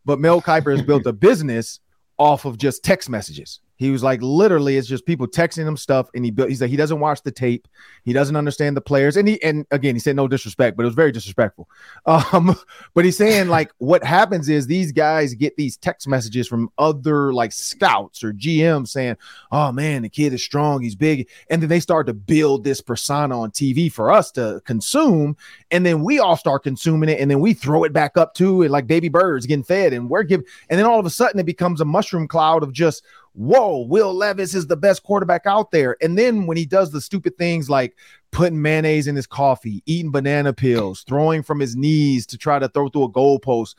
but 0.03 0.19
Mel 0.19 0.41
Kiper 0.41 0.75
has 0.75 0.81
built 0.81 1.05
a 1.05 1.13
business 1.13 1.79
off 2.17 2.45
of 2.45 2.57
just 2.57 2.83
text 2.83 3.07
messages." 3.07 3.59
He 3.75 3.89
was 3.89 4.03
like, 4.03 4.21
literally, 4.21 4.77
it's 4.77 4.87
just 4.87 5.05
people 5.05 5.27
texting 5.27 5.67
him 5.67 5.77
stuff, 5.77 6.09
and 6.13 6.23
he 6.23 6.31
built. 6.31 6.49
He's 6.49 6.61
like, 6.61 6.69
he 6.69 6.77
doesn't 6.77 6.99
watch 6.99 7.23
the 7.23 7.31
tape, 7.31 7.67
he 8.03 8.13
doesn't 8.13 8.35
understand 8.35 8.77
the 8.77 8.81
players, 8.81 9.17
and 9.17 9.27
he 9.27 9.41
and 9.43 9.65
again, 9.71 9.95
he 9.95 9.99
said 9.99 10.15
no 10.15 10.27
disrespect, 10.27 10.77
but 10.77 10.83
it 10.83 10.85
was 10.85 10.95
very 10.95 11.11
disrespectful. 11.11 11.69
Um, 12.05 12.55
but 12.93 13.05
he's 13.05 13.17
saying 13.17 13.47
like, 13.47 13.71
what 13.77 14.03
happens 14.03 14.49
is 14.49 14.67
these 14.67 14.91
guys 14.91 15.33
get 15.33 15.55
these 15.55 15.77
text 15.77 16.07
messages 16.07 16.47
from 16.47 16.69
other 16.77 17.33
like 17.33 17.51
scouts 17.51 18.23
or 18.23 18.33
GMs 18.33 18.89
saying, 18.89 19.17
"Oh 19.51 19.71
man, 19.71 20.01
the 20.01 20.09
kid 20.09 20.33
is 20.33 20.43
strong, 20.43 20.81
he's 20.81 20.95
big," 20.95 21.29
and 21.49 21.61
then 21.61 21.69
they 21.69 21.79
start 21.79 22.07
to 22.07 22.13
build 22.13 22.63
this 22.63 22.81
persona 22.81 23.39
on 23.39 23.51
TV 23.51 23.91
for 23.91 24.11
us 24.11 24.31
to 24.31 24.61
consume, 24.65 25.35
and 25.71 25.85
then 25.85 26.03
we 26.03 26.19
all 26.19 26.37
start 26.37 26.63
consuming 26.63 27.09
it, 27.09 27.19
and 27.19 27.31
then 27.31 27.39
we 27.39 27.53
throw 27.53 27.83
it 27.83 27.93
back 27.93 28.17
up 28.17 28.33
to 28.35 28.63
it 28.63 28.71
like 28.71 28.85
baby 28.85 29.09
birds 29.09 29.45
getting 29.45 29.63
fed, 29.63 29.93
and 29.93 30.09
we're 30.09 30.23
giving, 30.23 30.45
and 30.69 30.77
then 30.77 30.85
all 30.85 30.99
of 30.99 31.05
a 31.05 31.09
sudden 31.09 31.39
it 31.39 31.45
becomes 31.45 31.81
a 31.81 31.85
mushroom 31.85 32.27
cloud 32.27 32.63
of 32.63 32.73
just 32.73 33.03
whoa, 33.33 33.79
Will 33.79 34.13
Levis 34.13 34.53
is 34.53 34.67
the 34.67 34.77
best 34.77 35.03
quarterback 35.03 35.45
out 35.45 35.71
there. 35.71 35.97
And 36.01 36.17
then 36.17 36.45
when 36.45 36.57
he 36.57 36.65
does 36.65 36.91
the 36.91 37.01
stupid 37.01 37.37
things 37.37 37.69
like 37.69 37.97
putting 38.31 38.61
mayonnaise 38.61 39.07
in 39.07 39.15
his 39.15 39.27
coffee, 39.27 39.83
eating 39.85 40.11
banana 40.11 40.53
peels, 40.53 41.03
throwing 41.03 41.43
from 41.43 41.59
his 41.59 41.75
knees 41.75 42.25
to 42.27 42.37
try 42.37 42.59
to 42.59 42.69
throw 42.69 42.89
through 42.89 43.05
a 43.05 43.11
goalpost, 43.11 43.75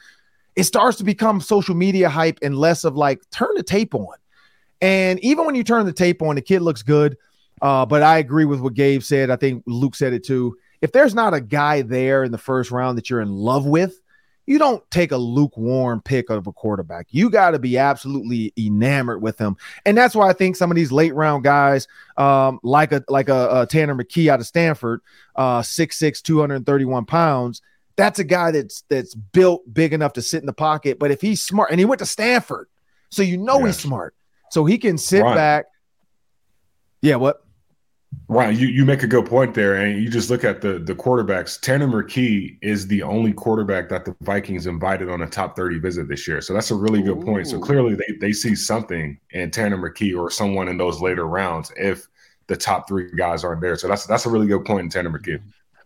it 0.56 0.64
starts 0.64 0.98
to 0.98 1.04
become 1.04 1.40
social 1.40 1.74
media 1.74 2.08
hype 2.08 2.38
and 2.42 2.56
less 2.56 2.84
of 2.84 2.96
like 2.96 3.28
turn 3.30 3.50
the 3.56 3.62
tape 3.62 3.94
on. 3.94 4.14
And 4.80 5.18
even 5.20 5.46
when 5.46 5.54
you 5.54 5.64
turn 5.64 5.86
the 5.86 5.92
tape 5.92 6.22
on, 6.22 6.34
the 6.34 6.42
kid 6.42 6.60
looks 6.60 6.82
good. 6.82 7.16
Uh, 7.62 7.86
but 7.86 8.02
I 8.02 8.18
agree 8.18 8.44
with 8.44 8.60
what 8.60 8.74
Gabe 8.74 9.02
said. 9.02 9.30
I 9.30 9.36
think 9.36 9.62
Luke 9.66 9.94
said 9.94 10.12
it 10.12 10.24
too. 10.24 10.56
If 10.82 10.92
there's 10.92 11.14
not 11.14 11.32
a 11.32 11.40
guy 11.40 11.82
there 11.82 12.24
in 12.24 12.32
the 12.32 12.38
first 12.38 12.70
round 12.70 12.98
that 12.98 13.08
you're 13.08 13.20
in 13.20 13.30
love 13.30 13.64
with, 13.64 14.00
you 14.46 14.58
don't 14.58 14.88
take 14.90 15.12
a 15.12 15.16
lukewarm 15.16 16.02
pick 16.02 16.30
of 16.30 16.46
a 16.46 16.52
quarterback. 16.52 17.06
You 17.10 17.30
got 17.30 17.52
to 17.52 17.58
be 17.58 17.78
absolutely 17.78 18.52
enamored 18.58 19.22
with 19.22 19.38
him, 19.38 19.56
and 19.86 19.96
that's 19.96 20.14
why 20.14 20.28
I 20.28 20.32
think 20.32 20.56
some 20.56 20.70
of 20.70 20.76
these 20.76 20.92
late 20.92 21.14
round 21.14 21.44
guys, 21.44 21.88
um, 22.16 22.60
like 22.62 22.92
a 22.92 23.02
like 23.08 23.28
a, 23.28 23.62
a 23.62 23.66
Tanner 23.66 23.94
McKee 23.94 24.28
out 24.28 24.40
of 24.40 24.46
Stanford, 24.46 25.00
uh, 25.36 25.60
6'6", 25.60 26.22
231 26.22 27.06
pounds. 27.06 27.62
That's 27.96 28.18
a 28.18 28.24
guy 28.24 28.50
that's 28.50 28.82
that's 28.88 29.14
built 29.14 29.62
big 29.72 29.92
enough 29.92 30.14
to 30.14 30.22
sit 30.22 30.40
in 30.40 30.46
the 30.46 30.52
pocket. 30.52 30.98
But 30.98 31.10
if 31.10 31.20
he's 31.20 31.42
smart, 31.42 31.70
and 31.70 31.78
he 31.78 31.86
went 31.86 32.00
to 32.00 32.06
Stanford, 32.06 32.68
so 33.10 33.22
you 33.22 33.38
know 33.38 33.64
he's 33.64 33.78
smart, 33.78 34.14
so 34.50 34.64
he 34.64 34.78
can 34.78 34.98
sit 34.98 35.22
right. 35.22 35.34
back. 35.34 35.66
Yeah, 37.00 37.16
what? 37.16 37.43
Right, 38.28 38.56
you, 38.56 38.68
you 38.68 38.84
make 38.84 39.02
a 39.02 39.06
good 39.06 39.26
point 39.26 39.54
there, 39.54 39.74
and 39.74 40.02
you 40.02 40.08
just 40.08 40.30
look 40.30 40.44
at 40.44 40.60
the 40.60 40.78
the 40.78 40.94
quarterbacks. 40.94 41.60
Tanner 41.60 41.86
McKee 41.86 42.58
is 42.62 42.86
the 42.86 43.02
only 43.02 43.32
quarterback 43.32 43.88
that 43.90 44.04
the 44.04 44.16
Vikings 44.22 44.66
invited 44.66 45.10
on 45.10 45.22
a 45.22 45.26
top 45.28 45.54
thirty 45.54 45.78
visit 45.78 46.08
this 46.08 46.26
year, 46.26 46.40
so 46.40 46.54
that's 46.54 46.70
a 46.70 46.74
really 46.74 47.02
good 47.02 47.18
Ooh. 47.18 47.24
point. 47.24 47.46
So 47.46 47.60
clearly, 47.60 47.94
they 47.94 48.16
they 48.20 48.32
see 48.32 48.54
something 48.54 49.18
in 49.30 49.50
Tanner 49.50 49.76
McKee 49.76 50.18
or 50.18 50.30
someone 50.30 50.68
in 50.68 50.78
those 50.78 51.00
later 51.00 51.26
rounds 51.26 51.70
if 51.76 52.08
the 52.46 52.56
top 52.56 52.88
three 52.88 53.10
guys 53.14 53.44
aren't 53.44 53.60
there. 53.60 53.76
So 53.76 53.88
that's 53.88 54.06
that's 54.06 54.26
a 54.26 54.30
really 54.30 54.46
good 54.46 54.64
point 54.64 54.84
in 54.84 54.88
Tanner 54.88 55.10
McKee. 55.10 55.40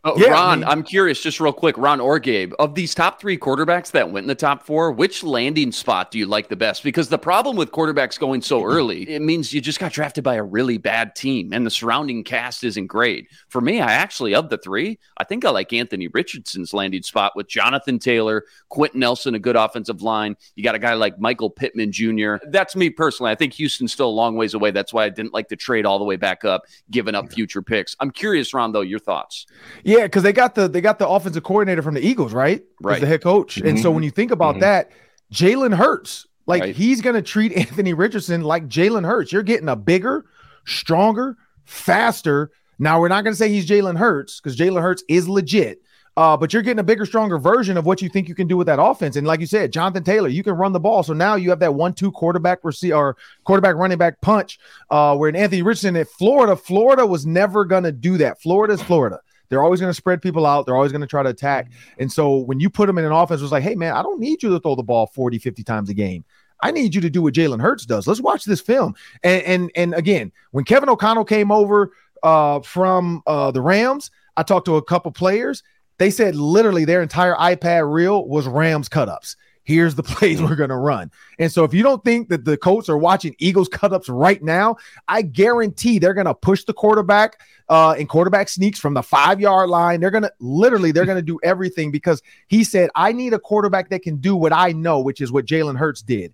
Oh, 0.04 0.16
yeah, 0.16 0.28
Ron, 0.28 0.62
I 0.62 0.70
am 0.70 0.84
curious, 0.84 1.20
just 1.20 1.40
real 1.40 1.52
quick, 1.52 1.76
Ron 1.76 1.98
or 1.98 2.20
Gabe, 2.20 2.52
of 2.61 2.76
these 2.76 2.94
top 2.94 3.20
three 3.20 3.37
quarterbacks 3.37 3.90
that 3.90 4.12
went 4.12 4.24
in 4.24 4.28
the 4.28 4.34
top 4.37 4.62
four, 4.64 4.92
which 4.92 5.24
landing 5.24 5.72
spot 5.72 6.12
do 6.12 6.20
you 6.20 6.26
like 6.26 6.48
the 6.48 6.56
best? 6.56 6.84
Because 6.84 7.08
the 7.08 7.18
problem 7.18 7.56
with 7.56 7.72
quarterbacks 7.72 8.16
going 8.16 8.40
so 8.40 8.62
early, 8.64 9.08
it 9.11 9.22
means 9.22 9.52
you 9.52 9.61
just 9.61 9.80
got 9.80 9.90
drafted 9.90 10.22
by 10.22 10.37
a 10.37 10.42
really 10.42 10.78
bad 10.78 11.16
team 11.16 11.52
and 11.52 11.66
the 11.66 11.70
surrounding 11.70 12.22
cast 12.22 12.62
isn't 12.62 12.87
great. 12.87 13.26
For 13.48 13.61
me, 13.61 13.80
I 13.80 13.92
actually, 13.92 14.37
of 14.37 14.50
the 14.50 14.58
three, 14.58 15.00
I 15.16 15.24
think 15.24 15.44
I 15.44 15.50
like 15.50 15.72
Anthony 15.72 16.06
Richardson's 16.06 16.72
landing 16.72 17.02
spot 17.02 17.32
with 17.34 17.48
Jonathan 17.48 17.98
Taylor, 17.98 18.44
Quenton 18.68 19.00
Nelson, 19.00 19.34
a 19.34 19.40
good 19.40 19.56
offensive 19.56 20.00
line. 20.00 20.37
You 20.54 20.62
got 20.62 20.76
a 20.76 20.78
guy 20.78 20.94
like 20.94 21.18
Michael 21.18 21.50
Pittman 21.50 21.90
Jr. 21.90 22.37
That's 22.46 22.76
me 22.76 22.88
personally. 22.88 23.32
I 23.32 23.34
think 23.34 23.52
Houston's 23.54 23.92
still 23.92 24.08
a 24.08 24.11
long 24.11 24.37
ways 24.37 24.54
away. 24.54 24.70
That's 24.70 24.92
why 24.92 25.06
I 25.06 25.08
didn't 25.08 25.34
like 25.34 25.48
to 25.48 25.56
trade 25.56 25.87
all 25.87 25.98
the 25.98 26.04
way 26.04 26.16
back 26.16 26.44
up, 26.44 26.62
giving 26.88 27.16
up 27.16 27.32
future 27.32 27.62
picks. 27.62 27.96
I'm 27.98 28.12
curious, 28.12 28.54
Ron, 28.54 28.70
though, 28.70 28.82
your 28.82 29.00
thoughts. 29.00 29.46
Yeah, 29.88 30.03
because 30.03 30.22
they 30.22 30.33
got 30.33 30.55
the 30.55 30.68
they 30.68 30.81
got 30.81 30.98
the 30.98 31.09
offensive 31.09 31.42
coordinator 31.42 31.83
from 31.83 31.94
the 31.94 32.07
Eagles, 32.07 32.35
right? 32.35 32.62
Right. 32.81 33.01
the 33.01 33.07
head 33.07 33.22
coach. 33.22 33.57
Mm-hmm. 33.57 33.68
And 33.68 33.81
so 33.81 33.90
when 33.90 34.03
you 34.03 34.11
think 34.11 34.31
about 34.31 34.55
mm-hmm. 34.55 34.61
that, 34.61 34.92
Jalen 35.33 35.74
Hurts, 35.74 36.27
like 36.46 36.62
right. 36.62 36.77
he's 36.77 37.01
gonna 37.01 37.22
treat 37.22 37.53
Anthony 37.53 37.94
Richardson 37.94 38.42
like 38.42 38.68
Jalen 38.68 39.07
Hurts. 39.07 39.33
You're 39.33 39.42
getting 39.42 39.68
a 39.68 39.77
bigger, 39.77 40.27
stronger, 40.66 41.37
faster. 41.64 42.51
Now 42.79 43.01
we're 43.01 43.09
not 43.09 43.24
gonna 43.24 43.37
say 43.37 43.48
he's 43.48 43.66
Jalen 43.66 43.96
Hurts 43.96 44.40
because 44.40 44.57
Jalen 44.57 44.83
Hurts 44.83 45.03
is 45.09 45.27
legit. 45.29 45.81
Uh, 46.18 46.37
but 46.37 46.53
you're 46.53 46.62
getting 46.62 46.81
a 46.81 46.85
bigger, 46.85 47.07
stronger 47.07 47.38
version 47.38 47.77
of 47.77 47.87
what 47.87 48.03
you 48.03 48.09
think 48.09 48.29
you 48.29 48.35
can 48.35 48.48
do 48.48 48.57
with 48.57 48.66
that 48.66 48.83
offense. 48.83 49.14
And 49.14 49.24
like 49.24 49.38
you 49.38 49.46
said, 49.46 49.72
Jonathan 49.72 50.03
Taylor, 50.03 50.29
you 50.29 50.42
can 50.42 50.55
run 50.55 50.72
the 50.72 50.81
ball. 50.81 51.05
So 51.05 51.12
now 51.12 51.37
you 51.37 51.48
have 51.51 51.61
that 51.61 51.74
one-two 51.74 52.11
quarterback 52.11 52.59
receiver 52.64 52.96
or 52.96 53.16
quarterback 53.44 53.77
running 53.77 53.98
back 53.98 54.20
punch. 54.20 54.59
Uh, 54.90 55.16
where 55.16 55.29
in 55.29 55.37
Anthony 55.37 55.62
Richardson 55.62 55.94
at 55.94 56.09
Florida, 56.09 56.57
Florida 56.57 57.07
was 57.07 57.24
never 57.24 57.64
gonna 57.64 57.92
do 57.92 58.18
that. 58.18 58.42
Florida's 58.42 58.83
Florida. 58.83 59.20
They're 59.48 59.62
always 59.62 59.80
going 59.80 59.90
to 59.90 59.94
spread 59.94 60.22
people 60.22 60.46
out. 60.46 60.66
They're 60.66 60.76
always 60.76 60.92
going 60.92 61.02
to 61.02 61.06
try 61.06 61.22
to 61.22 61.30
attack. 61.30 61.70
And 61.98 62.11
so 62.11 62.37
when 62.37 62.61
you 62.61 62.70
put 62.70 62.87
them 62.87 62.98
in 62.98 63.04
an 63.04 63.12
offense, 63.12 63.42
it's 63.42 63.52
like, 63.52 63.62
hey, 63.62 63.74
man, 63.74 63.94
I 63.94 64.02
don't 64.02 64.20
need 64.20 64.42
you 64.42 64.50
to 64.50 64.61
throw 64.61 64.74
the 64.74 64.82
ball 64.82 65.06
40, 65.06 65.38
50 65.38 65.62
times 65.64 65.88
a 65.88 65.94
game. 65.94 66.24
I 66.61 66.70
need 66.70 66.94
you 66.94 67.00
to 67.00 67.11
do 67.11 67.22
what 67.22 67.34
Jalen 67.34 67.61
Hurts 67.61 67.87
does. 67.87 68.06
Let's 68.06 68.20
watch 68.20 68.44
this 68.44 68.61
film. 68.61 68.94
And 69.22 69.42
and, 69.42 69.70
and 69.76 69.94
again, 69.94 70.32
when 70.50 70.64
Kevin 70.64 70.88
O'Connell 70.88 71.24
came 71.24 71.52
over 71.52 71.92
uh, 72.22 72.61
from 72.61 73.22
uh, 73.26 73.52
the 73.52 73.61
Rams, 73.61 74.11
I 74.37 74.42
talked 74.42 74.66
to 74.66 74.76
a 74.76 74.82
couple 74.82 75.12
players. 75.12 75.62
They 75.98 76.11
said 76.11 76.34
literally 76.34 76.84
their 76.84 77.02
entire 77.02 77.34
iPad 77.34 77.92
reel 77.92 78.26
was 78.26 78.46
Rams 78.46 78.88
cutups 78.88 79.37
here's 79.68 79.94
the 79.94 80.02
plays 80.14 80.40
we're 80.40 80.57
going 80.57 80.70
to 80.70 80.76
run. 80.76 81.11
And 81.38 81.52
so 81.52 81.62
if 81.62 81.74
you 81.74 81.83
don't 81.83 82.02
think 82.02 82.31
that 82.31 82.46
the 82.46 82.57
Colts 82.57 82.88
are 82.88 82.96
watching 82.96 83.37
Eagles 83.38 83.68
cutups 83.68 84.07
right 84.09 84.42
now, 84.42 84.76
I 85.07 85.20
guarantee 85.20 85.98
they're 85.98 86.14
going 86.14 86.26
to 86.26 86.35
push 86.35 86.64
the 86.64 86.72
quarterback 86.72 87.42
uh, 87.68 87.94
in 87.98 88.07
quarterback 88.07 88.48
sneaks 88.48 88.81
from 88.81 88.94
the 88.94 89.02
five 89.02 89.42
yard 89.42 89.68
line. 89.68 90.00
They're 90.00 90.11
going 90.11 90.22
to 90.22 90.33
literally, 90.40 90.90
they're 90.90 91.04
going 91.04 91.18
to 91.18 91.22
do 91.22 91.38
everything 91.42 91.90
because 91.90 92.22
he 92.46 92.64
said, 92.64 92.88
I 92.94 93.12
need 93.12 93.35
a 93.35 93.38
quarterback 93.38 93.90
that 93.90 94.00
can 94.00 94.16
do 94.16 94.35
what 94.35 94.54
I 94.54 94.72
know, 94.72 95.00
which 95.00 95.20
is 95.20 95.31
what 95.31 95.44
Jalen 95.44 95.76
Hurts 95.76 96.00
did. 96.00 96.33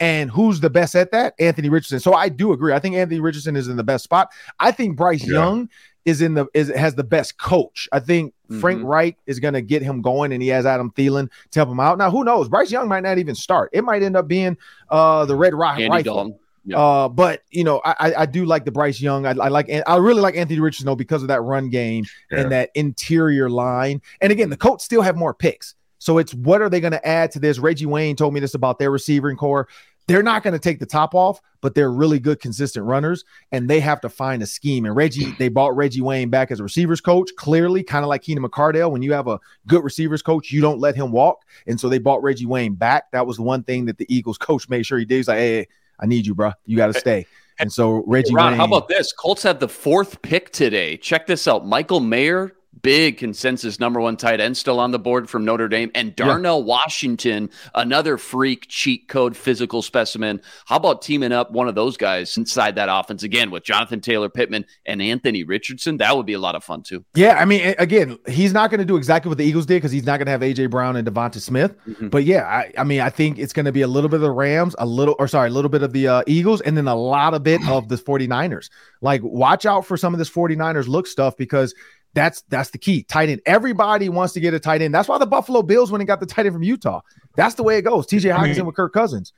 And 0.00 0.28
who's 0.28 0.58
the 0.58 0.70
best 0.70 0.96
at 0.96 1.12
that? 1.12 1.34
Anthony 1.38 1.68
Richardson. 1.68 2.00
So 2.00 2.12
I 2.14 2.28
do 2.28 2.52
agree. 2.52 2.72
I 2.72 2.80
think 2.80 2.96
Anthony 2.96 3.20
Richardson 3.20 3.54
is 3.54 3.68
in 3.68 3.76
the 3.76 3.84
best 3.84 4.02
spot. 4.02 4.32
I 4.58 4.72
think 4.72 4.96
Bryce 4.96 5.24
Yeah. 5.24 5.34
Young 5.34 5.70
is 6.04 6.20
in 6.22 6.34
the 6.34 6.46
is 6.54 6.68
has 6.70 6.94
the 6.94 7.04
best 7.04 7.38
coach. 7.38 7.88
I 7.92 8.00
think 8.00 8.34
Frank 8.60 8.80
Mhm. 8.82 8.86
Reich 8.88 9.16
is 9.26 9.38
going 9.40 9.54
to 9.54 9.62
get 9.62 9.82
him 9.82 10.02
going, 10.02 10.32
and 10.32 10.42
he 10.42 10.48
has 10.48 10.66
Adam 10.66 10.90
Thielen 10.90 11.30
to 11.52 11.58
help 11.58 11.68
him 11.68 11.80
out. 11.80 11.96
Now, 11.98 12.10
who 12.10 12.24
knows? 12.24 12.48
Bryce 12.48 12.70
Young 12.70 12.88
might 12.88 13.02
not 13.02 13.18
even 13.18 13.34
start. 13.34 13.70
It 13.72 13.82
might 13.84 14.02
end 14.02 14.16
up 14.16 14.28
being 14.28 14.56
uh 14.90 15.24
the 15.26 15.36
Red 15.36 15.54
Rock 15.54 15.74
Andy 15.78 15.88
Rifle. 15.88 16.14
Dalton. 16.14 16.38
Yeah. 16.64 16.78
Uh, 16.78 17.08
but 17.08 17.42
you 17.50 17.64
know, 17.64 17.80
I 17.84 17.94
I- 17.98 18.14
I 18.22 18.26
do 18.26 18.44
like 18.44 18.64
the 18.64 18.70
Bryce 18.72 19.00
Young. 19.00 19.26
I, 19.26 19.30
I 19.30 19.48
like 19.48 19.68
I 19.86 19.96
really 19.96 20.20
like 20.22 20.36
Anthony 20.36 20.60
Richardson 20.60 20.86
though 20.86 20.94
because 20.96 21.22
of 21.22 21.28
that 21.28 21.40
run 21.42 21.70
game 21.70 22.04
Yeah. 22.30 22.40
and 22.40 22.52
that 22.52 22.70
interior 22.74 23.48
line. 23.50 24.00
And 24.20 24.30
again, 24.32 24.50
the 24.50 24.56
Colts 24.56 24.84
still 24.84 25.02
have 25.02 25.16
more 25.16 25.34
picks. 25.34 25.74
So 25.98 26.18
it's 26.18 26.34
what 26.34 26.60
are 26.60 26.68
they 26.68 26.80
going 26.80 26.92
to 26.92 27.06
add 27.06 27.30
to 27.32 27.38
this? 27.38 27.60
Reggie 27.60 27.86
Wayne 27.86 28.16
told 28.16 28.34
me 28.34 28.40
this 28.40 28.54
about 28.54 28.78
their 28.80 28.90
receiving 28.90 29.36
core. 29.36 29.68
They're 30.06 30.22
not 30.22 30.42
going 30.42 30.52
to 30.52 30.58
take 30.58 30.78
the 30.78 30.86
top 30.86 31.14
off, 31.14 31.40
but 31.60 31.74
they're 31.74 31.92
really 31.92 32.18
good, 32.18 32.40
consistent 32.40 32.84
runners, 32.86 33.24
and 33.52 33.70
they 33.70 33.80
have 33.80 34.00
to 34.00 34.08
find 34.08 34.42
a 34.42 34.46
scheme. 34.46 34.84
And 34.84 34.96
Reggie, 34.96 35.32
they 35.38 35.48
bought 35.48 35.76
Reggie 35.76 36.00
Wayne 36.00 36.28
back 36.28 36.50
as 36.50 36.60
a 36.60 36.62
receivers 36.62 37.00
coach, 37.00 37.30
clearly, 37.36 37.82
kind 37.82 38.04
of 38.04 38.08
like 38.08 38.22
Keenan 38.22 38.44
McCardell. 38.44 38.90
When 38.90 39.02
you 39.02 39.12
have 39.12 39.28
a 39.28 39.38
good 39.66 39.84
receivers 39.84 40.22
coach, 40.22 40.50
you 40.50 40.60
don't 40.60 40.80
let 40.80 40.96
him 40.96 41.12
walk. 41.12 41.44
And 41.66 41.78
so 41.78 41.88
they 41.88 41.98
bought 41.98 42.22
Reggie 42.22 42.46
Wayne 42.46 42.74
back. 42.74 43.10
That 43.12 43.26
was 43.26 43.36
the 43.36 43.42
one 43.42 43.62
thing 43.62 43.86
that 43.86 43.98
the 43.98 44.06
Eagles 44.12 44.38
coach 44.38 44.68
made 44.68 44.84
sure 44.84 44.98
he 44.98 45.04
did. 45.04 45.16
He's 45.16 45.28
like, 45.28 45.38
hey, 45.38 45.68
I 46.00 46.06
need 46.06 46.26
you, 46.26 46.34
bro. 46.34 46.52
You 46.66 46.76
got 46.76 46.92
to 46.92 46.98
stay. 46.98 47.26
And 47.58 47.72
so 47.72 48.02
Reggie 48.06 48.34
Ron, 48.34 48.52
Wayne. 48.52 48.58
how 48.58 48.64
about 48.64 48.88
this? 48.88 49.12
Colts 49.12 49.44
have 49.44 49.60
the 49.60 49.68
fourth 49.68 50.20
pick 50.22 50.50
today. 50.50 50.96
Check 50.96 51.26
this 51.26 51.46
out. 51.46 51.64
Michael 51.66 52.00
Mayer, 52.00 52.52
big 52.80 53.18
consensus 53.18 53.78
number 53.78 54.00
one 54.00 54.16
tight 54.16 54.40
end, 54.40 54.56
still 54.56 54.80
on 54.80 54.90
the 54.90 54.98
board 54.98 55.28
from 55.28 55.44
Notre 55.44 55.68
Dame, 55.68 55.90
and 55.94 56.16
Darnell 56.16 56.62
Washington, 56.64 57.50
another 57.74 58.16
freak 58.16 58.66
cheat 58.68 59.08
code 59.08 59.36
physical 59.36 59.82
specimen. 59.82 60.40
How 60.66 60.76
about 60.76 61.02
teaming 61.02 61.32
up 61.32 61.52
one 61.52 61.68
of 61.68 61.74
those 61.74 61.96
guys 61.96 62.36
inside 62.36 62.74
that 62.76 62.88
offense 62.90 63.22
again 63.22 63.50
with 63.50 63.62
Jonathan 63.62 64.00
Taylor 64.00 64.28
Pittman 64.28 64.64
and 64.86 65.02
Anthony 65.02 65.44
Richardson? 65.44 65.98
That 65.98 66.16
would 66.16 66.26
be 66.26 66.32
a 66.32 66.38
lot 66.38 66.54
of 66.54 66.64
fun 66.64 66.82
too. 66.82 67.04
Yeah, 67.14 67.34
I 67.38 67.44
mean, 67.44 67.74
again, 67.78 68.18
he's 68.26 68.52
not 68.52 68.70
going 68.70 68.80
to 68.80 68.86
do 68.86 68.96
exactly 68.96 69.28
what 69.28 69.38
the 69.38 69.44
Eagles 69.44 69.66
did 69.66 69.74
because 69.76 69.92
he's 69.92 70.04
not 70.04 70.16
going 70.18 70.26
to 70.26 70.32
have 70.32 70.40
AJ 70.40 70.70
Brown 70.70 70.96
and 70.96 71.06
DeVonta 71.06 71.40
Smith. 71.40 71.74
Mhm. 71.86 72.10
But 72.10 72.24
yeah, 72.24 72.44
I, 72.46 72.72
I 72.78 72.84
mean, 72.84 73.00
I 73.00 73.10
think 73.10 73.38
it's 73.38 73.52
going 73.52 73.66
to 73.66 73.72
be 73.72 73.82
a 73.82 73.88
little 73.88 74.08
bit 74.08 74.16
of 74.16 74.22
the 74.22 74.30
Rams, 74.30 74.74
a 74.78 74.86
little, 74.86 75.14
or 75.18 75.28
sorry, 75.28 75.50
a 75.50 75.52
little 75.52 75.68
bit 75.70 75.82
of 75.82 75.92
the 75.92 76.08
uh, 76.08 76.22
Eagles, 76.26 76.60
and 76.62 76.76
then 76.76 76.88
a 76.88 76.96
lot 76.96 77.34
of 77.34 77.42
bit 77.42 77.60
of 77.68 77.88
the 77.88 77.96
49ers. 77.96 78.70
Like, 79.00 79.20
watch 79.22 79.66
out 79.66 79.86
for 79.86 79.96
some 79.96 80.14
of 80.14 80.18
this 80.18 80.30
49ers 80.30 80.88
look 80.88 81.06
stuff 81.06 81.36
because 81.36 81.74
that's 82.14 82.42
that's 82.42 82.70
the 82.70 82.78
key. 82.78 83.04
Tight 83.04 83.28
end. 83.28 83.40
Everybody 83.46 84.08
wants 84.08 84.32
to 84.34 84.40
get 84.40 84.54
a 84.54 84.60
tight 84.60 84.82
end. 84.82 84.94
That's 84.94 85.08
why 85.08 85.18
the 85.18 85.26
Buffalo 85.26 85.62
Bills 85.62 85.90
went 85.90 86.00
and 86.00 86.06
got 86.06 86.20
the 86.20 86.26
tight 86.26 86.46
end 86.46 86.54
from 86.54 86.62
Utah. 86.62 87.00
That's 87.36 87.54
the 87.54 87.62
way 87.62 87.78
it 87.78 87.82
goes. 87.82 88.06
TJ 88.06 88.36
Hockenson 88.36 88.66
with 88.66 88.74
Kirk 88.74 88.92
Cousins. 88.92 89.32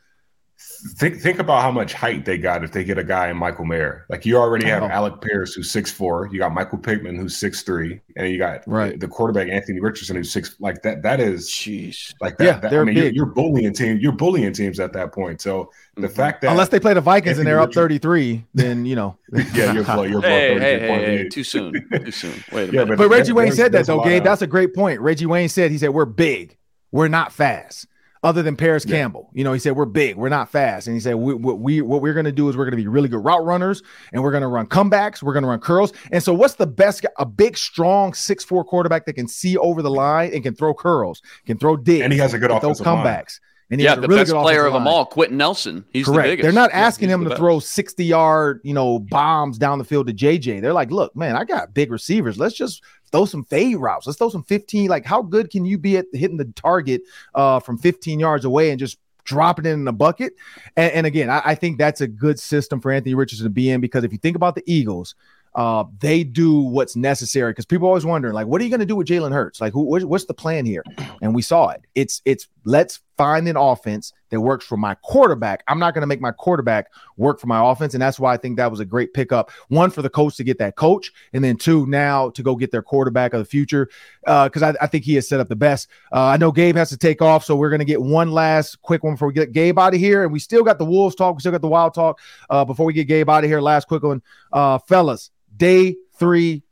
Think 0.97 1.21
think 1.21 1.39
about 1.39 1.63
how 1.63 1.71
much 1.71 1.95
height 1.95 2.25
they 2.25 2.37
got 2.39 2.63
if 2.63 2.71
they 2.73 2.85
get 2.85 2.99
a 2.99 3.05
guy 3.05 3.29
in 3.29 3.37
Michael 3.37 3.65
Mayer. 3.65 4.05
Like 4.11 4.25
you 4.27 4.37
already 4.37 4.67
have 4.67 4.83
I 4.83 4.87
know. 4.89 4.93
Alec 4.93 5.21
Pierce 5.21 5.55
who's 5.55 5.71
six 5.71 5.91
four, 5.91 6.29
you 6.31 6.39
got 6.39 6.53
Michael 6.53 6.79
Pittman 6.79 7.17
who's 7.17 7.37
six 7.37 7.63
three, 7.63 8.01
and 8.17 8.29
you 8.29 8.39
got 8.39 8.63
Right. 8.67 8.99
the 9.01 9.09
quarterback 9.09 9.49
Anthony 9.49 9.81
Richardson 9.81 10.15
who's 10.17 10.31
six. 10.31 10.57
Like 10.61 10.83
that 10.83 11.03
that 11.03 11.21
is 11.21 11.49
Jeez. 11.49 12.13
like 12.21 12.37
that. 12.39 12.45
Yeah, 12.45 12.59
that- 12.61 12.71
they're 12.71 12.83
I 12.83 12.85
mean, 12.85 12.97
you're, 12.97 13.09
you're 13.11 13.27
bullying 13.27 13.73
team. 13.73 13.99
You're 13.99 14.13
bullying 14.13 14.53
teams 14.53 14.79
at 14.79 14.93
that 14.93 15.13
point. 15.13 15.41
So 15.41 15.71
the 15.97 16.07
Mhm. 16.09 16.13
fact 16.13 16.43
that 16.43 16.51
Unless 16.51 16.69
they 16.69 16.81
play 16.81 16.95
the 16.95 17.01
Vikings 17.01 17.39
and 17.39 17.47
they're 17.47 17.61
up 17.61 17.73
33, 17.73 18.45
then 18.55 18.85
you 18.85 18.95
know. 18.95 19.17
yeah, 19.55 19.73
you're 19.73 19.85
below, 19.85 20.03
you're 20.03 20.21
below 20.21 20.31
Hey, 20.39 20.59
hey, 20.59 20.79
hey, 20.81 21.17
hey, 21.19 21.29
too 21.29 21.45
soon. 21.45 21.73
Too 22.05 22.11
soon. 22.11 22.33
Wait 22.53 22.69
a 22.69 22.73
Yeah, 22.73 22.85
minute. 22.85 22.99
But 22.99 23.09
Reggie 23.09 23.33
Wayne 23.33 23.53
said 23.53 23.73
that 23.73 23.87
though, 23.87 23.97
lot 23.97 24.05
Gabe. 24.07 24.19
of- 24.19 24.25
That's 24.25 24.43
a 24.43 24.47
great 24.47 24.75
point. 24.75 25.01
Reggie 25.01 25.27
Wayne 25.27 25.49
said 25.49 25.71
he 25.71 25.79
said 25.79 25.91
we're 25.91 26.05
big, 26.05 26.57
we're 26.93 27.09
not 27.09 27.33
fast. 27.33 27.87
Other 28.25 28.43
than 28.43 28.57
Paris 28.57 28.85
Yeah. 28.87 28.97
Campbell, 28.97 29.29
you 29.35 29.45
know, 29.45 29.53
he 29.53 29.59
said 29.61 29.77
we're 29.77 29.85
big, 29.85 30.17
we're 30.17 30.31
not 30.31 30.51
fast, 30.51 30.87
and 30.89 30.97
he 30.97 31.01
said 31.01 31.15
we, 31.15 31.35
what 31.35 31.61
we 31.61 31.83
what 31.83 32.01
we're 32.03 32.15
going 32.15 32.25
to 32.25 32.33
do 32.33 32.49
is 32.49 32.57
we're 32.57 32.65
going 32.65 32.73
to 32.73 32.77
be 32.83 32.89
really 32.89 33.09
good 33.09 33.23
route 33.23 33.45
runners, 33.45 33.83
and 34.13 34.23
we're 34.23 34.31
going 34.33 34.41
to 34.41 34.49
run 34.49 34.67
comebacks, 34.67 35.23
we're 35.23 35.35
going 35.35 35.43
to 35.45 35.49
run 35.49 35.61
curls. 35.61 35.93
And 36.11 36.23
so, 36.23 36.33
what's 36.35 36.55
the 36.55 36.67
best? 36.67 37.05
A 37.19 37.27
big, 37.27 37.57
strong 37.57 38.15
six 38.15 38.43
four 38.43 38.65
quarterback 38.65 39.05
that 39.07 39.13
can 39.13 39.29
see 39.29 39.57
over 39.59 39.83
the 39.83 39.91
line 39.91 40.33
and 40.33 40.43
can 40.43 40.55
throw 40.55 40.73
curls, 40.75 41.21
can 41.47 41.59
throw 41.59 41.77
digs, 41.77 42.01
and 42.03 42.13
he 42.13 42.19
has 42.19 42.33
a 42.35 42.39
good 42.39 42.51
can 42.51 42.61
throw 42.61 42.71
offensive 42.71 42.87
line. 42.87 43.05
comebacks, 43.05 43.41
and 43.71 43.81
he 43.81 43.85
yeah, 43.85 43.93
a 43.95 44.01
the 44.01 44.09
really 44.09 44.23
best 44.23 44.33
good 44.33 44.41
player 44.41 44.65
of 44.67 44.73
them 44.73 44.87
all, 44.87 45.05
Quenton 45.05 45.37
Nelson. 45.37 45.85
He's 45.93 46.07
Correct. 46.07 46.25
the 46.25 46.33
biggest. 46.33 46.43
They're 46.45 46.53
not 46.53 46.71
asking 46.73 47.09
he's 47.09 47.15
him 47.15 47.25
to 47.25 47.31
best. 47.31 47.39
throw 47.39 47.59
60 47.61 48.05
yard, 48.05 48.61
you 48.65 48.73
know, 48.73 48.99
bombs 49.01 49.59
down 49.59 49.79
the 49.79 49.85
field 49.85 50.07
to 50.07 50.15
JJ. 50.15 50.63
They're 50.63 50.73
like, 50.73 50.91
look, 50.91 51.15
man, 51.15 51.37
I 51.37 51.45
got 51.45 51.75
big 51.75 51.91
receivers. 51.91 52.39
Let's 52.39 52.55
just 52.55 52.83
throw 53.15 53.25
some 53.25 53.45
fade 53.45 53.77
routes. 53.77 54.09
Let's 54.09 54.19
throw 54.19 54.29
some 54.29 54.43
15. 54.43 54.91
Like, 54.91 55.05
how 55.05 55.23
good 55.23 55.49
can 55.49 55.65
you 55.65 55.79
be 55.79 55.97
at 55.97 56.07
hitting 56.13 56.37
the 56.37 56.47
target 56.57 57.03
uh, 57.35 57.61
from 57.61 57.79
15 57.79 58.19
yards 58.19 58.45
away 58.45 58.71
and 58.71 58.79
just 58.79 58.99
dropping 59.23 59.67
it 59.67 59.71
in 59.71 59.85
the 59.85 59.93
bucket? 59.93 60.33
And, 60.77 60.93
and 60.93 61.07
again, 61.07 61.31
I, 61.31 61.41
I 61.45 61.55
think 61.55 61.79
that's 61.79 62.01
a 62.01 62.09
good 62.09 62.41
system 62.41 62.81
for 62.81 62.91
Anthony 62.91 63.15
Richardson 63.15 63.45
to 63.45 63.51
be 63.51 63.71
in 63.71 63.81
because 63.81 64.03
if 64.03 64.11
you 64.11 64.19
think 64.19 64.35
about 64.35 64.57
the 64.57 64.65
Eagles, 64.67 65.15
uh, 65.55 65.85
they 66.01 66.25
do 66.25 66.59
what's 66.59 66.97
necessary 66.97 67.53
because 67.53 67.67
people 67.67 67.87
always 67.87 68.05
wondering, 68.05 68.35
like, 68.35 68.49
what 68.49 68.61
are 68.61 68.65
you 68.65 68.71
going 68.71 68.81
to 68.81 68.87
do 68.87 68.97
with 68.97 69.07
Jalen 69.07 69.33
Hurts? 69.33 69.61
Like, 69.61 69.73
who, 69.73 69.83
what's 69.85 70.25
the 70.25 70.35
plan 70.35 70.67
here? 70.67 70.83
And 71.23 71.33
we 71.33 71.43
saw 71.43 71.69
it. 71.69 71.83
It's 71.95 72.21
it's 72.25 72.49
let's 72.65 72.99
find 73.17 73.47
an 73.47 73.57
offense 73.57 74.13
that 74.35 74.41
works 74.41 74.65
for 74.65 74.77
my 74.77 74.95
quarterback. 74.97 75.63
I'm 75.69 75.79
not 75.79 75.95
going 75.95 76.03
to 76.03 76.07
make 76.07 76.21
my 76.21 76.33
quarterback 76.33 76.93
work 77.17 77.41
for 77.41 77.47
my 77.47 77.71
offense, 77.71 77.95
and 77.95 78.03
that's 78.03 78.21
why 78.21 78.35
I 78.35 78.37
think 78.37 78.57
that 78.57 78.71
was 78.71 78.81
a 78.81 78.85
great 78.85 79.15
pickup. 79.15 79.51
One 79.69 79.91
for 79.91 80.03
the 80.03 80.11
coach 80.11 80.37
to 80.37 80.45
get 80.45 80.59
that 80.59 80.77
coach, 80.77 81.13
and 81.33 81.43
then 81.43 81.57
two 81.57 81.87
now 81.87 82.31
to 82.31 82.43
go 82.43 82.57
get 82.57 82.71
their 82.71 82.83
quarterback 82.83 83.33
of 83.33 83.39
the 83.39 83.45
future 83.45 83.89
because 84.23 84.63
I, 84.63 84.75
I 84.81 84.87
think 84.87 85.05
he 85.05 85.15
has 85.15 85.29
set 85.29 85.41
up 85.41 85.49
the 85.49 85.57
best. 85.57 85.89
Uh, 86.13 86.27
I 86.27 86.37
know 86.37 86.53
Gabe 86.53 86.77
has 86.77 86.91
to 86.91 86.97
take 86.97 87.23
off, 87.23 87.45
so 87.45 87.57
we're 87.57 87.71
going 87.71 87.81
to 87.81 87.85
get 87.85 88.03
one 88.03 88.33
last 88.33 88.81
quick 88.83 89.03
one 89.03 89.15
before 89.15 89.29
we 89.29 89.35
get 89.35 89.53
Gabe 89.53 89.79
out 89.79 89.95
of 89.95 90.01
here, 90.01 90.25
and 90.25 90.33
we 90.33 90.39
still 90.39 90.63
got 90.63 90.79
the 90.79 90.85
Wolves 90.85 91.15
talk, 91.15 91.35
we 91.35 91.41
still 91.41 91.53
got 91.53 91.63
the 91.63 91.69
Wild 91.69 91.95
talk. 91.95 92.21
Uh, 92.51 92.65
before 92.65 92.87
we 92.87 92.93
get 92.93 93.09
Gabe 93.09 93.31
out 93.31 93.45
of 93.45 93.51
here, 93.51 93.61
last 93.61 93.89
quick 93.89 94.03
one, 94.03 94.23
uh, 94.53 94.79
fellas. 94.79 95.31
Day 95.57 95.97
three, 96.19 96.65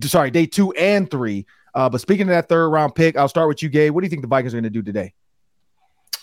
sorry, 0.00 0.30
day 0.30 0.46
two 0.46 0.72
and 0.72 1.10
three. 1.10 1.46
Uh, 1.74 1.88
but 1.88 2.00
speaking 2.00 2.22
of 2.22 2.28
that 2.28 2.48
third 2.48 2.68
round 2.70 2.94
pick, 2.94 3.16
I'll 3.16 3.28
start 3.28 3.48
with 3.48 3.62
you, 3.62 3.68
Gabe. 3.68 3.92
What 3.92 4.00
do 4.00 4.06
you 4.06 4.10
think 4.10 4.22
the 4.22 4.28
Vikings 4.28 4.54
are 4.54 4.56
going 4.56 4.64
to 4.64 4.70
do 4.70 4.82
today? 4.82 5.14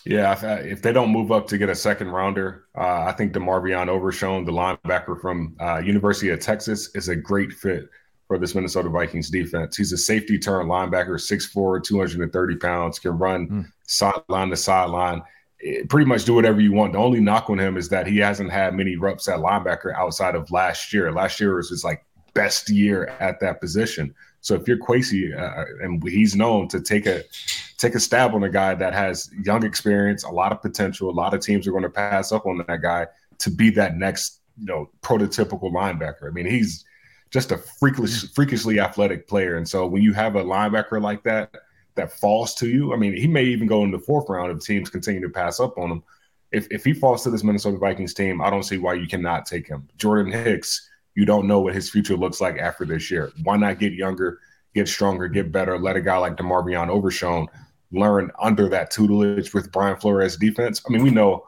Yeah, 0.06 0.34
if, 0.34 0.44
uh, 0.44 0.60
if 0.62 0.82
they 0.84 0.94
don't 0.94 1.10
move 1.12 1.32
up 1.32 1.48
to 1.48 1.58
get 1.58 1.70
a 1.70 1.76
second 1.76 2.10
rounder, 2.10 2.66
uh, 2.78 3.06
I 3.08 3.12
think 3.14 3.34
DeMarvion 3.34 3.88
Overshown, 3.88 4.46
the 4.46 4.52
linebacker 4.52 5.20
from 5.20 5.56
uh, 5.60 5.80
University 5.80 6.30
of 6.30 6.40
Texas, 6.40 6.94
is 6.96 7.10
a 7.10 7.16
great 7.16 7.52
fit 7.52 7.90
for 8.28 8.38
this 8.38 8.54
Minnesota 8.56 8.90
Vikings 8.90 9.30
defense. 9.32 9.78
He's 9.78 9.94
a 9.94 9.98
safety 9.98 10.38
turn 10.38 10.68
linebacker, 10.68 11.20
6'4", 11.20 11.84
230 11.84 12.56
pounds, 12.58 13.00
can 13.00 13.18
run 13.18 13.48
Mm. 13.48 13.66
sideline 13.88 14.50
to 14.50 14.56
sideline. 14.56 15.22
Eh, 15.64 15.82
Pretty 15.90 16.06
much 16.08 16.26
do 16.26 16.34
whatever 16.36 16.62
you 16.62 16.72
want. 16.72 16.94
The 16.94 17.00
only 17.00 17.20
knock 17.20 17.50
on 17.50 17.60
him 17.60 17.76
is 17.78 17.90
that 17.90 18.06
he 18.06 18.18
hasn't 18.18 18.52
had 18.52 18.76
many 18.76 18.96
reps 18.98 19.28
at 19.28 19.40
linebacker 19.40 19.94
outside 19.96 20.36
of 20.36 20.52
last 20.52 20.94
year. 20.94 21.12
Last 21.12 21.40
year 21.40 21.56
was 21.56 21.70
his 21.70 21.84
like 21.84 22.06
best 22.36 22.70
year 22.70 23.08
at 23.20 23.40
that 23.40 23.60
position. 23.62 24.14
So 24.42 24.54
if 24.54 24.68
you're 24.68 24.78
Kwesi, 24.78 25.36
uh, 25.36 25.66
and 25.82 26.04
he's 26.08 26.36
known 26.36 26.68
to 26.68 26.80
take 26.80 27.08
a 27.08 27.24
take 27.86 27.96
a 27.96 28.00
stab 28.00 28.34
on 28.34 28.44
a 28.44 28.50
guy 28.50 28.74
that 28.74 28.94
has 28.94 29.30
young 29.44 29.64
experience, 29.64 30.24
a 30.24 30.30
lot 30.30 30.52
of 30.52 30.62
potential. 30.62 31.10
A 31.10 31.12
lot 31.12 31.34
of 31.34 31.42
teams 31.42 31.68
are 31.68 31.72
going 31.72 31.84
to 31.84 31.90
pass 31.90 32.32
up 32.32 32.46
on 32.46 32.64
that 32.68 32.82
guy 32.82 33.08
to 33.40 33.52
be 33.52 33.70
that 33.72 33.96
next, 33.96 34.42
you 34.58 34.66
know, 34.66 34.90
prototypical 35.02 35.72
linebacker. 35.72 36.28
I 36.28 36.32
mean, 36.32 36.48
he's 36.48 36.84
just 37.30 37.52
a 37.52 37.58
freakish, 37.58 38.34
freakishly 38.34 38.80
athletic 38.80 39.28
player. 39.28 39.58
And 39.58 39.68
so 39.68 39.86
when 39.86 40.02
you 40.02 40.14
have 40.14 40.36
a 40.36 40.44
linebacker 40.44 41.02
like 41.02 41.24
that 41.24 41.56
that 41.96 42.12
falls 42.12 42.56
to 42.56 42.68
you, 42.68 42.94
I 42.94 42.98
mean, 42.98 43.16
he 43.16 43.28
may 43.28 43.44
even 43.44 43.68
go 43.68 43.84
in 43.84 43.92
the 43.92 44.00
fourth 44.00 44.30
round 44.30 44.52
if 44.52 44.66
teams 44.66 44.90
continue 44.90 45.22
to 45.22 45.30
pass 45.30 45.60
up 45.60 45.78
on 45.78 45.92
him. 45.92 46.04
If 46.52 46.68
if 46.72 46.84
he 46.84 46.94
falls 46.94 47.24
to 47.24 47.30
this 47.30 47.44
Minnesota 47.44 47.78
Vikings 47.78 48.14
team, 48.14 48.42
I 48.42 48.50
don't 48.50 48.64
see 48.64 48.78
why 48.78 48.94
you 48.94 49.08
cannot 49.08 49.46
take 49.46 49.68
him. 49.68 49.88
Jordan 49.98 50.32
Hicks, 50.32 50.90
you 51.14 51.26
don't 51.26 51.48
know 51.48 51.60
what 51.60 51.76
his 51.76 51.90
future 51.90 52.16
looks 52.16 52.40
like 52.40 52.58
after 52.58 52.86
this 52.86 53.12
year. 53.12 53.32
Why 53.44 53.58
not 53.58 53.80
get 53.80 53.94
younger, 53.94 54.40
get 54.74 54.88
stronger, 54.88 55.28
get 55.28 55.52
better, 55.52 55.78
let 55.78 55.98
a 55.98 56.02
guy 56.02 56.18
like 56.18 56.38
DeMarvion 56.38 56.88
Overshown 56.88 57.48
learn 57.98 58.32
under 58.40 58.70
that 58.70 58.92
tutelage 58.92 59.54
with 59.54 59.72
Brian 59.72 59.98
Flores 59.98 60.38
defense. 60.38 60.82
I 60.88 60.92
mean, 60.92 61.04
we 61.04 61.10
know 61.10 61.46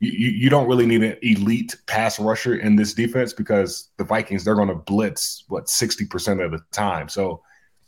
you, 0.00 0.10
you 0.10 0.50
don't 0.50 0.68
really 0.68 0.86
need 0.86 1.02
an 1.02 1.16
elite 1.22 1.74
pass 1.86 2.18
rusher 2.18 2.56
in 2.56 2.76
this 2.76 2.92
defense 2.92 3.32
because 3.32 3.88
the 3.96 4.04
Vikings 4.04 4.44
they're 4.44 4.54
going 4.54 4.68
to 4.68 4.74
blitz 4.74 5.44
what 5.48 5.66
60% 5.66 6.44
of 6.44 6.52
the 6.52 6.60
time. 6.72 7.08
So 7.08 7.42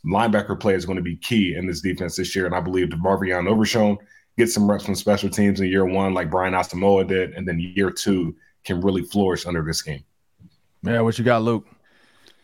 linebacker 0.05 0.59
play 0.59 0.73
is 0.73 0.85
going 0.85 0.97
to 0.97 1.03
be 1.03 1.17
key 1.17 1.55
in 1.55 1.67
this 1.67 1.81
defense 1.81 2.15
this 2.15 2.35
year. 2.35 2.45
And 2.45 2.55
I 2.55 2.61
believe 2.61 2.87
DeMarvion 2.87 3.47
Overshown 3.47 3.97
get 4.37 4.49
some 4.49 4.69
reps 4.69 4.85
from 4.85 4.95
special 4.95 5.29
teams 5.29 5.59
in 5.59 5.67
year 5.67 5.85
one, 5.85 6.13
like 6.13 6.31
Brian 6.31 6.53
Asamoah 6.53 7.07
did, 7.07 7.33
and 7.33 7.47
then 7.47 7.59
year 7.59 7.91
two 7.91 8.35
can 8.63 8.81
really 8.81 9.03
flourish 9.03 9.45
under 9.45 9.61
this 9.63 9.81
game. 9.81 10.03
Yeah, 10.81 11.01
what 11.01 11.17
you 11.17 11.25
got, 11.25 11.41
Luke? 11.41 11.67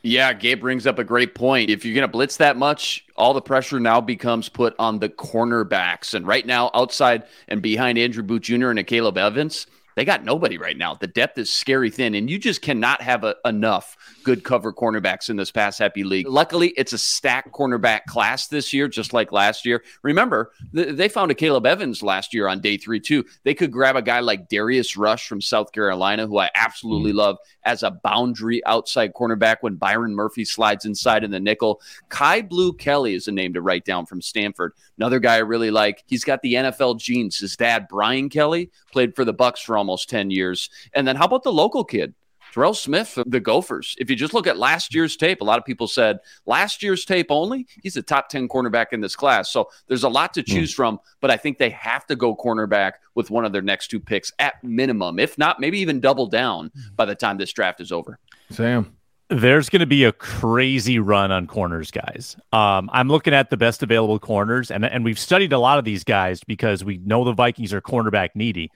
Yeah, 0.06 0.34
Gabe 0.34 0.60
brings 0.60 0.86
up 0.86 1.00
a 1.00 1.04
great 1.04 1.34
point. 1.34 1.72
If 1.72 1.84
you're 1.84 1.96
going 1.96 2.04
to 2.04 2.08
blitz 2.08 2.38
that 2.38 2.58
much, 2.58 3.04
all 3.18 3.34
the 3.34 3.42
pressure 3.42 3.80
now 3.80 4.02
becomes 4.02 4.50
put 4.50 4.76
on 4.78 5.00
the 5.00 5.10
cornerbacks. 5.10 6.14
And 6.14 6.28
right 6.28 6.46
now, 6.46 6.70
outside 6.76 7.24
and 7.48 7.60
behind 7.60 7.98
Andrew 7.98 8.22
Booth 8.22 8.44
Jr. 8.44 8.70
and 8.70 8.78
Akayleb 8.78 9.18
Evans, 9.18 9.66
they 9.96 10.06
got 10.06 10.24
nobody 10.24 10.58
right 10.58 10.78
now. 10.78 10.94
The 10.94 11.08
depth 11.08 11.38
is 11.38 11.52
scary 11.52 11.90
thin, 11.90 12.16
and 12.16 12.30
you 12.30 12.38
just 12.38 12.62
cannot 12.62 13.02
have 13.02 13.24
a, 13.24 13.36
enough 13.46 13.98
good 14.24 14.44
cover 14.44 14.74
cornerbacks 14.74 15.30
in 15.30 15.38
this 15.38 15.52
pass 15.52 15.78
happy 15.78 16.04
league. 16.04 16.28
Luckily, 16.28 16.70
it's 16.78 16.94
a 16.94 16.98
stacked 16.98 17.54
cornerback 17.54 18.06
class 18.06 18.48
this 18.48 18.74
year, 18.74 18.88
just 18.88 19.14
like 19.14 19.32
last 19.32 19.66
year. 19.66 19.84
Remember, 20.04 20.52
th- 20.74 20.96
they 20.96 21.08
found 21.08 21.32
a 21.32 21.36
Akayleb 21.36 21.66
Evans 21.66 22.04
last 22.04 22.34
year 22.34 22.48
on 22.48 22.60
day 22.60 22.78
three, 22.78 23.00
too. 23.00 23.24
They 23.44 23.54
could 23.54 23.72
grab 23.72 23.96
a 23.96 24.02
guy 24.02 24.20
like 24.20 24.50
Darius 24.50 24.98
Rush 24.98 25.28
from 25.28 25.42
South 25.42 25.72
Carolina, 25.72 26.28
who 26.28 26.38
I 26.38 26.50
absolutely 26.56 27.12
mm-hmm. 27.12 27.20
love 27.20 27.38
as 27.64 27.84
a 27.84 27.92
boundary 27.92 28.66
outside 28.66 29.14
cornerback 29.14 29.58
when 29.62 29.76
Byron 29.76 30.14
Murphy 30.14 30.44
slides 30.44 30.86
inside 30.86 31.24
in 31.24 31.32
the 31.32 31.40
nickel. 31.40 31.82
Kyu 32.10 32.44
Blue 32.44 32.74
Kelly 32.74 33.16
is 33.16 33.28
a 33.28 33.32
name 33.32 33.54
to 33.54 33.62
write 33.62 33.86
down 33.86 34.06
from 34.06 34.22
Stanford. 34.22 34.74
Another 34.98 35.20
guy 35.20 35.36
I 35.36 35.40
really 35.40 35.72
like. 35.72 36.04
He's 36.08 36.24
got 36.24 36.42
the 36.42 36.56
NFL 36.56 37.00
genes. 37.00 37.40
His 37.40 37.56
dad, 37.56 37.88
Brian 37.90 38.30
Kelly, 38.30 38.72
played 38.92 39.16
for 39.16 39.26
the 39.26 39.34
Bucks 39.34 39.62
for 39.62 39.78
almost 39.86 40.10
10 40.10 40.32
years. 40.32 40.70
And 40.94 41.08
then 41.08 41.16
how 41.16 41.26
about 41.26 41.44
the 41.44 41.54
local 41.54 41.84
kid? 41.84 42.14
Terrell 42.56 42.74
Smith, 42.74 43.20
the 43.26 43.42
Gophers. 43.42 43.98
If 44.00 44.10
you 44.10 44.16
just 44.16 44.34
look 44.34 44.48
at 44.48 44.58
last 44.58 44.96
year's 44.96 45.18
tape, 45.18 45.42
a 45.42 45.44
lot 45.44 45.60
of 45.60 45.66
people 45.66 45.88
said 45.88 46.20
last 46.46 46.82
year's 46.82 47.04
tape 47.04 47.28
only, 47.30 47.68
he's 47.84 47.98
a 47.98 48.02
top 48.02 48.30
10 48.30 48.48
cornerback 48.48 48.94
in 48.94 49.02
this 49.02 49.14
class. 49.14 49.52
So 49.52 49.70
there's 49.88 50.04
a 50.04 50.10
lot 50.10 50.34
to 50.36 50.42
hmm. 50.42 50.52
choose 50.54 50.72
mm. 50.72 50.76
from, 50.78 51.00
but 51.20 51.30
I 51.30 51.36
think 51.36 51.58
they 51.58 51.72
have 51.72 52.06
to 52.08 52.16
go 52.16 52.34
cornerback 52.34 52.94
with 53.14 53.30
one 53.30 53.44
of 53.44 53.52
their 53.52 53.62
next 53.62 53.90
two 53.90 54.00
picks 54.00 54.32
at 54.40 54.64
minimum. 54.64 55.20
If 55.20 55.38
not, 55.38 55.60
maybe 55.60 55.80
even 55.80 56.00
double 56.00 56.28
down 56.28 56.72
by 56.96 57.04
the 57.04 57.14
time 57.14 57.38
this 57.38 57.52
draft 57.52 57.82
is 57.82 57.92
over. 57.92 58.20
Sam. 58.52 58.96
There's 59.28 59.68
going 59.68 59.82
to 59.82 59.86
be 59.86 60.06
a 60.06 60.14
crazy 60.14 61.00
run 61.00 61.32
on 61.32 61.48
corners, 61.48 61.92
guys. 61.92 62.38
Um, 62.54 62.90
I'm 62.94 63.10
looking 63.10 63.34
at 63.34 63.50
the 63.50 63.58
best 63.58 63.84
available 63.84 64.20
corners, 64.20 64.72
and, 64.72 64.86
and 64.86 65.04
we've 65.04 65.20
studied 65.20 65.52
a 65.52 65.60
lot 65.60 65.78
of 65.78 65.84
these 65.84 66.06
guys 66.06 66.42
because 66.44 66.86
we 66.86 67.00
know 67.00 67.26
the 67.26 67.34
Vikings 67.34 67.74
are 67.74 67.82
cornerback 67.82 68.30
needy 68.36 68.72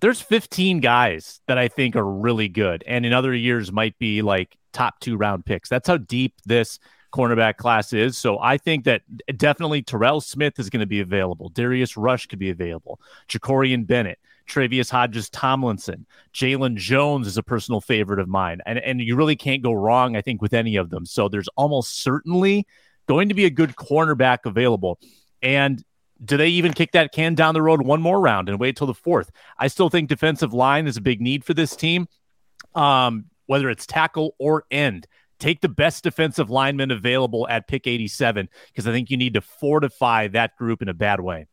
there's 0.00 0.20
15 0.20 0.80
guys 0.80 1.40
that 1.46 1.58
I 1.58 1.68
think 1.68 1.96
are 1.96 2.04
really 2.04 2.48
good, 2.48 2.82
and 2.86 3.04
in 3.04 3.12
other 3.12 3.34
years 3.34 3.70
might 3.70 3.98
be 3.98 4.22
like 4.22 4.56
top 4.72 5.00
two 5.00 5.16
round 5.16 5.44
picks. 5.44 5.68
That's 5.68 5.88
how 5.88 5.98
deep 5.98 6.34
this 6.44 6.78
cornerback 7.12 7.56
class 7.56 7.92
is. 7.92 8.16
So 8.16 8.38
I 8.38 8.56
think 8.56 8.84
that 8.84 9.02
definitely 9.36 9.82
Terrell 9.82 10.20
Smith 10.20 10.58
is 10.58 10.70
going 10.70 10.80
to 10.80 10.86
be 10.86 11.00
available. 11.00 11.48
Darius 11.50 11.96
Rush 11.96 12.26
could 12.26 12.38
be 12.38 12.50
available. 12.50 13.00
Jakorian 13.28 13.86
Bennett, 13.86 14.18
Tre'Vius 14.48 14.90
Hodges 14.90 15.28
Tomlinson, 15.30 16.06
Jalen 16.32 16.76
Jones 16.76 17.26
is 17.26 17.36
a 17.36 17.42
personal 17.42 17.80
favorite 17.80 18.20
of 18.20 18.28
mine. 18.28 18.60
And, 18.64 18.78
and 18.78 19.00
you 19.00 19.16
really 19.16 19.36
can't 19.36 19.62
go 19.62 19.72
wrong, 19.72 20.16
I 20.16 20.22
think, 20.22 20.40
with 20.40 20.54
any 20.54 20.76
of 20.76 20.90
them. 20.90 21.04
So 21.04 21.28
there's 21.28 21.48
almost 21.56 22.02
certainly 22.02 22.66
going 23.06 23.28
to 23.28 23.34
be 23.34 23.44
a 23.44 23.50
good 23.50 23.74
cornerback 23.74 24.38
available. 24.44 24.98
And 25.42 25.82
do 26.24 26.36
they 26.36 26.48
even 26.48 26.72
kick 26.72 26.92
that 26.92 27.12
can 27.12 27.34
down 27.34 27.54
the 27.54 27.62
road 27.62 27.82
one 27.82 28.02
more 28.02 28.20
round 28.20 28.48
and 28.48 28.58
wait 28.58 28.76
till 28.76 28.86
the 28.86 28.94
fourth? 28.94 29.30
I 29.58 29.68
still 29.68 29.88
think 29.88 30.08
defensive 30.08 30.52
line 30.52 30.86
is 30.86 30.96
a 30.96 31.00
big 31.00 31.20
need 31.20 31.44
for 31.44 31.54
this 31.54 31.74
team, 31.74 32.06
um, 32.74 33.26
whether 33.46 33.70
it's 33.70 33.86
tackle 33.86 34.34
or 34.38 34.64
end. 34.70 35.06
Take 35.38 35.62
the 35.62 35.70
best 35.70 36.04
defensive 36.04 36.50
lineman 36.50 36.90
available 36.90 37.48
at 37.48 37.66
pick 37.66 37.86
87 37.86 38.48
because 38.66 38.86
I 38.86 38.92
think 38.92 39.10
you 39.10 39.16
need 39.16 39.34
to 39.34 39.40
fortify 39.40 40.28
that 40.28 40.56
group 40.56 40.82
in 40.82 40.88
a 40.88 40.94
bad 40.94 41.20
way. 41.20 41.46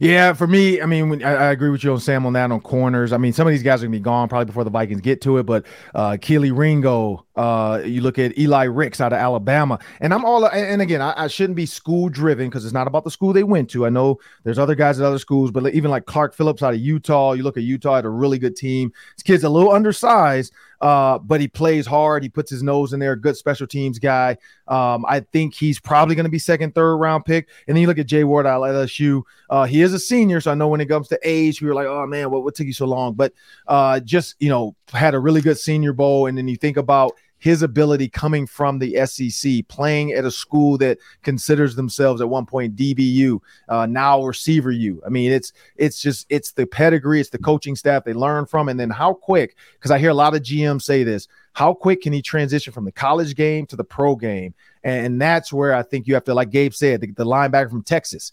Yeah, 0.00 0.32
for 0.32 0.46
me, 0.46 0.80
I 0.80 0.86
mean, 0.86 1.10
when, 1.10 1.22
I, 1.22 1.34
I, 1.34 1.50
agree 1.50 1.68
with 1.68 1.84
you 1.84 1.92
on 1.92 2.00
Sam 2.00 2.24
on 2.24 2.32
that 2.32 2.50
on 2.50 2.60
corners. 2.60 3.12
I 3.12 3.18
mean, 3.18 3.32
some 3.32 3.46
of 3.46 3.50
these 3.50 3.62
guys 3.62 3.82
are 3.82 3.86
gonna 3.86 3.96
be 3.96 4.00
gone 4.00 4.28
probably 4.28 4.46
before 4.46 4.64
the 4.64 4.70
Vikings 4.70 5.02
get 5.02 5.20
to 5.22 5.38
it. 5.38 5.44
But 5.44 5.66
uh, 5.94 6.12
Kelee 6.12 6.56
Ringo, 6.56 7.26
uh, 7.38 7.80
you 7.84 8.00
look 8.00 8.18
at 8.18 8.36
Eli 8.36 8.64
Ricks 8.64 9.00
out 9.00 9.12
of 9.12 9.18
Alabama, 9.20 9.78
and 10.00 10.12
I'm 10.12 10.24
all. 10.24 10.44
And 10.48 10.82
again, 10.82 11.00
I, 11.00 11.14
I 11.16 11.28
shouldn't 11.28 11.54
be 11.54 11.66
school 11.66 12.08
driven 12.08 12.48
because 12.48 12.64
it's 12.64 12.74
not 12.74 12.88
about 12.88 13.04
the 13.04 13.12
school 13.12 13.32
they 13.32 13.44
went 13.44 13.70
to. 13.70 13.86
I 13.86 13.90
know 13.90 14.18
there's 14.42 14.58
other 14.58 14.74
guys 14.74 14.98
at 14.98 15.06
other 15.06 15.20
schools, 15.20 15.52
but 15.52 15.72
even 15.72 15.88
like 15.88 16.04
Clark 16.04 16.34
Phillips 16.34 16.64
out 16.64 16.74
of 16.74 16.80
Utah, 16.80 17.34
you 17.34 17.44
look 17.44 17.56
at 17.56 17.62
Utah 17.62 17.94
had 17.94 18.04
a 18.04 18.10
really 18.10 18.38
good 18.38 18.56
team. 18.56 18.92
This 19.16 19.22
kid's 19.22 19.44
a 19.44 19.48
little 19.48 19.70
undersized, 19.70 20.52
uh, 20.80 21.18
but 21.18 21.40
he 21.40 21.46
plays 21.46 21.86
hard. 21.86 22.24
He 22.24 22.28
puts 22.28 22.50
his 22.50 22.64
nose 22.64 22.92
in 22.92 22.98
there. 22.98 23.14
Good 23.14 23.36
special 23.36 23.68
teams 23.68 24.00
guy. 24.00 24.36
Um, 24.66 25.04
I 25.06 25.20
think 25.20 25.54
he's 25.54 25.78
probably 25.78 26.16
going 26.16 26.24
to 26.24 26.30
be 26.30 26.40
second, 26.40 26.74
third 26.74 26.96
round 26.96 27.24
pick. 27.24 27.48
And 27.68 27.76
then 27.76 27.82
you 27.82 27.86
look 27.86 27.98
at 27.98 28.06
Jay 28.06 28.24
Ward 28.24 28.46
out 28.46 28.64
of 28.64 28.74
LSU. 28.74 29.22
Uh, 29.48 29.64
he 29.64 29.82
is 29.82 29.92
a 29.92 29.98
senior, 30.00 30.40
so 30.40 30.50
I 30.50 30.54
know 30.54 30.66
when 30.66 30.80
it 30.80 30.86
comes 30.86 31.06
to 31.08 31.20
age, 31.22 31.62
we 31.62 31.68
were 31.68 31.74
like, 31.74 31.86
oh 31.86 32.04
man, 32.04 32.32
what, 32.32 32.42
what 32.42 32.56
took 32.56 32.66
you 32.66 32.72
so 32.72 32.86
long? 32.86 33.14
But 33.14 33.32
uh, 33.68 34.00
just 34.00 34.34
you 34.40 34.48
know, 34.48 34.74
had 34.92 35.14
a 35.14 35.20
really 35.20 35.40
good 35.40 35.58
Senior 35.58 35.92
Bowl. 35.92 36.26
And 36.26 36.36
then 36.36 36.48
you 36.48 36.56
think 36.56 36.76
about 36.76 37.12
his 37.38 37.62
ability 37.62 38.08
coming 38.08 38.46
from 38.46 38.78
the 38.78 39.06
SEC, 39.06 39.66
playing 39.68 40.12
at 40.12 40.24
a 40.24 40.30
school 40.30 40.76
that 40.78 40.98
considers 41.22 41.76
themselves 41.76 42.20
at 42.20 42.28
one 42.28 42.46
point 42.46 42.76
DBU, 42.76 43.40
uh, 43.68 43.86
now 43.86 44.22
receiver 44.22 44.70
U. 44.70 45.00
I 45.06 45.08
mean, 45.08 45.32
it's 45.32 45.52
it's 45.76 46.00
just 46.00 46.26
it's 46.28 46.52
the 46.52 46.66
pedigree, 46.66 47.20
it's 47.20 47.30
the 47.30 47.38
coaching 47.38 47.76
staff 47.76 48.04
they 48.04 48.12
learn 48.12 48.46
from, 48.46 48.68
and 48.68 48.78
then 48.78 48.90
how 48.90 49.14
quick? 49.14 49.56
Because 49.74 49.90
I 49.90 49.98
hear 49.98 50.10
a 50.10 50.14
lot 50.14 50.34
of 50.34 50.42
GMs 50.42 50.82
say 50.82 51.04
this: 51.04 51.28
how 51.52 51.74
quick 51.74 52.02
can 52.02 52.12
he 52.12 52.22
transition 52.22 52.72
from 52.72 52.84
the 52.84 52.92
college 52.92 53.34
game 53.34 53.66
to 53.66 53.76
the 53.76 53.84
pro 53.84 54.16
game? 54.16 54.54
And 54.84 55.20
that's 55.20 55.52
where 55.52 55.74
I 55.74 55.82
think 55.82 56.06
you 56.06 56.14
have 56.14 56.24
to, 56.24 56.34
like 56.34 56.50
Gabe 56.50 56.72
said, 56.72 57.00
the, 57.00 57.10
the 57.12 57.24
linebacker 57.24 57.70
from 57.70 57.82
Texas. 57.82 58.32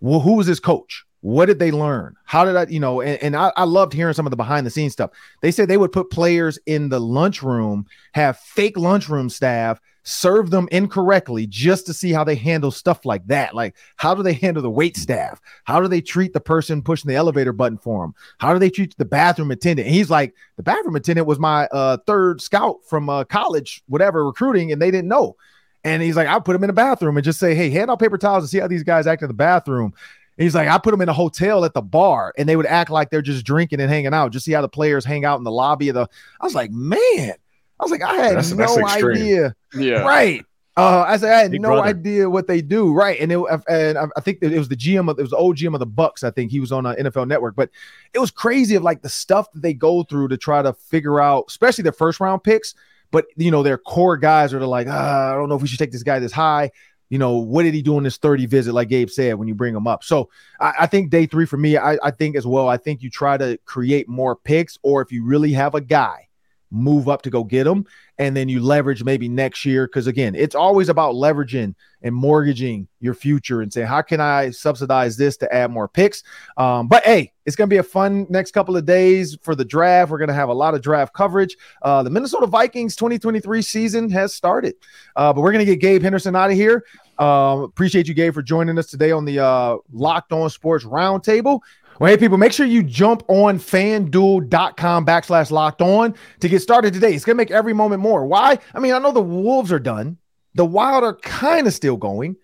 Well, 0.00 0.20
who 0.20 0.34
was 0.34 0.48
his 0.48 0.58
coach? 0.58 1.04
What 1.22 1.46
did 1.46 1.60
they 1.60 1.70
learn? 1.70 2.16
How 2.24 2.44
did 2.44 2.56
I, 2.56 2.66
you 2.66 2.80
know, 2.80 3.00
and, 3.00 3.22
and 3.22 3.36
I, 3.36 3.52
I, 3.56 3.62
loved 3.62 3.92
hearing 3.92 4.12
some 4.12 4.26
of 4.26 4.30
the 4.30 4.36
behind 4.36 4.66
the 4.66 4.70
scenes 4.70 4.92
stuff. 4.92 5.12
They 5.40 5.52
said 5.52 5.68
they 5.68 5.76
would 5.76 5.92
put 5.92 6.10
players 6.10 6.58
in 6.66 6.88
the 6.88 6.98
lunchroom, 6.98 7.86
have 8.12 8.38
fake 8.38 8.76
lunchroom 8.76 9.30
staff, 9.30 9.80
serve 10.02 10.50
them 10.50 10.68
incorrectly 10.72 11.46
just 11.46 11.86
to 11.86 11.94
see 11.94 12.12
how 12.12 12.24
they 12.24 12.34
handle 12.34 12.72
stuff 12.72 13.04
like 13.04 13.24
that. 13.28 13.54
Like, 13.54 13.76
how 13.96 14.16
do 14.16 14.24
they 14.24 14.32
handle 14.32 14.64
the 14.64 14.70
wait 14.70 14.96
staff? 14.96 15.40
How 15.62 15.80
do 15.80 15.86
they 15.86 16.00
treat 16.00 16.32
the 16.32 16.40
person 16.40 16.82
pushing 16.82 17.08
the 17.08 17.14
elevator 17.14 17.52
button 17.52 17.78
for 17.78 18.02
them? 18.02 18.14
How 18.38 18.52
do 18.52 18.58
they 18.58 18.70
treat 18.70 18.96
the 18.96 19.04
bathroom 19.04 19.52
attendant? 19.52 19.86
And 19.86 19.94
he's 19.94 20.10
like, 20.10 20.34
the 20.56 20.64
bathroom 20.64 20.96
attendant 20.96 21.28
was 21.28 21.38
my 21.38 21.66
uh, 21.66 21.98
third 22.04 22.40
scout 22.40 22.78
from 22.88 23.08
uh, 23.08 23.24
college, 23.24 23.82
whatever, 23.86 24.26
recruiting, 24.26 24.72
and 24.72 24.82
they 24.82 24.90
didn't 24.90 25.08
know. 25.08 25.36
And 25.84 26.02
he's 26.02 26.16
like, 26.16 26.28
I'll 26.28 26.40
put 26.40 26.54
him 26.56 26.64
in 26.64 26.68
the 26.68 26.74
bathroom 26.74 27.16
and 27.16 27.24
just 27.24 27.40
say, 27.40 27.54
hey, 27.54 27.70
hand 27.70 27.90
out 27.90 27.98
paper 27.98 28.18
towels 28.18 28.44
and 28.44 28.50
see 28.50 28.58
how 28.58 28.68
these 28.68 28.84
guys 28.84 29.06
act 29.06 29.22
in 29.22 29.28
the 29.28 29.34
bathroom. 29.34 29.94
He's 30.42 30.54
like, 30.54 30.68
I 30.68 30.78
put 30.78 30.90
them 30.90 31.00
in 31.00 31.08
a 31.08 31.12
hotel 31.12 31.64
at 31.64 31.74
the 31.74 31.82
bar 31.82 32.32
and 32.36 32.48
they 32.48 32.56
would 32.56 32.66
act 32.66 32.90
like 32.90 33.10
they're 33.10 33.22
just 33.22 33.44
drinking 33.44 33.80
and 33.80 33.90
hanging 33.90 34.14
out. 34.14 34.32
Just 34.32 34.44
see 34.44 34.52
how 34.52 34.62
the 34.62 34.68
players 34.68 35.04
hang 35.04 35.24
out 35.24 35.38
in 35.38 35.44
the 35.44 35.50
lobby 35.50 35.88
of 35.88 35.94
the. 35.94 36.08
I 36.40 36.44
was 36.44 36.54
like, 36.54 36.70
man, 36.70 37.34
I 37.80 37.82
was 37.82 37.90
like, 37.90 38.02
I 38.02 38.14
had 38.14 38.36
that's, 38.36 38.52
no 38.52 38.76
that's 38.76 39.02
idea. 39.02 39.54
Yeah. 39.74 40.02
Right. 40.02 40.44
Uh, 40.74 41.04
I 41.06 41.18
said 41.18 41.32
I 41.32 41.40
had 41.42 41.50
Big 41.50 41.60
no 41.60 41.68
brother. 41.68 41.88
idea 41.88 42.30
what 42.30 42.46
they 42.46 42.62
do. 42.62 42.92
Right. 42.92 43.20
And 43.20 43.30
it, 43.30 43.38
and 43.68 43.98
I 43.98 44.20
think 44.20 44.38
it 44.40 44.56
was 44.56 44.68
the 44.68 44.76
GM 44.76 45.10
of 45.10 45.18
it 45.18 45.22
was 45.22 45.32
the 45.32 45.36
old 45.36 45.56
GM 45.56 45.74
of 45.74 45.80
the 45.80 45.86
Bucks. 45.86 46.24
I 46.24 46.30
think 46.30 46.50
he 46.50 46.60
was 46.60 46.72
on 46.72 46.86
a 46.86 46.94
NFL 46.94 47.28
network, 47.28 47.56
but 47.56 47.68
it 48.14 48.18
was 48.18 48.30
crazy 48.30 48.74
of 48.74 48.82
like 48.82 49.02
the 49.02 49.08
stuff 49.08 49.52
that 49.52 49.60
they 49.60 49.74
go 49.74 50.02
through 50.02 50.28
to 50.28 50.38
try 50.38 50.62
to 50.62 50.72
figure 50.72 51.20
out, 51.20 51.44
especially 51.48 51.82
their 51.82 51.92
first 51.92 52.20
round 52.20 52.42
picks. 52.42 52.74
But 53.10 53.26
you 53.36 53.50
know, 53.50 53.62
their 53.62 53.76
core 53.76 54.16
guys 54.16 54.54
are 54.54 54.66
like, 54.66 54.86
ah, 54.88 55.32
I 55.32 55.34
don't 55.34 55.50
know 55.50 55.56
if 55.56 55.62
we 55.62 55.68
should 55.68 55.78
take 55.78 55.92
this 55.92 56.02
guy 56.02 56.18
this 56.18 56.32
high 56.32 56.70
you 57.12 57.18
know, 57.18 57.36
what 57.36 57.64
did 57.64 57.74
he 57.74 57.82
do 57.82 57.98
in 57.98 58.04
this 58.04 58.16
30 58.16 58.46
visit, 58.46 58.72
like 58.72 58.88
Gabe 58.88 59.10
said, 59.10 59.34
when 59.34 59.46
you 59.46 59.54
bring 59.54 59.76
him 59.76 59.86
up? 59.86 60.02
So 60.02 60.30
I, 60.58 60.72
I 60.80 60.86
think 60.86 61.10
day 61.10 61.26
three 61.26 61.44
for 61.44 61.58
me, 61.58 61.76
I, 61.76 61.98
I 62.02 62.10
think 62.10 62.36
as 62.36 62.46
well, 62.46 62.68
I 62.68 62.78
think 62.78 63.02
you 63.02 63.10
try 63.10 63.36
to 63.36 63.58
create 63.66 64.08
more 64.08 64.34
picks, 64.34 64.78
or 64.82 65.02
if 65.02 65.12
you 65.12 65.22
really 65.22 65.52
have 65.52 65.74
a 65.74 65.82
guy, 65.82 66.28
move 66.72 67.08
up 67.08 67.22
to 67.22 67.30
go 67.30 67.44
get 67.44 67.64
them. 67.64 67.86
And 68.18 68.36
then 68.36 68.48
you 68.48 68.60
leverage 68.60 69.04
maybe 69.04 69.28
next 69.28 69.64
year. 69.64 69.86
Cause 69.86 70.06
again, 70.06 70.34
it's 70.34 70.54
always 70.54 70.88
about 70.88 71.14
leveraging 71.14 71.74
and 72.02 72.14
mortgaging 72.14 72.88
your 73.00 73.14
future 73.14 73.60
and 73.60 73.72
saying, 73.72 73.86
how 73.86 74.02
can 74.02 74.20
I 74.20 74.50
subsidize 74.50 75.16
this 75.16 75.36
to 75.38 75.54
add 75.54 75.70
more 75.70 75.88
picks? 75.88 76.22
Um, 76.56 76.88
but 76.88 77.04
hey, 77.04 77.32
it's 77.44 77.56
going 77.56 77.68
to 77.68 77.74
be 77.74 77.78
a 77.78 77.82
fun 77.82 78.26
next 78.30 78.52
couple 78.52 78.76
of 78.76 78.86
days 78.86 79.36
for 79.42 79.54
the 79.54 79.64
draft. 79.64 80.10
We're 80.10 80.18
going 80.18 80.28
to 80.28 80.34
have 80.34 80.48
a 80.48 80.54
lot 80.54 80.74
of 80.74 80.82
draft 80.82 81.12
coverage. 81.14 81.56
Uh, 81.82 82.02
the 82.02 82.10
Minnesota 82.10 82.46
Vikings 82.46 82.96
2023 82.96 83.62
season 83.62 84.10
has 84.10 84.34
started, 84.34 84.74
uh, 85.16 85.32
but 85.32 85.40
we're 85.40 85.52
going 85.52 85.64
to 85.64 85.70
get 85.70 85.80
Gabe 85.80 86.02
Henderson 86.02 86.36
out 86.36 86.50
of 86.50 86.56
here. 86.56 86.84
Um, 87.18 87.60
appreciate 87.60 88.08
you, 88.08 88.14
Gabe, 88.14 88.34
for 88.34 88.42
joining 88.42 88.78
us 88.78 88.86
today 88.86 89.12
on 89.12 89.24
the 89.24 89.38
uh, 89.38 89.76
Locked 89.92 90.32
On 90.32 90.48
Sports 90.50 90.84
Roundtable. 90.84 91.60
Well, 92.02 92.10
hey, 92.10 92.16
people, 92.16 92.36
make 92.36 92.52
sure 92.52 92.66
you 92.66 92.82
jump 92.82 93.22
on 93.28 93.60
fanduel.com 93.60 95.06
backslash 95.06 95.52
locked 95.52 95.80
on 95.80 96.16
to 96.40 96.48
get 96.48 96.60
started 96.60 96.92
today. 96.92 97.14
It's 97.14 97.24
going 97.24 97.36
to 97.36 97.40
make 97.40 97.52
every 97.52 97.74
moment 97.74 98.02
more. 98.02 98.26
Why? 98.26 98.58
I 98.74 98.80
mean, 98.80 98.92
I 98.92 98.98
know 98.98 99.12
the 99.12 99.22
Wolves 99.22 99.70
are 99.70 99.78
done, 99.78 100.18
the 100.56 100.64
Wild 100.64 101.04
are 101.04 101.14
kind 101.18 101.68
of 101.68 101.72
still 101.72 101.96
going, 101.96 102.34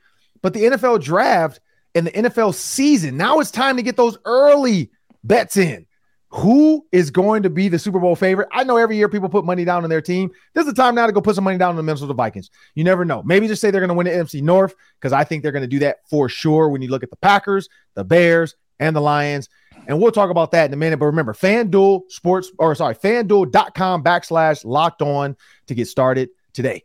but 0.42 0.54
the 0.54 0.62
NFL 0.62 1.02
draft 1.02 1.58
and 1.96 2.06
the 2.06 2.12
NFL 2.12 2.54
season, 2.54 3.16
now 3.16 3.40
it's 3.40 3.50
time 3.50 3.76
to 3.78 3.82
get 3.82 3.96
those 3.96 4.16
early 4.24 4.92
bets 5.24 5.56
in. 5.56 5.86
Who 6.28 6.86
is 6.92 7.10
going 7.10 7.42
to 7.42 7.50
be 7.50 7.68
the 7.68 7.80
Super 7.80 7.98
Bowl 7.98 8.14
favorite? 8.14 8.46
I 8.52 8.62
know 8.62 8.76
every 8.76 8.96
year 8.96 9.08
people 9.08 9.28
put 9.28 9.44
money 9.44 9.64
down 9.64 9.82
on 9.82 9.90
their 9.90 10.00
team. 10.00 10.30
This 10.54 10.68
is 10.68 10.72
the 10.72 10.80
time 10.80 10.94
now 10.94 11.06
to 11.06 11.12
go 11.12 11.20
put 11.20 11.34
some 11.34 11.42
money 11.42 11.58
down 11.58 11.70
on 11.70 11.76
the 11.76 11.82
Minnesota 11.82 12.14
Vikings. 12.14 12.48
You 12.76 12.84
never 12.84 13.04
know. 13.04 13.24
Maybe 13.24 13.48
just 13.48 13.60
say 13.60 13.72
they're 13.72 13.80
going 13.80 13.88
to 13.88 13.94
win 13.94 14.06
the 14.06 14.12
NFC 14.12 14.40
North 14.40 14.76
because 15.00 15.12
I 15.12 15.24
think 15.24 15.42
they're 15.42 15.50
going 15.50 15.62
to 15.62 15.66
do 15.66 15.80
that 15.80 15.96
for 16.08 16.28
sure 16.28 16.68
when 16.68 16.80
you 16.80 16.90
look 16.90 17.02
at 17.02 17.10
the 17.10 17.16
Packers, 17.16 17.68
the 17.96 18.04
Bears, 18.04 18.54
and 18.80 18.94
the 18.94 19.00
Lions. 19.00 19.48
And 19.86 20.00
we'll 20.00 20.12
talk 20.12 20.30
about 20.30 20.50
that 20.52 20.66
in 20.66 20.74
a 20.74 20.76
minute. 20.76 20.98
But 20.98 21.06
remember, 21.06 21.32
FanDuel 21.32 22.10
Sports, 22.10 22.50
or 22.58 22.74
sorry, 22.74 22.94
fanduel.com 22.94 24.02
backslash 24.02 24.64
locked 24.64 25.02
on 25.02 25.36
to 25.66 25.74
get 25.74 25.88
started 25.88 26.30
today. 26.52 26.84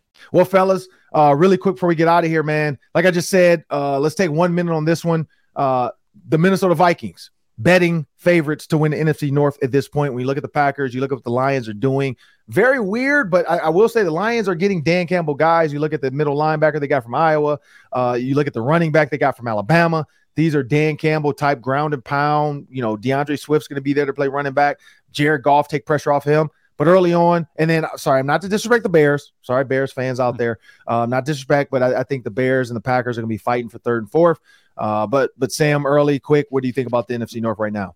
Well, 0.31 0.45
fellas, 0.45 0.87
uh, 1.13 1.35
really 1.37 1.57
quick 1.57 1.75
before 1.75 1.89
we 1.89 1.95
get 1.95 2.07
out 2.07 2.23
of 2.23 2.29
here, 2.29 2.43
man. 2.43 2.77
Like 2.95 3.05
I 3.05 3.11
just 3.11 3.29
said, 3.29 3.63
uh, 3.71 3.99
let's 3.99 4.15
take 4.15 4.31
one 4.31 4.53
minute 4.53 4.73
on 4.73 4.85
this 4.85 5.03
one. 5.03 5.27
Uh, 5.55 5.91
the 6.27 6.37
Minnesota 6.37 6.75
Vikings 6.75 7.31
betting 7.57 8.07
favorites 8.17 8.65
to 8.67 8.77
win 8.77 8.91
the 8.91 8.97
NFC 8.97 9.31
North 9.31 9.57
at 9.61 9.71
this 9.71 9.87
point. 9.87 10.13
When 10.13 10.21
you 10.21 10.27
look 10.27 10.37
at 10.37 10.43
the 10.43 10.49
Packers, 10.49 10.93
you 10.93 11.01
look 11.01 11.11
at 11.11 11.15
what 11.15 11.23
the 11.23 11.31
Lions 11.31 11.69
are 11.69 11.73
doing. 11.73 12.15
Very 12.47 12.79
weird, 12.79 13.29
but 13.29 13.49
I, 13.49 13.57
I 13.57 13.69
will 13.69 13.87
say 13.87 14.03
the 14.03 14.11
Lions 14.11 14.47
are 14.47 14.55
getting 14.55 14.81
Dan 14.81 15.07
Campbell 15.07 15.35
guys. 15.35 15.71
You 15.71 15.79
look 15.79 15.93
at 15.93 16.01
the 16.01 16.11
middle 16.11 16.35
linebacker 16.35 16.79
they 16.79 16.87
got 16.87 17.03
from 17.03 17.15
Iowa. 17.15 17.59
Uh, 17.91 18.17
you 18.19 18.35
look 18.35 18.47
at 18.47 18.53
the 18.53 18.61
running 18.61 18.91
back 18.91 19.09
they 19.09 19.17
got 19.17 19.37
from 19.37 19.47
Alabama. 19.47 20.05
These 20.35 20.55
are 20.55 20.63
Dan 20.63 20.97
Campbell 20.97 21.33
type 21.33 21.61
ground 21.61 21.93
and 21.93 22.03
pound. 22.03 22.67
You 22.69 22.81
know, 22.81 22.95
D'Andre 22.95 23.35
Swift's 23.35 23.67
going 23.67 23.75
to 23.75 23.81
be 23.81 23.93
there 23.93 24.05
to 24.05 24.13
play 24.13 24.27
running 24.27 24.53
back. 24.53 24.79
Jared 25.11 25.43
Goff 25.43 25.67
take 25.67 25.85
pressure 25.85 26.11
off 26.11 26.23
him. 26.23 26.49
But 26.81 26.87
early 26.87 27.13
on, 27.13 27.47
and 27.57 27.69
then 27.69 27.85
sorry, 27.97 28.19
I'm 28.19 28.25
not 28.25 28.41
to 28.41 28.49
disrespect 28.49 28.81
the 28.81 28.89
Bears. 28.89 29.33
Sorry, 29.43 29.63
Bears 29.63 29.93
fans 29.93 30.19
out 30.19 30.39
there. 30.39 30.57
Uh, 30.87 31.05
not 31.05 31.25
disrespect, 31.25 31.69
but 31.69 31.83
I, 31.83 31.99
I, 31.99 32.03
think 32.03 32.23
the 32.23 32.31
Bears 32.31 32.71
and 32.71 32.75
the 32.75 32.81
Packers 32.81 33.19
are 33.19 33.21
going 33.21 33.29
to 33.29 33.33
be 33.35 33.37
fighting 33.37 33.69
for 33.69 33.77
third 33.77 34.01
and 34.01 34.11
fourth. 34.11 34.39
Uh, 34.75 35.05
but 35.05 35.29
but 35.37 35.51
Sam, 35.51 35.85
early, 35.85 36.17
quick, 36.17 36.47
what 36.49 36.63
do 36.63 36.67
you 36.67 36.73
think 36.73 36.87
about 36.87 37.07
the 37.07 37.13
NFC 37.13 37.39
North 37.39 37.59
right 37.59 37.71
now? 37.71 37.93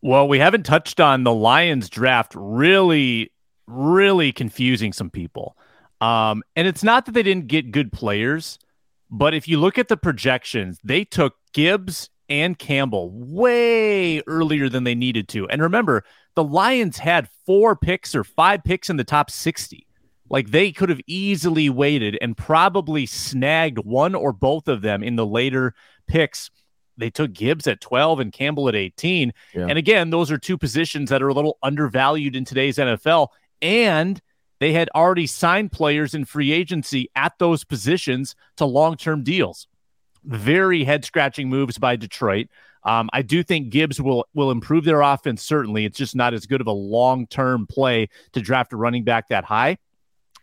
Well, 0.00 0.28
we 0.28 0.38
haven't 0.38 0.62
touched 0.62 1.00
on 1.00 1.24
the 1.24 1.34
Lions 1.34 1.90
draft. 1.90 2.34
Really, 2.36 3.32
really 3.66 4.30
confusing 4.30 4.92
some 4.92 5.10
people. 5.10 5.56
Um, 6.00 6.44
and 6.54 6.68
it's 6.68 6.84
not 6.84 7.06
that 7.06 7.12
they 7.12 7.24
didn't 7.24 7.48
get 7.48 7.72
good 7.72 7.90
players, 7.90 8.60
but 9.10 9.34
if 9.34 9.48
you 9.48 9.58
look 9.58 9.76
at 9.76 9.88
the 9.88 9.96
projections, 9.96 10.78
they 10.84 11.04
took 11.04 11.34
Gibbs 11.52 12.10
and 12.28 12.58
Campbell 12.58 13.10
way 13.12 14.22
earlier 14.26 14.68
than 14.68 14.84
they 14.84 14.94
needed 14.94 15.28
to. 15.28 15.48
And 15.48 15.62
remember, 15.62 16.04
the 16.34 16.44
Lions 16.44 16.98
had 16.98 17.28
four 17.46 17.76
picks 17.76 18.14
or 18.14 18.24
five 18.24 18.64
picks 18.64 18.88
in 18.90 18.96
the 18.96 19.04
top 19.04 19.30
60. 19.30 19.86
Like 20.30 20.50
they 20.50 20.72
could 20.72 20.88
have 20.88 21.00
easily 21.06 21.68
waited 21.68 22.16
and 22.22 22.36
probably 22.36 23.04
snagged 23.04 23.78
one 23.78 24.14
or 24.14 24.32
both 24.32 24.66
of 24.66 24.80
them 24.80 25.02
in 25.02 25.16
the 25.16 25.26
later 25.26 25.74
picks. 26.06 26.50
They 26.96 27.10
took 27.10 27.32
Gibbs 27.32 27.66
at 27.66 27.80
12 27.80 28.20
and 28.20 28.32
Campbell 28.32 28.68
at 28.68 28.74
18. 28.74 29.32
Yeah. 29.54 29.66
And 29.68 29.76
again, 29.76 30.10
those 30.10 30.30
are 30.30 30.38
two 30.38 30.56
positions 30.56 31.10
that 31.10 31.22
are 31.22 31.28
a 31.28 31.34
little 31.34 31.58
undervalued 31.62 32.34
in 32.34 32.44
today's 32.44 32.78
NFL. 32.78 33.28
And 33.60 34.20
they 34.58 34.72
had 34.72 34.88
already 34.94 35.26
signed 35.26 35.72
players 35.72 36.14
in 36.14 36.24
free 36.24 36.52
agency 36.52 37.10
at 37.14 37.34
those 37.38 37.64
positions 37.64 38.34
to 38.56 38.64
long 38.64 38.96
term 38.96 39.24
deals. 39.24 39.66
Very 40.24 40.84
head 40.84 41.04
scratching 41.04 41.48
moves 41.48 41.78
by 41.78 41.96
Detroit. 41.96 42.48
Um, 42.84 43.08
I 43.12 43.22
do 43.22 43.42
think 43.42 43.70
Gibbs 43.70 44.00
will 44.00 44.26
will 44.34 44.50
improve 44.50 44.84
their 44.84 45.02
offense. 45.02 45.42
Certainly, 45.42 45.84
it's 45.84 45.98
just 45.98 46.16
not 46.16 46.34
as 46.34 46.46
good 46.46 46.60
of 46.60 46.66
a 46.66 46.72
long 46.72 47.26
term 47.26 47.66
play 47.66 48.08
to 48.32 48.40
draft 48.40 48.72
a 48.72 48.76
running 48.76 49.04
back 49.04 49.28
that 49.28 49.44
high. 49.44 49.78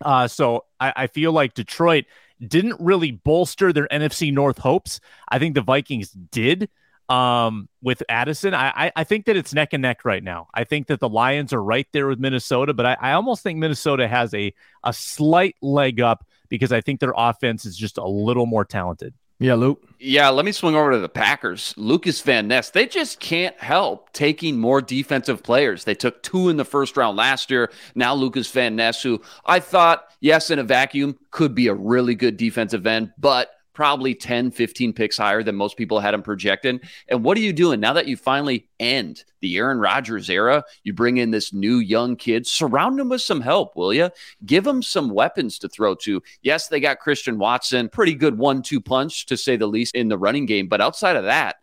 Uh, 0.01 0.27
so 0.27 0.65
I, 0.79 0.93
I 0.95 1.07
feel 1.07 1.31
like 1.31 1.53
Detroit 1.53 2.05
didn't 2.45 2.79
really 2.79 3.11
bolster 3.11 3.73
their 3.73 3.87
NFC 3.89 4.33
North 4.33 4.57
hopes. 4.57 5.01
I 5.27 5.39
think 5.39 5.55
the 5.55 5.61
Vikings 5.61 6.11
did 6.11 6.69
um, 7.09 7.67
with 7.81 8.03
Addison. 8.07 8.53
I, 8.53 8.91
I, 8.95 9.03
think 9.03 9.25
that 9.25 9.35
it's 9.35 9.53
neck 9.53 9.73
and 9.73 9.81
neck 9.81 10.05
right 10.05 10.23
now. 10.23 10.47
I 10.53 10.63
think 10.63 10.87
that 10.87 10.99
the 10.99 11.09
Lions 11.09 11.53
are 11.53 11.61
right 11.61 11.87
there 11.91 12.07
with 12.07 12.19
Minnesota, 12.19 12.73
but 12.73 12.85
I, 12.85 12.97
I 13.01 13.11
almost 13.13 13.41
think 13.41 13.57
Minnesota 13.57 14.07
has 14.07 14.33
a, 14.33 14.53
a 14.83 14.93
slight 14.93 15.55
leg 15.61 15.99
up 15.99 16.23
because 16.49 16.71
I 16.71 16.81
think 16.81 16.99
their 16.99 17.13
offense 17.17 17.65
is 17.65 17.75
just 17.75 17.97
a 17.97 18.07
little 18.07 18.45
more 18.45 18.63
talented. 18.63 19.13
Yeah, 19.39 19.55
Luke. 19.55 19.81
Yeah, 20.01 20.29
let 20.29 20.45
me 20.45 20.51
swing 20.51 20.75
over 20.75 20.91
to 20.91 20.99
the 20.99 21.09
Packers. 21.09 21.73
Lucas 21.77 22.21
Van 22.21 22.47
Ness, 22.47 22.69
they 22.69 22.85
just 22.85 23.19
can't 23.19 23.57
help 23.57 24.11
taking 24.13 24.57
more 24.57 24.81
defensive 24.81 25.43
players. 25.43 25.85
They 25.85 25.95
took 25.95 26.21
two 26.23 26.49
in 26.49 26.57
the 26.57 26.65
first 26.65 26.97
round 26.97 27.17
last 27.17 27.49
year. 27.49 27.71
Now 27.95 28.13
Lucas 28.15 28.49
Van 28.51 28.75
Ness, 28.75 29.01
who 29.01 29.21
I 29.45 29.59
thought, 29.59 30.05
yes, 30.19 30.51
in 30.51 30.59
a 30.59 30.63
vacuum, 30.63 31.17
could 31.31 31.55
be 31.55 31.67
a 31.67 31.73
really 31.73 32.15
good 32.15 32.37
defensive 32.37 32.85
end, 32.85 33.11
but 33.17 33.51
probably 33.73 34.13
10, 34.13 34.51
15 34.51 34.93
picks 34.93 35.17
higher 35.17 35.43
than 35.43 35.55
most 35.55 35.77
people 35.77 35.99
had 35.99 36.13
him 36.13 36.21
projected. 36.21 36.81
And 37.07 37.23
what 37.23 37.37
are 37.37 37.41
you 37.41 37.53
doing 37.53 37.79
now 37.79 37.93
that 37.93 38.07
you 38.07 38.17
finally 38.17 38.67
end 38.79 39.23
the 39.41 39.57
Aaron 39.57 39.79
Rodgers 39.79 40.29
era? 40.29 40.63
You 40.83 40.93
bring 40.93 41.17
in 41.17 41.31
this 41.31 41.53
new 41.53 41.77
young 41.77 42.15
kid, 42.15 42.45
surround 42.45 42.99
him 42.99 43.09
with 43.09 43.21
some 43.21 43.41
help, 43.41 43.75
will 43.75 43.93
you? 43.93 44.09
Give 44.45 44.65
him 44.65 44.81
some 44.81 45.09
weapons 45.09 45.59
to 45.59 45.69
throw 45.69 45.95
to. 45.95 46.21
Yes, 46.41 46.67
they 46.67 46.79
got 46.79 46.99
Christian 46.99 47.37
Watson, 47.37 47.89
pretty 47.89 48.15
good 48.15 48.37
one 48.37 48.61
two 48.61 48.81
punch 48.81 49.25
to 49.27 49.37
say 49.37 49.55
the 49.55 49.67
least 49.67 49.95
in 49.95 50.09
the 50.09 50.17
running 50.17 50.45
game. 50.45 50.67
But 50.67 50.81
outside 50.81 51.15
of 51.15 51.23
that, 51.25 51.57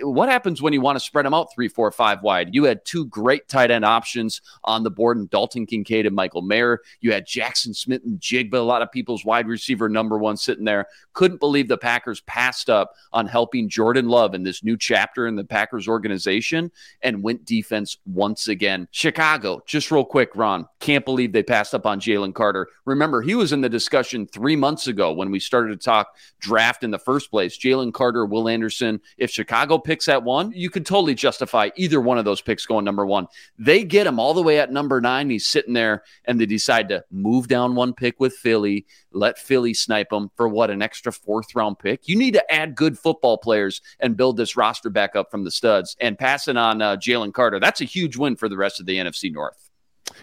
what 0.00 0.28
happens 0.28 0.62
when 0.62 0.72
you 0.72 0.80
want 0.80 0.96
to 0.96 1.04
spread 1.04 1.26
them 1.26 1.34
out 1.34 1.48
three, 1.54 1.68
four, 1.68 1.90
five 1.90 2.22
wide? 2.22 2.54
You 2.54 2.64
had 2.64 2.84
two 2.84 3.06
great 3.06 3.48
tight 3.48 3.70
end 3.70 3.84
options 3.84 4.40
on 4.64 4.82
the 4.82 4.90
board 4.90 5.18
in 5.18 5.26
Dalton 5.26 5.66
Kincaid 5.66 6.06
and 6.06 6.16
Michael 6.16 6.42
Mayer. 6.42 6.80
You 7.00 7.12
had 7.12 7.26
Jackson 7.26 7.74
Smith-Njigba, 7.74 8.54
a 8.54 8.58
lot 8.58 8.82
of 8.82 8.90
people's 8.90 9.24
wide 9.24 9.46
receiver 9.46 9.88
number 9.88 10.18
one 10.18 10.36
sitting 10.36 10.64
there. 10.64 10.86
Couldn't 11.12 11.40
believe 11.40 11.68
the 11.68 11.78
Packers 11.78 12.20
passed 12.22 12.70
up 12.70 12.94
on 13.12 13.26
helping 13.26 13.68
Jordan 13.68 14.08
Love 14.08 14.34
in 14.34 14.42
this 14.42 14.64
new 14.64 14.76
chapter 14.76 15.26
in 15.26 15.36
the 15.36 15.44
Packers 15.44 15.86
organization 15.86 16.70
and 17.02 17.22
went 17.22 17.44
defense 17.44 17.98
once 18.06 18.48
again. 18.48 18.88
Chicago, 18.90 19.62
just 19.66 19.90
real 19.90 20.04
quick, 20.04 20.30
Ron, 20.34 20.66
can't 20.80 21.04
believe 21.04 21.32
they 21.32 21.42
passed 21.42 21.74
up 21.74 21.86
on 21.86 22.00
Jalen 22.00 22.34
Carter. 22.34 22.68
Remember, 22.84 23.22
he 23.22 23.34
was 23.34 23.52
in 23.52 23.60
the 23.60 23.68
discussion 23.68 24.26
three 24.26 24.56
months 24.56 24.86
ago 24.86 25.12
when 25.12 25.30
we 25.30 25.38
started 25.38 25.78
to 25.78 25.84
talk 25.84 26.16
draft 26.40 26.84
in 26.84 26.90
the 26.90 26.98
first 26.98 27.30
place. 27.30 27.58
Jalen 27.58 27.92
Carter, 27.92 28.26
Will 28.26 28.48
Anderson. 28.48 29.00
If 29.18 29.30
Chicago 29.30 29.73
Picks 29.78 30.08
at 30.08 30.22
one, 30.22 30.52
you 30.52 30.70
could 30.70 30.86
totally 30.86 31.14
justify 31.14 31.70
either 31.76 32.00
one 32.00 32.18
of 32.18 32.24
those 32.24 32.40
picks 32.40 32.66
going 32.66 32.84
number 32.84 33.04
one. 33.06 33.26
They 33.58 33.84
get 33.84 34.06
him 34.06 34.18
all 34.18 34.34
the 34.34 34.42
way 34.42 34.58
at 34.58 34.72
number 34.72 35.00
nine. 35.00 35.30
He's 35.30 35.46
sitting 35.46 35.74
there, 35.74 36.02
and 36.24 36.40
they 36.40 36.46
decide 36.46 36.88
to 36.90 37.04
move 37.10 37.48
down 37.48 37.74
one 37.74 37.94
pick 37.94 38.20
with 38.20 38.34
Philly, 38.34 38.86
let 39.12 39.38
Philly 39.38 39.74
snipe 39.74 40.12
him 40.12 40.30
for 40.36 40.48
what 40.48 40.70
an 40.70 40.82
extra 40.82 41.12
fourth 41.12 41.54
round 41.54 41.78
pick. 41.78 42.08
You 42.08 42.16
need 42.16 42.34
to 42.34 42.52
add 42.52 42.74
good 42.74 42.98
football 42.98 43.38
players 43.38 43.80
and 44.00 44.16
build 44.16 44.36
this 44.36 44.56
roster 44.56 44.90
back 44.90 45.16
up 45.16 45.30
from 45.30 45.44
the 45.44 45.50
studs. 45.50 45.96
And 46.00 46.18
passing 46.18 46.56
on 46.56 46.82
uh, 46.82 46.96
Jalen 46.96 47.32
Carter, 47.32 47.60
that's 47.60 47.80
a 47.80 47.84
huge 47.84 48.16
win 48.16 48.36
for 48.36 48.48
the 48.48 48.56
rest 48.56 48.80
of 48.80 48.86
the 48.86 48.96
NFC 48.96 49.32
North. 49.32 49.70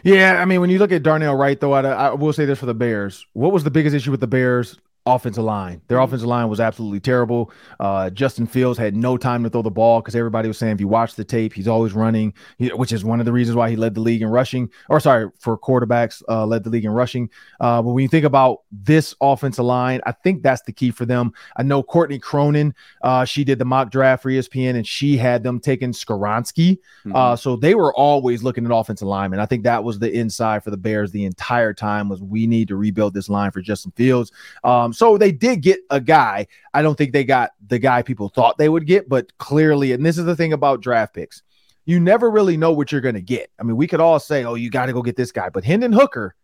Yeah, 0.03 0.41
I 0.41 0.45
mean, 0.45 0.61
when 0.61 0.69
you 0.69 0.79
look 0.79 0.91
at 0.91 1.03
Darnell 1.03 1.35
Wright, 1.35 1.59
though, 1.59 1.73
I, 1.73 1.81
I 1.81 2.13
will 2.13 2.33
say 2.33 2.45
this 2.45 2.59
for 2.59 2.65
the 2.65 2.73
Bears. 2.73 3.25
What 3.33 3.51
was 3.51 3.63
the 3.63 3.71
biggest 3.71 3.95
issue 3.95 4.11
with 4.11 4.19
the 4.19 4.27
Bears 4.27 4.77
offensive 5.05 5.43
line. 5.43 5.81
Their 5.87 5.97
mm-hmm. 5.97 6.05
offensive 6.05 6.27
line 6.27 6.49
was 6.49 6.59
absolutely 6.59 6.99
terrible. 6.99 7.51
Uh, 7.79 8.09
Justin 8.09 8.45
Fields 8.45 8.77
had 8.77 8.95
no 8.95 9.17
time 9.17 9.43
to 9.43 9.49
throw 9.49 9.61
the 9.61 9.71
ball 9.71 10.01
because 10.01 10.15
everybody 10.15 10.47
was 10.47 10.57
saying 10.57 10.73
if 10.73 10.79
you 10.79 10.87
watch 10.87 11.15
the 11.15 11.23
tape, 11.23 11.53
he's 11.53 11.67
always 11.67 11.93
running, 11.93 12.33
which 12.59 12.91
is 12.91 13.03
one 13.03 13.19
of 13.19 13.25
the 13.25 13.31
reasons 13.31 13.55
why 13.55 13.69
he 13.69 13.75
led 13.75 13.95
the 13.95 14.01
league 14.01 14.21
in 14.21 14.27
rushing. 14.27 14.69
Or 14.89 14.99
sorry, 14.99 15.29
for 15.39 15.57
quarterbacks, 15.57 16.21
uh, 16.29 16.45
led 16.45 16.63
the 16.63 16.69
league 16.69 16.85
in 16.85 16.91
rushing. 16.91 17.29
Uh, 17.59 17.81
but 17.81 17.91
when 17.91 18.03
you 18.03 18.07
think 18.07 18.25
about 18.25 18.61
this 18.71 19.15
offensive 19.21 19.65
line, 19.65 20.01
I 20.05 20.11
think 20.11 20.43
that's 20.43 20.61
the 20.61 20.71
key 20.71 20.91
for 20.91 21.05
them. 21.05 21.33
I 21.57 21.63
know 21.63 21.81
Courtney 21.81 22.19
Cronin, 22.19 22.73
uh, 23.01 23.25
she 23.25 23.43
did 23.43 23.59
the 23.59 23.65
mock 23.65 23.91
draft 23.91 24.23
for 24.23 24.29
ESPN, 24.29 24.75
and 24.75 24.85
she 24.85 25.17
had 25.17 25.43
them 25.43 25.59
taking 25.59 25.91
Skoronski. 25.91 26.77
Mm-hmm. 27.05 27.15
Uh, 27.15 27.35
so 27.35 27.55
they 27.55 27.75
were 27.75 27.93
always 27.95 28.43
looking 28.43 28.65
at 28.65 28.71
offensive 28.71 29.07
linemen. 29.07 29.39
I 29.39 29.45
think 29.45 29.63
that 29.63 29.83
was 29.83 29.99
the 29.99 30.11
inside 30.11 30.63
for 30.63 30.69
the 30.69 30.77
Bears 30.77 31.11
the 31.11 31.25
entire 31.25 31.73
time 31.73 32.09
was 32.09 32.21
we 32.21 32.47
need 32.47 32.67
to 32.67 32.75
rebuild 32.75 33.13
this 33.13 33.29
line 33.29 33.51
for 33.51 33.61
Justin 33.61 33.91
Fields. 33.95 34.31
Um, 34.63 34.90
um, 34.91 34.93
so 34.93 35.17
they 35.17 35.31
did 35.31 35.61
get 35.61 35.79
a 35.89 36.01
guy. 36.01 36.47
I 36.73 36.81
don't 36.81 36.97
think 36.97 37.13
they 37.13 37.23
got 37.23 37.51
the 37.65 37.79
guy 37.79 38.01
people 38.01 38.29
thought 38.29 38.57
they 38.57 38.69
would 38.69 38.85
get, 38.85 39.07
but 39.07 39.37
clearly, 39.37 39.93
and 39.93 40.05
this 40.05 40.17
is 40.17 40.25
the 40.25 40.35
thing 40.35 40.53
about 40.53 40.81
draft 40.81 41.13
picks, 41.13 41.41
you 41.85 41.99
never 41.99 42.29
really 42.29 42.57
know 42.57 42.73
what 42.73 42.91
you're 42.91 43.01
going 43.01 43.15
to 43.15 43.21
get. 43.21 43.49
I 43.59 43.63
mean, 43.63 43.77
we 43.77 43.87
could 43.87 44.01
all 44.01 44.19
say, 44.19 44.43
oh, 44.43 44.55
you 44.55 44.69
got 44.69 44.87
to 44.87 44.93
go 44.93 45.01
get 45.01 45.15
this 45.15 45.31
guy, 45.31 45.49
but 45.49 45.63
Hendon 45.63 45.93
Hooker, 45.93 46.35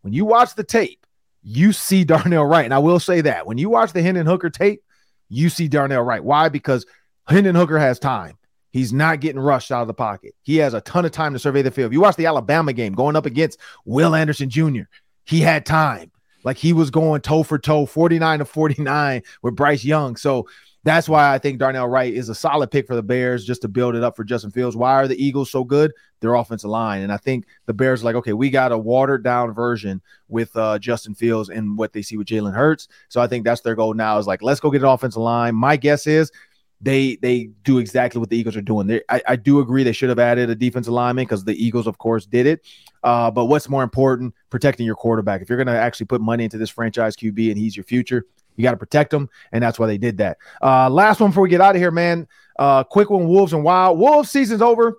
when 0.00 0.12
you 0.12 0.24
watch 0.24 0.54
the 0.54 0.64
tape, 0.64 1.06
you 1.42 1.72
see 1.72 2.04
Darnell 2.04 2.46
Wright. 2.46 2.64
And 2.64 2.74
I 2.74 2.78
will 2.78 3.00
say 3.00 3.20
that 3.22 3.46
when 3.46 3.58
you 3.58 3.68
watch 3.68 3.92
the 3.92 4.02
Hendon 4.02 4.26
Hooker 4.26 4.50
tape, 4.50 4.82
you 5.28 5.48
see 5.48 5.68
Darnell 5.68 6.02
Wright. 6.02 6.24
Why? 6.24 6.48
Because 6.48 6.86
Hendon 7.28 7.54
Hooker 7.54 7.78
has 7.78 7.98
time. 7.98 8.36
He's 8.72 8.92
not 8.92 9.20
getting 9.20 9.40
rushed 9.40 9.72
out 9.72 9.82
of 9.82 9.88
the 9.88 9.94
pocket. 9.94 10.34
He 10.42 10.56
has 10.58 10.74
a 10.74 10.80
ton 10.80 11.04
of 11.04 11.10
time 11.10 11.32
to 11.32 11.38
survey 11.40 11.62
the 11.62 11.72
field. 11.72 11.88
If 11.88 11.92
you 11.92 12.00
watch 12.00 12.16
the 12.16 12.26
Alabama 12.26 12.72
game 12.72 12.92
going 12.92 13.16
up 13.16 13.26
against 13.26 13.58
Will 13.84 14.14
Anderson 14.14 14.48
Jr., 14.48 14.82
he 15.24 15.40
had 15.40 15.66
time. 15.66 16.12
Like 16.44 16.56
he 16.56 16.72
was 16.72 16.90
going 16.90 17.20
toe 17.20 17.42
for 17.42 17.58
toe, 17.58 17.86
49 17.86 18.40
to 18.40 18.44
49 18.44 19.22
with 19.42 19.56
Bryce 19.56 19.84
Young. 19.84 20.16
So 20.16 20.46
that's 20.82 21.08
why 21.08 21.34
I 21.34 21.38
think 21.38 21.58
Darnell 21.58 21.88
Wright 21.88 22.12
is 22.12 22.30
a 22.30 22.34
solid 22.34 22.70
pick 22.70 22.86
for 22.86 22.96
the 22.96 23.02
Bears 23.02 23.44
just 23.44 23.62
to 23.62 23.68
build 23.68 23.94
it 23.94 24.02
up 24.02 24.16
for 24.16 24.24
Justin 24.24 24.50
Fields. 24.50 24.76
Why 24.76 24.94
are 24.94 25.06
the 25.06 25.22
Eagles 25.22 25.50
so 25.50 25.62
good? 25.62 25.92
Their 26.20 26.34
offensive 26.34 26.70
line. 26.70 27.02
And 27.02 27.12
I 27.12 27.18
think 27.18 27.46
the 27.66 27.74
Bears 27.74 28.02
are 28.02 28.06
like, 28.06 28.14
okay, 28.16 28.32
we 28.32 28.48
got 28.48 28.72
a 28.72 28.78
watered 28.78 29.22
down 29.22 29.52
version 29.52 30.00
with 30.28 30.54
uh, 30.56 30.78
Justin 30.78 31.14
Fields 31.14 31.50
and 31.50 31.76
what 31.76 31.92
they 31.92 32.00
see 32.00 32.16
with 32.16 32.28
Jalen 32.28 32.54
Hurts. 32.54 32.88
So 33.08 33.20
I 33.20 33.26
think 33.26 33.44
that's 33.44 33.60
their 33.60 33.74
goal 33.74 33.92
now 33.92 34.18
is 34.18 34.26
like, 34.26 34.42
let's 34.42 34.60
go 34.60 34.70
get 34.70 34.82
an 34.82 34.88
offensive 34.88 35.20
line. 35.20 35.54
My 35.54 35.76
guess 35.76 36.06
is 36.06 36.32
they 36.80 37.16
they 37.16 37.50
do 37.62 37.78
exactly 37.78 38.18
what 38.18 38.30
the 38.30 38.36
Eagles 38.36 38.56
are 38.56 38.62
doing. 38.62 38.86
They, 38.86 39.02
I, 39.08 39.22
I 39.28 39.36
do 39.36 39.60
agree 39.60 39.82
they 39.82 39.92
should 39.92 40.08
have 40.08 40.18
added 40.18 40.48
a 40.48 40.54
defensive 40.54 40.92
lineman 40.92 41.24
because 41.24 41.44
the 41.44 41.54
Eagles, 41.62 41.86
of 41.86 41.98
course, 41.98 42.26
did 42.26 42.46
it. 42.46 42.64
Uh, 43.02 43.30
but 43.30 43.46
what's 43.46 43.68
more 43.68 43.82
important, 43.82 44.34
protecting 44.48 44.86
your 44.86 44.94
quarterback. 44.94 45.42
If 45.42 45.48
you're 45.48 45.58
going 45.58 45.66
to 45.66 45.78
actually 45.78 46.06
put 46.06 46.20
money 46.20 46.44
into 46.44 46.58
this 46.58 46.70
franchise 46.70 47.16
QB 47.16 47.50
and 47.50 47.58
he's 47.58 47.76
your 47.76 47.84
future, 47.84 48.26
you 48.56 48.62
got 48.62 48.72
to 48.72 48.76
protect 48.76 49.10
them, 49.10 49.28
and 49.52 49.62
that's 49.62 49.78
why 49.78 49.86
they 49.86 49.98
did 49.98 50.18
that. 50.18 50.38
Uh, 50.62 50.88
last 50.88 51.20
one 51.20 51.30
before 51.30 51.42
we 51.42 51.48
get 51.48 51.60
out 51.60 51.74
of 51.74 51.80
here, 51.80 51.90
man. 51.90 52.26
Uh, 52.58 52.84
quick 52.84 53.10
one: 53.10 53.28
Wolves 53.28 53.52
and 53.52 53.62
Wild. 53.62 53.98
Wolves 53.98 54.30
season's 54.30 54.62
over. 54.62 54.98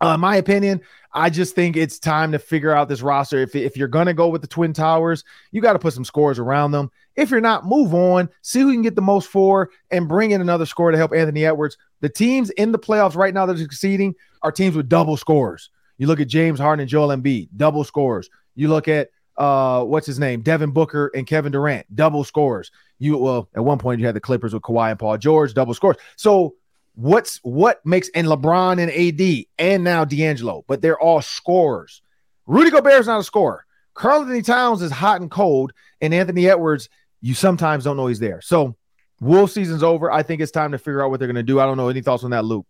Uh, 0.00 0.16
my 0.16 0.36
opinion, 0.36 0.80
I 1.12 1.30
just 1.30 1.54
think 1.54 1.76
it's 1.76 1.98
time 1.98 2.32
to 2.32 2.38
figure 2.38 2.72
out 2.72 2.88
this 2.88 3.02
roster. 3.02 3.38
If, 3.38 3.56
if 3.56 3.76
you're 3.76 3.88
going 3.88 4.06
to 4.06 4.14
go 4.14 4.28
with 4.28 4.42
the 4.42 4.46
Twin 4.46 4.72
Towers, 4.72 5.24
you 5.50 5.60
got 5.60 5.72
to 5.72 5.78
put 5.78 5.92
some 5.92 6.04
scores 6.04 6.38
around 6.38 6.70
them. 6.70 6.90
If 7.18 7.30
you're 7.32 7.40
not, 7.40 7.66
move 7.66 7.92
on, 7.94 8.28
see 8.42 8.60
who 8.60 8.72
can 8.72 8.82
get 8.82 8.94
the 8.94 9.02
most 9.02 9.28
for, 9.28 9.70
and 9.90 10.06
bring 10.06 10.30
in 10.30 10.40
another 10.40 10.64
score 10.64 10.92
to 10.92 10.96
help 10.96 11.12
Anthony 11.12 11.44
Edwards. 11.44 11.76
The 12.00 12.08
teams 12.08 12.50
in 12.50 12.70
the 12.70 12.78
playoffs 12.78 13.16
right 13.16 13.34
now 13.34 13.44
that 13.44 13.56
are 13.56 13.58
succeeding 13.58 14.14
are 14.42 14.52
teams 14.52 14.76
with 14.76 14.88
double 14.88 15.16
scores. 15.16 15.70
You 15.96 16.06
look 16.06 16.20
at 16.20 16.28
James 16.28 16.60
Harden 16.60 16.82
and 16.82 16.88
Joel 16.88 17.08
Embiid, 17.08 17.48
double 17.56 17.82
scores. 17.82 18.30
You 18.54 18.68
look 18.68 18.86
at 18.86 19.10
uh, 19.36 19.82
what's 19.82 20.06
his 20.06 20.20
name, 20.20 20.42
Devin 20.42 20.70
Booker 20.70 21.10
and 21.12 21.26
Kevin 21.26 21.50
Durant, 21.50 21.92
double 21.92 22.22
scores. 22.22 22.70
You 23.00 23.18
well, 23.18 23.48
at 23.52 23.64
one 23.64 23.78
point 23.78 23.98
you 23.98 24.06
had 24.06 24.14
the 24.14 24.20
Clippers 24.20 24.54
with 24.54 24.62
Kawhi 24.62 24.90
and 24.90 24.98
Paul 24.98 25.18
George, 25.18 25.54
double 25.54 25.74
scores. 25.74 25.96
So 26.14 26.54
what's 26.94 27.38
what 27.42 27.84
makes 27.84 28.08
and 28.14 28.28
LeBron 28.28 28.78
and 28.80 28.92
AD 28.92 29.46
and 29.58 29.82
now 29.82 30.04
D'Angelo, 30.04 30.64
but 30.68 30.82
they're 30.82 31.00
all 31.00 31.20
scorers. 31.20 32.00
Rudy 32.46 32.70
Gobert 32.70 33.00
is 33.00 33.08
not 33.08 33.20
a 33.20 33.24
scorer. 33.24 33.64
Karl-Anthony 33.94 34.42
Towns 34.42 34.80
is 34.80 34.92
hot 34.92 35.20
and 35.20 35.28
cold, 35.28 35.72
and 36.00 36.14
Anthony 36.14 36.48
Edwards, 36.48 36.88
you 37.20 37.34
sometimes 37.34 37.84
don't 37.84 37.96
know 37.96 38.06
he's 38.06 38.18
there. 38.18 38.40
So 38.40 38.76
Wolf 39.20 39.50
season's 39.50 39.82
over. 39.82 40.10
I 40.10 40.22
think 40.22 40.40
it's 40.40 40.52
time 40.52 40.72
to 40.72 40.78
figure 40.78 41.02
out 41.02 41.10
what 41.10 41.18
they're 41.18 41.28
going 41.28 41.36
to 41.36 41.42
do. 41.42 41.60
I 41.60 41.64
don't 41.64 41.76
know 41.76 41.88
any 41.88 42.02
thoughts 42.02 42.24
on 42.24 42.30
that, 42.30 42.44
Luke. 42.44 42.66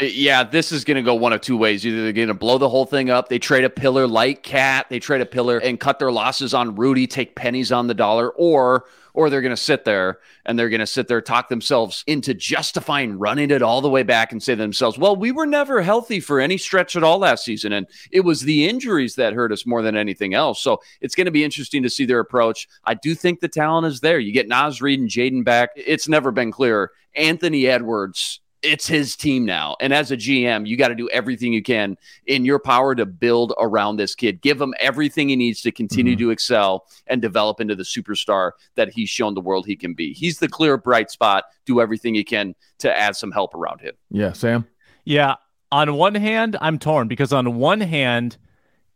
Uh, 0.00 0.04
yeah, 0.04 0.42
this 0.42 0.72
is 0.72 0.84
going 0.84 0.96
to 0.96 1.02
go 1.02 1.14
one 1.14 1.32
of 1.32 1.40
two 1.40 1.56
ways. 1.56 1.86
Either 1.86 2.02
they're 2.02 2.12
going 2.12 2.28
to 2.28 2.34
blow 2.34 2.58
the 2.58 2.68
whole 2.68 2.86
thing 2.86 3.10
up, 3.10 3.28
they 3.28 3.38
trade 3.38 3.64
a 3.64 3.70
pillar 3.70 4.06
like 4.06 4.42
Cat, 4.42 4.86
they 4.88 4.98
trade 4.98 5.20
a 5.20 5.26
pillar 5.26 5.58
and 5.58 5.78
cut 5.78 5.98
their 5.98 6.12
losses 6.12 6.54
on 6.54 6.74
Rudy, 6.74 7.06
take 7.06 7.36
pennies 7.36 7.72
on 7.72 7.86
the 7.86 7.94
dollar, 7.94 8.30
or 8.30 8.86
or 9.12 9.28
they're 9.28 9.40
going 9.40 9.50
to 9.50 9.56
sit 9.56 9.84
there 9.84 10.20
and 10.46 10.56
they're 10.56 10.68
going 10.68 10.78
to 10.78 10.86
sit 10.86 11.08
there 11.08 11.20
talk 11.20 11.48
themselves 11.48 12.04
into 12.06 12.32
justifying 12.32 13.18
running 13.18 13.50
it 13.50 13.60
all 13.60 13.80
the 13.80 13.90
way 13.90 14.04
back 14.04 14.30
and 14.30 14.40
say 14.40 14.52
to 14.52 14.60
themselves, 14.60 14.96
"Well, 14.96 15.16
we 15.16 15.32
were 15.32 15.46
never 15.46 15.82
healthy 15.82 16.20
for 16.20 16.38
any 16.40 16.56
stretch 16.56 16.94
at 16.94 17.02
all 17.02 17.18
last 17.18 17.44
season, 17.44 17.72
and 17.72 17.86
it 18.12 18.20
was 18.20 18.42
the 18.42 18.68
injuries 18.68 19.16
that 19.16 19.32
hurt 19.32 19.52
us 19.52 19.66
more 19.66 19.82
than 19.82 19.96
anything 19.96 20.32
else." 20.32 20.62
So 20.62 20.80
it's 21.00 21.14
going 21.14 21.26
to 21.26 21.32
be 21.32 21.44
interesting 21.44 21.82
to 21.82 21.90
see 21.90 22.06
their 22.06 22.20
approach. 22.20 22.68
I 22.84 22.94
do 22.94 23.14
think 23.14 23.40
the 23.40 23.48
talent 23.48 23.86
is 23.86 24.00
there. 24.00 24.18
You 24.18 24.32
get 24.32 24.48
Naz 24.48 24.80
Reid 24.80 25.00
and 25.00 25.10
Jaden 25.10 25.44
back. 25.44 25.70
It's 25.74 26.08
never 26.08 26.30
been 26.30 26.52
clearer. 26.52 26.92
Anthony 27.16 27.66
Edwards 27.66 28.39
it's 28.62 28.86
his 28.86 29.16
team 29.16 29.44
now. 29.44 29.76
And 29.80 29.92
as 29.92 30.10
a 30.10 30.16
GM, 30.16 30.66
you 30.66 30.76
got 30.76 30.88
to 30.88 30.94
do 30.94 31.08
everything 31.10 31.52
you 31.52 31.62
can 31.62 31.96
in 32.26 32.44
your 32.44 32.58
power 32.58 32.94
to 32.94 33.06
build 33.06 33.52
around 33.58 33.96
this 33.96 34.14
kid. 34.14 34.40
Give 34.40 34.60
him 34.60 34.74
everything 34.80 35.28
he 35.28 35.36
needs 35.36 35.62
to 35.62 35.72
continue 35.72 36.14
mm-hmm. 36.14 36.26
to 36.26 36.30
excel 36.30 36.86
and 37.06 37.22
develop 37.22 37.60
into 37.60 37.74
the 37.74 37.82
superstar 37.82 38.52
that 38.74 38.92
he's 38.92 39.08
shown 39.08 39.34
the 39.34 39.40
world 39.40 39.66
he 39.66 39.76
can 39.76 39.94
be. 39.94 40.12
He's 40.12 40.38
the 40.38 40.48
clear 40.48 40.76
bright 40.76 41.10
spot. 41.10 41.44
Do 41.64 41.80
everything 41.80 42.14
you 42.14 42.24
can 42.24 42.54
to 42.78 42.96
add 42.96 43.16
some 43.16 43.32
help 43.32 43.54
around 43.54 43.80
him. 43.80 43.94
Yeah, 44.10 44.32
Sam. 44.32 44.66
Yeah. 45.04 45.36
On 45.72 45.94
one 45.94 46.14
hand, 46.14 46.56
I'm 46.60 46.78
torn 46.78 47.08
because 47.08 47.32
on 47.32 47.56
one 47.56 47.80
hand, 47.80 48.36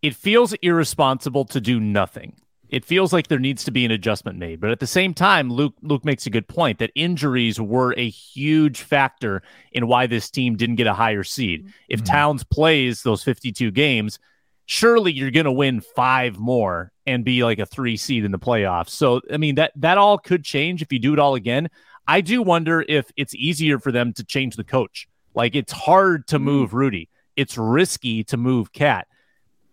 it 0.02 0.14
feels 0.14 0.52
irresponsible 0.54 1.44
to 1.46 1.60
do 1.60 1.80
nothing 1.80 2.34
it 2.74 2.84
feels 2.84 3.12
like 3.12 3.28
there 3.28 3.38
needs 3.38 3.62
to 3.62 3.70
be 3.70 3.84
an 3.84 3.92
adjustment 3.92 4.36
made. 4.36 4.60
But 4.60 4.72
at 4.72 4.80
the 4.80 4.86
same 4.88 5.14
time, 5.14 5.48
Luke 5.48 5.74
Luke 5.80 6.04
makes 6.04 6.26
a 6.26 6.30
good 6.30 6.48
point 6.48 6.80
that 6.80 6.90
injuries 6.96 7.60
were 7.60 7.94
a 7.96 8.08
huge 8.08 8.82
factor 8.82 9.44
in 9.70 9.86
why 9.86 10.08
this 10.08 10.28
team 10.28 10.56
didn't 10.56 10.74
get 10.74 10.88
a 10.88 10.92
higher 10.92 11.22
seed. 11.22 11.72
If 11.88 12.00
mm-hmm. 12.00 12.12
Towns 12.12 12.42
plays 12.42 13.02
those 13.02 13.22
52 13.22 13.70
games, 13.70 14.18
surely 14.66 15.12
you're 15.12 15.30
going 15.30 15.44
to 15.44 15.52
win 15.52 15.82
five 15.82 16.36
more 16.36 16.90
and 17.06 17.24
be 17.24 17.44
like 17.44 17.60
a 17.60 17.66
3 17.66 17.96
seed 17.96 18.24
in 18.24 18.32
the 18.32 18.40
playoffs. 18.40 18.90
So 18.90 19.20
I 19.32 19.36
mean 19.36 19.54
that 19.54 19.70
that 19.76 19.96
all 19.96 20.18
could 20.18 20.42
change 20.42 20.82
if 20.82 20.92
you 20.92 20.98
do 20.98 21.12
it 21.12 21.20
all 21.20 21.36
again. 21.36 21.68
I 22.08 22.22
do 22.22 22.42
wonder 22.42 22.84
if 22.88 23.08
it's 23.16 23.36
easier 23.36 23.78
for 23.78 23.92
them 23.92 24.12
to 24.14 24.24
change 24.24 24.56
the 24.56 24.64
coach. 24.64 25.06
Like 25.32 25.54
it's 25.54 25.72
hard 25.72 26.26
to 26.26 26.40
mm. 26.40 26.42
move 26.42 26.74
Rudy. 26.74 27.08
It's 27.36 27.56
risky 27.56 28.24
to 28.24 28.36
move 28.36 28.72
Cat 28.72 29.06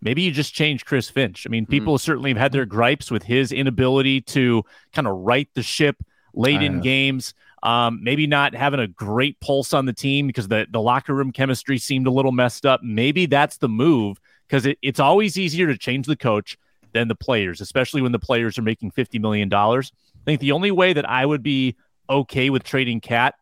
maybe 0.02 0.22
you 0.22 0.30
just 0.30 0.52
change 0.52 0.84
Chris 0.84 1.08
Finch. 1.08 1.46
I 1.46 1.50
mean, 1.50 1.64
people 1.64 1.94
mm 1.96 2.00
certainly 2.02 2.30
have 2.30 2.38
had 2.38 2.52
their 2.52 2.66
gripes 2.66 3.10
with 3.10 3.22
his 3.22 3.52
inability 3.52 4.20
to 4.20 4.64
kind 4.92 5.06
of 5.06 5.16
right 5.18 5.48
the 5.54 5.62
ship 5.62 5.96
late 6.34 6.60
in 6.62 6.80
games. 6.80 7.32
Um, 7.62 8.00
maybe 8.02 8.26
not 8.26 8.56
having 8.56 8.80
a 8.80 8.88
great 8.88 9.38
pulse 9.38 9.72
on 9.72 9.86
the 9.86 9.92
team 9.92 10.26
because 10.26 10.48
the, 10.48 10.66
the 10.68 10.80
locker 10.80 11.14
room 11.14 11.30
chemistry 11.30 11.78
seemed 11.78 12.08
a 12.08 12.10
little 12.10 12.32
messed 12.32 12.66
up. 12.66 12.82
Maybe 12.82 13.26
that's 13.26 13.58
the 13.58 13.68
move 13.68 14.18
because 14.48 14.66
it, 14.66 14.78
it's 14.82 14.98
always 14.98 15.38
easier 15.38 15.68
to 15.68 15.78
change 15.78 16.06
the 16.06 16.16
coach 16.16 16.58
than 16.92 17.06
the 17.06 17.14
players, 17.14 17.60
especially 17.60 18.02
when 18.02 18.10
the 18.10 18.18
players 18.18 18.58
are 18.58 18.62
making 18.62 18.90
$50 18.90 19.20
million. 19.20 19.52
I 19.54 19.82
think 20.24 20.40
the 20.40 20.52
only 20.52 20.72
way 20.72 20.92
that 20.92 21.08
I 21.08 21.24
would 21.24 21.44
be 21.44 21.76
okay 22.10 22.50
with 22.50 22.64
trading 22.64 23.00
Cat 23.00 23.36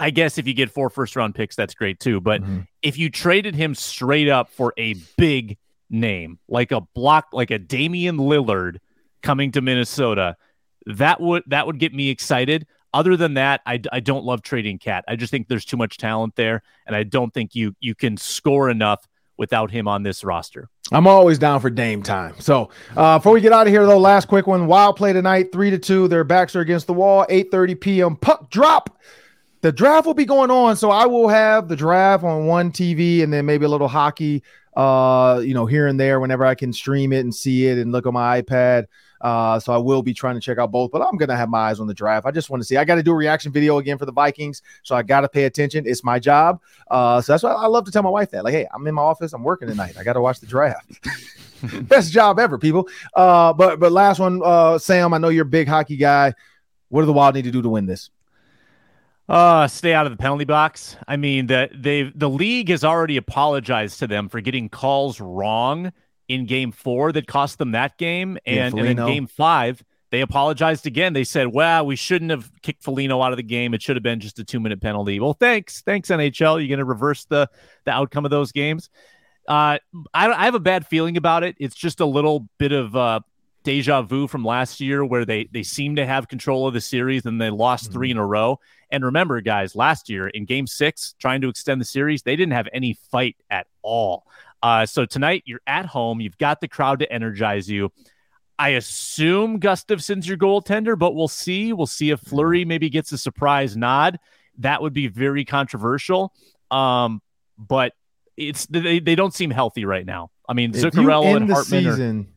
I 0.00 0.10
guess 0.10 0.38
if 0.38 0.46
you 0.46 0.54
get 0.54 0.70
four 0.70 0.90
first 0.90 1.14
round 1.16 1.34
picks, 1.34 1.54
that's 1.54 1.74
great 1.74 2.00
too. 2.00 2.20
But 2.20 2.42
mm-hmm. 2.42 2.60
if 2.82 2.98
you 2.98 3.10
traded 3.10 3.54
him 3.54 3.74
straight 3.74 4.28
up 4.28 4.50
for 4.50 4.74
a 4.76 4.96
big 5.16 5.56
name, 5.90 6.38
like 6.48 6.72
a 6.72 6.80
block, 6.80 7.28
like 7.32 7.50
a 7.50 7.58
Damian 7.58 8.16
Lillard 8.18 8.78
coming 9.22 9.52
to 9.52 9.60
Minnesota, 9.60 10.36
that 10.86 11.20
would 11.20 11.42
that 11.46 11.66
would 11.66 11.78
get 11.78 11.94
me 11.94 12.10
excited. 12.10 12.66
Other 12.92 13.16
than 13.16 13.34
that, 13.34 13.60
I, 13.66 13.80
I 13.92 13.98
don't 13.98 14.24
love 14.24 14.42
trading 14.42 14.78
Cat. 14.78 15.04
I 15.08 15.16
just 15.16 15.32
think 15.32 15.48
there's 15.48 15.64
too 15.64 15.76
much 15.76 15.98
talent 15.98 16.36
there, 16.36 16.62
and 16.86 16.94
I 16.94 17.02
don't 17.02 17.34
think 17.34 17.54
you 17.54 17.74
you 17.80 17.94
can 17.94 18.16
score 18.16 18.70
enough 18.70 19.08
without 19.36 19.70
him 19.70 19.88
on 19.88 20.04
this 20.04 20.22
roster. 20.22 20.68
I'm 20.92 21.06
always 21.06 21.38
down 21.38 21.60
for 21.60 21.70
Dame 21.70 22.02
time. 22.02 22.36
So 22.38 22.70
uh, 22.96 23.18
before 23.18 23.32
we 23.32 23.40
get 23.40 23.52
out 23.52 23.66
of 23.66 23.72
here, 23.72 23.86
though, 23.86 23.98
last 23.98 24.28
quick 24.28 24.46
one: 24.46 24.66
Wild 24.66 24.96
play 24.96 25.12
tonight, 25.12 25.50
three 25.50 25.70
to 25.70 25.78
two. 25.78 26.08
Their 26.08 26.24
backs 26.24 26.54
are 26.54 26.60
against 26.60 26.86
the 26.86 26.94
wall. 26.94 27.26
8:30 27.28 27.80
p.m. 27.80 28.16
Puck 28.16 28.50
drop. 28.50 28.96
The 29.64 29.72
draft 29.72 30.04
will 30.04 30.12
be 30.12 30.26
going 30.26 30.50
on, 30.50 30.76
so 30.76 30.90
I 30.90 31.06
will 31.06 31.26
have 31.26 31.68
the 31.68 31.74
draft 31.74 32.22
on 32.22 32.44
one 32.44 32.70
TV 32.70 33.22
and 33.22 33.32
then 33.32 33.46
maybe 33.46 33.64
a 33.64 33.68
little 33.70 33.88
hockey 33.88 34.42
uh, 34.76 35.40
you 35.42 35.54
know, 35.54 35.64
here 35.64 35.86
and 35.86 35.98
there 35.98 36.20
whenever 36.20 36.44
I 36.44 36.54
can 36.54 36.70
stream 36.70 37.14
it 37.14 37.20
and 37.20 37.34
see 37.34 37.66
it 37.68 37.78
and 37.78 37.90
look 37.90 38.04
on 38.04 38.12
my 38.12 38.42
iPad. 38.42 38.88
Uh, 39.22 39.58
so 39.58 39.72
I 39.72 39.78
will 39.78 40.02
be 40.02 40.12
trying 40.12 40.34
to 40.34 40.40
check 40.42 40.58
out 40.58 40.70
both, 40.70 40.90
but 40.90 41.00
I'm 41.00 41.16
gonna 41.16 41.34
have 41.34 41.48
my 41.48 41.70
eyes 41.70 41.80
on 41.80 41.86
the 41.86 41.94
draft. 41.94 42.26
I 42.26 42.30
just 42.30 42.50
want 42.50 42.62
to 42.62 42.66
see. 42.66 42.76
I 42.76 42.84
got 42.84 42.96
to 42.96 43.02
do 43.02 43.12
a 43.12 43.14
reaction 43.14 43.52
video 43.52 43.78
again 43.78 43.96
for 43.96 44.04
the 44.04 44.12
Vikings, 44.12 44.60
so 44.82 44.96
I 44.96 45.02
got 45.02 45.22
to 45.22 45.30
pay 45.30 45.44
attention. 45.44 45.84
It's 45.86 46.04
my 46.04 46.18
job. 46.18 46.60
Uh, 46.90 47.22
so 47.22 47.32
that's 47.32 47.42
why 47.42 47.52
I 47.52 47.64
love 47.64 47.86
to 47.86 47.90
tell 47.90 48.02
my 48.02 48.10
wife 48.10 48.32
that. 48.32 48.44
Like, 48.44 48.52
hey, 48.52 48.68
I'm 48.74 48.86
in 48.86 48.94
my 48.94 49.00
office. 49.00 49.32
I'm 49.32 49.44
working 49.44 49.66
tonight. 49.66 49.96
I 49.98 50.04
got 50.04 50.12
to 50.12 50.20
watch 50.20 50.40
the 50.40 50.46
draft. 50.46 51.00
Best 51.88 52.12
job 52.12 52.38
ever, 52.38 52.58
people. 52.58 52.86
Uh, 53.14 53.54
but 53.54 53.80
but 53.80 53.92
last 53.92 54.20
one, 54.20 54.42
uh, 54.44 54.76
Sam. 54.76 55.14
I 55.14 55.16
know 55.16 55.30
you're 55.30 55.46
a 55.46 55.46
big 55.46 55.68
hockey 55.68 55.96
guy. 55.96 56.34
What 56.90 57.00
do 57.00 57.06
the 57.06 57.14
Wild 57.14 57.34
need 57.34 57.44
to 57.44 57.50
do 57.50 57.62
to 57.62 57.70
win 57.70 57.86
this? 57.86 58.10
Uh, 59.28 59.66
stay 59.66 59.94
out 59.94 60.06
of 60.06 60.12
the 60.12 60.18
penalty 60.18 60.44
box. 60.44 60.96
I 61.08 61.16
mean, 61.16 61.46
that 61.46 61.70
they 61.74 62.12
the 62.14 62.28
league 62.28 62.68
has 62.68 62.84
already 62.84 63.16
apologized 63.16 63.98
to 64.00 64.06
them 64.06 64.28
for 64.28 64.40
getting 64.40 64.68
calls 64.68 65.20
wrong 65.20 65.92
in 66.28 66.46
game 66.46 66.72
four 66.72 67.12
that 67.12 67.26
cost 67.26 67.58
them 67.58 67.72
that 67.72 67.96
game. 67.98 68.38
And, 68.46 68.78
and 68.78 68.88
in 68.88 68.96
game 68.96 69.26
five, 69.26 69.82
they 70.10 70.20
apologized 70.20 70.86
again. 70.86 71.12
They 71.12 71.24
said, 71.24 71.48
well, 71.48 71.86
we 71.86 71.96
shouldn't 71.96 72.30
have 72.30 72.50
kicked 72.62 72.82
Foligno 72.82 73.20
out 73.22 73.32
of 73.32 73.36
the 73.36 73.42
game. 73.42 73.74
It 73.74 73.82
should 73.82 73.96
have 73.96 74.02
been 74.02 74.20
just 74.20 74.38
a 74.38 74.44
two 74.44 74.60
minute 74.60 74.80
penalty. 74.80 75.18
Well, 75.20 75.34
thanks. 75.34 75.80
Thanks, 75.82 76.08
NHL. 76.10 76.60
You're 76.60 76.68
going 76.68 76.78
to 76.78 76.84
reverse 76.84 77.24
the, 77.24 77.48
the 77.84 77.90
outcome 77.90 78.24
of 78.24 78.30
those 78.30 78.52
games. 78.52 78.90
Uh, 79.48 79.78
I, 80.14 80.28
I 80.28 80.44
have 80.44 80.54
a 80.54 80.60
bad 80.60 80.86
feeling 80.86 81.16
about 81.16 81.44
it. 81.44 81.56
It's 81.58 81.74
just 81.74 82.00
a 82.00 82.06
little 82.06 82.48
bit 82.58 82.72
of 82.72 82.94
uh, 82.94 83.20
deja 83.64 84.02
vu 84.02 84.28
from 84.28 84.44
last 84.44 84.80
year 84.80 85.04
where 85.04 85.24
they 85.24 85.48
they 85.52 85.62
seem 85.62 85.96
to 85.96 86.06
have 86.06 86.28
control 86.28 86.68
of 86.68 86.74
the 86.74 86.80
series 86.80 87.26
and 87.26 87.40
they 87.40 87.50
lost 87.50 87.84
mm-hmm. 87.84 87.94
three 87.94 88.10
in 88.10 88.18
a 88.18 88.26
row. 88.26 88.60
And 88.90 89.04
remember, 89.04 89.40
guys, 89.40 89.74
last 89.74 90.08
year 90.08 90.28
in 90.28 90.44
game 90.44 90.66
six, 90.66 91.14
trying 91.18 91.40
to 91.40 91.48
extend 91.48 91.80
the 91.80 91.86
series, 91.86 92.22
they 92.22 92.36
didn't 92.36 92.52
have 92.52 92.68
any 92.72 92.96
fight 93.10 93.36
at 93.50 93.66
all. 93.82 94.26
Uh, 94.62 94.86
so 94.86 95.04
tonight, 95.04 95.42
you're 95.46 95.60
at 95.66 95.86
home, 95.86 96.20
you've 96.20 96.38
got 96.38 96.60
the 96.60 96.68
crowd 96.68 97.00
to 97.00 97.12
energize 97.12 97.68
you. 97.68 97.90
I 98.58 98.70
assume 98.70 99.58
Gustavsson's 99.58 100.28
your 100.28 100.38
goaltender, 100.38 100.96
but 100.96 101.14
we'll 101.14 101.28
see. 101.28 101.72
We'll 101.72 101.86
see 101.86 102.10
if 102.10 102.20
Fleury 102.20 102.64
maybe 102.64 102.88
gets 102.88 103.10
a 103.12 103.18
surprise 103.18 103.76
nod. 103.76 104.20
That 104.58 104.80
would 104.80 104.92
be 104.92 105.08
very 105.08 105.44
controversial. 105.44 106.32
Um, 106.70 107.20
but 107.58 107.94
it's 108.36 108.66
they, 108.66 109.00
they 109.00 109.16
don't 109.16 109.34
seem 109.34 109.50
healthy 109.50 109.84
right 109.84 110.06
now. 110.06 110.30
I 110.48 110.52
mean, 110.52 110.72
Zuccarello 110.72 111.36
and 111.36 111.50
Hartman 111.50 111.84
season, 111.84 112.20
are, 112.20 112.33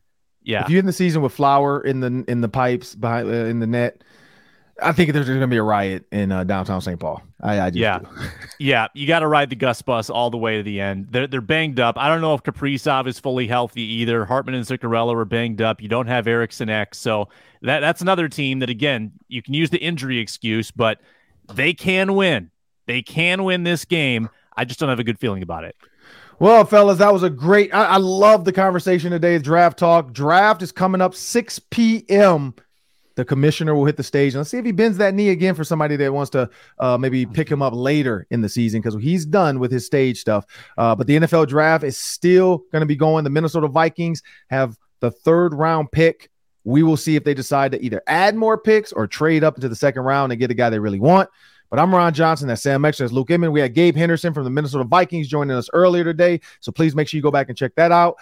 yeah. 0.47 0.63
If 0.63 0.69
you 0.69 0.79
in 0.79 0.85
the 0.85 0.93
season 0.93 1.21
with 1.21 1.33
Flower 1.33 1.81
in 1.81 1.99
the 1.99 2.23
in 2.29 2.39
the 2.39 2.47
pipes 2.47 2.95
behind 2.95 3.27
uh, 3.27 3.33
in 3.33 3.59
the 3.59 3.67
net, 3.67 4.01
I 4.81 4.93
think 4.93 5.11
there's 5.11 5.27
going 5.27 5.41
to 5.41 5.47
be 5.47 5.57
a 5.57 5.63
riot 5.63 6.05
in 6.09 6.31
uh, 6.31 6.45
downtown 6.45 6.79
St. 6.79 6.97
Paul. 6.97 7.21
I, 7.41 7.59
I 7.59 7.71
yeah, 7.73 7.99
yeah. 8.59 8.87
You 8.93 9.07
got 9.07 9.19
to 9.19 9.27
ride 9.27 9.49
the 9.49 9.57
Gus 9.57 9.81
bus 9.81 10.09
all 10.09 10.29
the 10.29 10.37
way 10.37 10.55
to 10.55 10.63
the 10.63 10.79
end. 10.79 11.07
They're 11.11 11.27
they're 11.27 11.41
banged 11.41 11.81
up. 11.81 11.97
I 11.97 12.07
don't 12.07 12.21
know 12.21 12.33
if 12.33 12.43
Kaprizov 12.43 13.07
is 13.07 13.19
fully 13.19 13.45
healthy 13.45 13.81
either. 13.81 14.23
Hartman 14.23 14.55
and 14.55 14.65
Zuccarello 14.65 15.13
are 15.15 15.25
banged 15.25 15.61
up. 15.61 15.81
You 15.81 15.89
don't 15.89 16.07
have 16.07 16.27
Eriksson 16.27 16.69
Ek, 16.69 16.95
so 16.95 17.27
that 17.61 17.81
that's 17.81 18.01
another 18.01 18.29
team 18.29 18.59
that 18.59 18.69
again 18.69 19.11
you 19.27 19.41
can 19.41 19.53
use 19.53 19.69
the 19.69 19.79
injury 19.79 20.17
excuse, 20.17 20.71
but 20.71 21.01
they 21.53 21.73
can 21.73 22.15
win. 22.15 22.51
They 22.85 23.01
can 23.01 23.43
win 23.43 23.63
this 23.63 23.83
game. 23.83 24.29
I 24.55 24.63
just 24.63 24.79
don't 24.79 24.87
have 24.87 24.99
a 24.99 25.03
good 25.03 25.19
feeling 25.19 25.43
about 25.43 25.65
it. 25.65 25.75
Well, 26.39 26.65
fellas, 26.65 26.99
that 26.99 27.11
was 27.11 27.23
a 27.23 27.29
great. 27.29 27.73
I, 27.73 27.85
I 27.85 27.97
love 27.97 28.45
the 28.45 28.53
conversation 28.53 29.11
today. 29.11 29.39
Draft 29.39 29.79
talk. 29.79 30.13
Draft 30.13 30.61
is 30.61 30.71
coming 30.71 31.01
up 31.01 31.15
6 31.15 31.59
p.m 31.71 32.53
the 33.17 33.25
commissioner 33.25 33.75
will 33.75 33.83
hit 33.83 33.97
the 33.97 34.03
stage 34.03 34.33
and 34.33 34.39
let's 34.39 34.51
see 34.51 34.59
if 34.59 34.65
he 34.65 34.71
bends 34.71 34.97
that 34.99 35.13
knee 35.13 35.29
again 35.29 35.55
for 35.55 35.63
somebody 35.63 35.95
that 35.95 36.13
wants 36.13 36.29
to 36.29 36.47
uh, 36.79 36.97
maybe 36.97 37.25
pick 37.25 37.49
him 37.49 37.63
up 37.63 37.73
later 37.73 38.27
in 38.29 38.41
the 38.41 38.47
season 38.47 38.79
because 38.79 38.95
he's 39.01 39.25
done 39.25 39.59
with 39.59 39.71
his 39.71 39.85
stage 39.85 40.19
stuff. 40.19 40.45
Uh, 40.77 40.95
but 40.95 41.07
the 41.07 41.17
NFL 41.17 41.47
draft 41.47 41.83
is 41.83 41.97
still 41.97 42.59
going 42.71 42.81
to 42.81 42.85
be 42.85 42.95
going. 42.95 43.23
The 43.23 43.31
Minnesota 43.31 43.67
Vikings 43.67 44.21
have 44.49 44.77
the 44.99 45.09
third 45.09 45.55
round 45.55 45.91
pick. 45.91 46.29
We 46.63 46.83
will 46.83 46.97
see 46.97 47.15
if 47.15 47.23
they 47.23 47.33
decide 47.33 47.71
to 47.71 47.83
either 47.83 48.03
add 48.05 48.35
more 48.35 48.57
picks 48.57 48.91
or 48.91 49.07
trade 49.07 49.43
up 49.43 49.55
into 49.55 49.67
the 49.67 49.75
second 49.75 50.03
round 50.03 50.31
and 50.31 50.39
get 50.39 50.51
a 50.51 50.53
guy 50.53 50.69
they 50.69 50.79
really 50.79 50.99
want. 50.99 51.27
But 51.69 51.79
I'm 51.79 51.93
Ron 51.93 52.13
Johnson. 52.13 52.47
That's 52.47 52.61
Sam 52.61 52.85
Ekstrom. 52.85 53.07
That's 53.07 53.13
Luke 53.13 53.29
Inman. 53.29 53.51
We 53.51 53.59
had 53.59 53.73
Gabe 53.73 53.95
Henderson 53.95 54.33
from 54.33 54.45
the 54.45 54.49
Minnesota 54.49 54.85
Vikings 54.85 55.27
joining 55.27 55.55
us 55.55 55.69
earlier 55.73 56.03
today. 56.03 56.39
So 56.61 56.71
please 56.71 56.95
make 56.95 57.07
sure 57.07 57.17
you 57.17 57.21
go 57.21 57.31
back 57.31 57.49
and 57.49 57.57
check 57.57 57.75
that 57.75 57.91
out. 57.91 58.15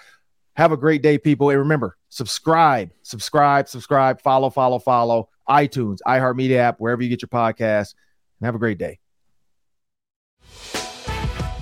Have 0.55 0.71
a 0.71 0.77
great 0.77 1.01
day, 1.01 1.17
people. 1.17 1.49
And 1.49 1.59
remember, 1.59 1.97
subscribe, 2.09 2.91
subscribe, 3.03 3.67
subscribe, 3.67 4.21
follow, 4.21 4.49
follow, 4.49 4.79
follow, 4.79 5.29
iTunes, 5.47 5.99
iHeartMedia 6.07 6.57
app, 6.57 6.79
wherever 6.79 7.03
you 7.03 7.09
get 7.09 7.21
your 7.21 7.29
podcasts. 7.29 7.93
And 8.39 8.45
have 8.45 8.55
a 8.55 8.59
great 8.59 8.77
day. 8.77 8.99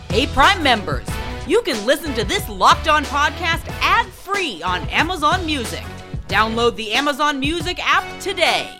Hey, 0.09 0.27
Prime 0.27 0.61
members, 0.61 1.07
you 1.47 1.61
can 1.63 1.85
listen 1.85 2.13
to 2.13 2.23
this 2.23 2.47
locked 2.47 2.87
on 2.87 3.03
podcast 3.05 3.67
ad 3.81 4.05
free 4.05 4.61
on 4.63 4.87
Amazon 4.89 5.45
Music. 5.45 5.83
Download 6.27 6.75
the 6.75 6.93
Amazon 6.93 7.39
Music 7.39 7.79
app 7.83 8.21
today. 8.21 8.79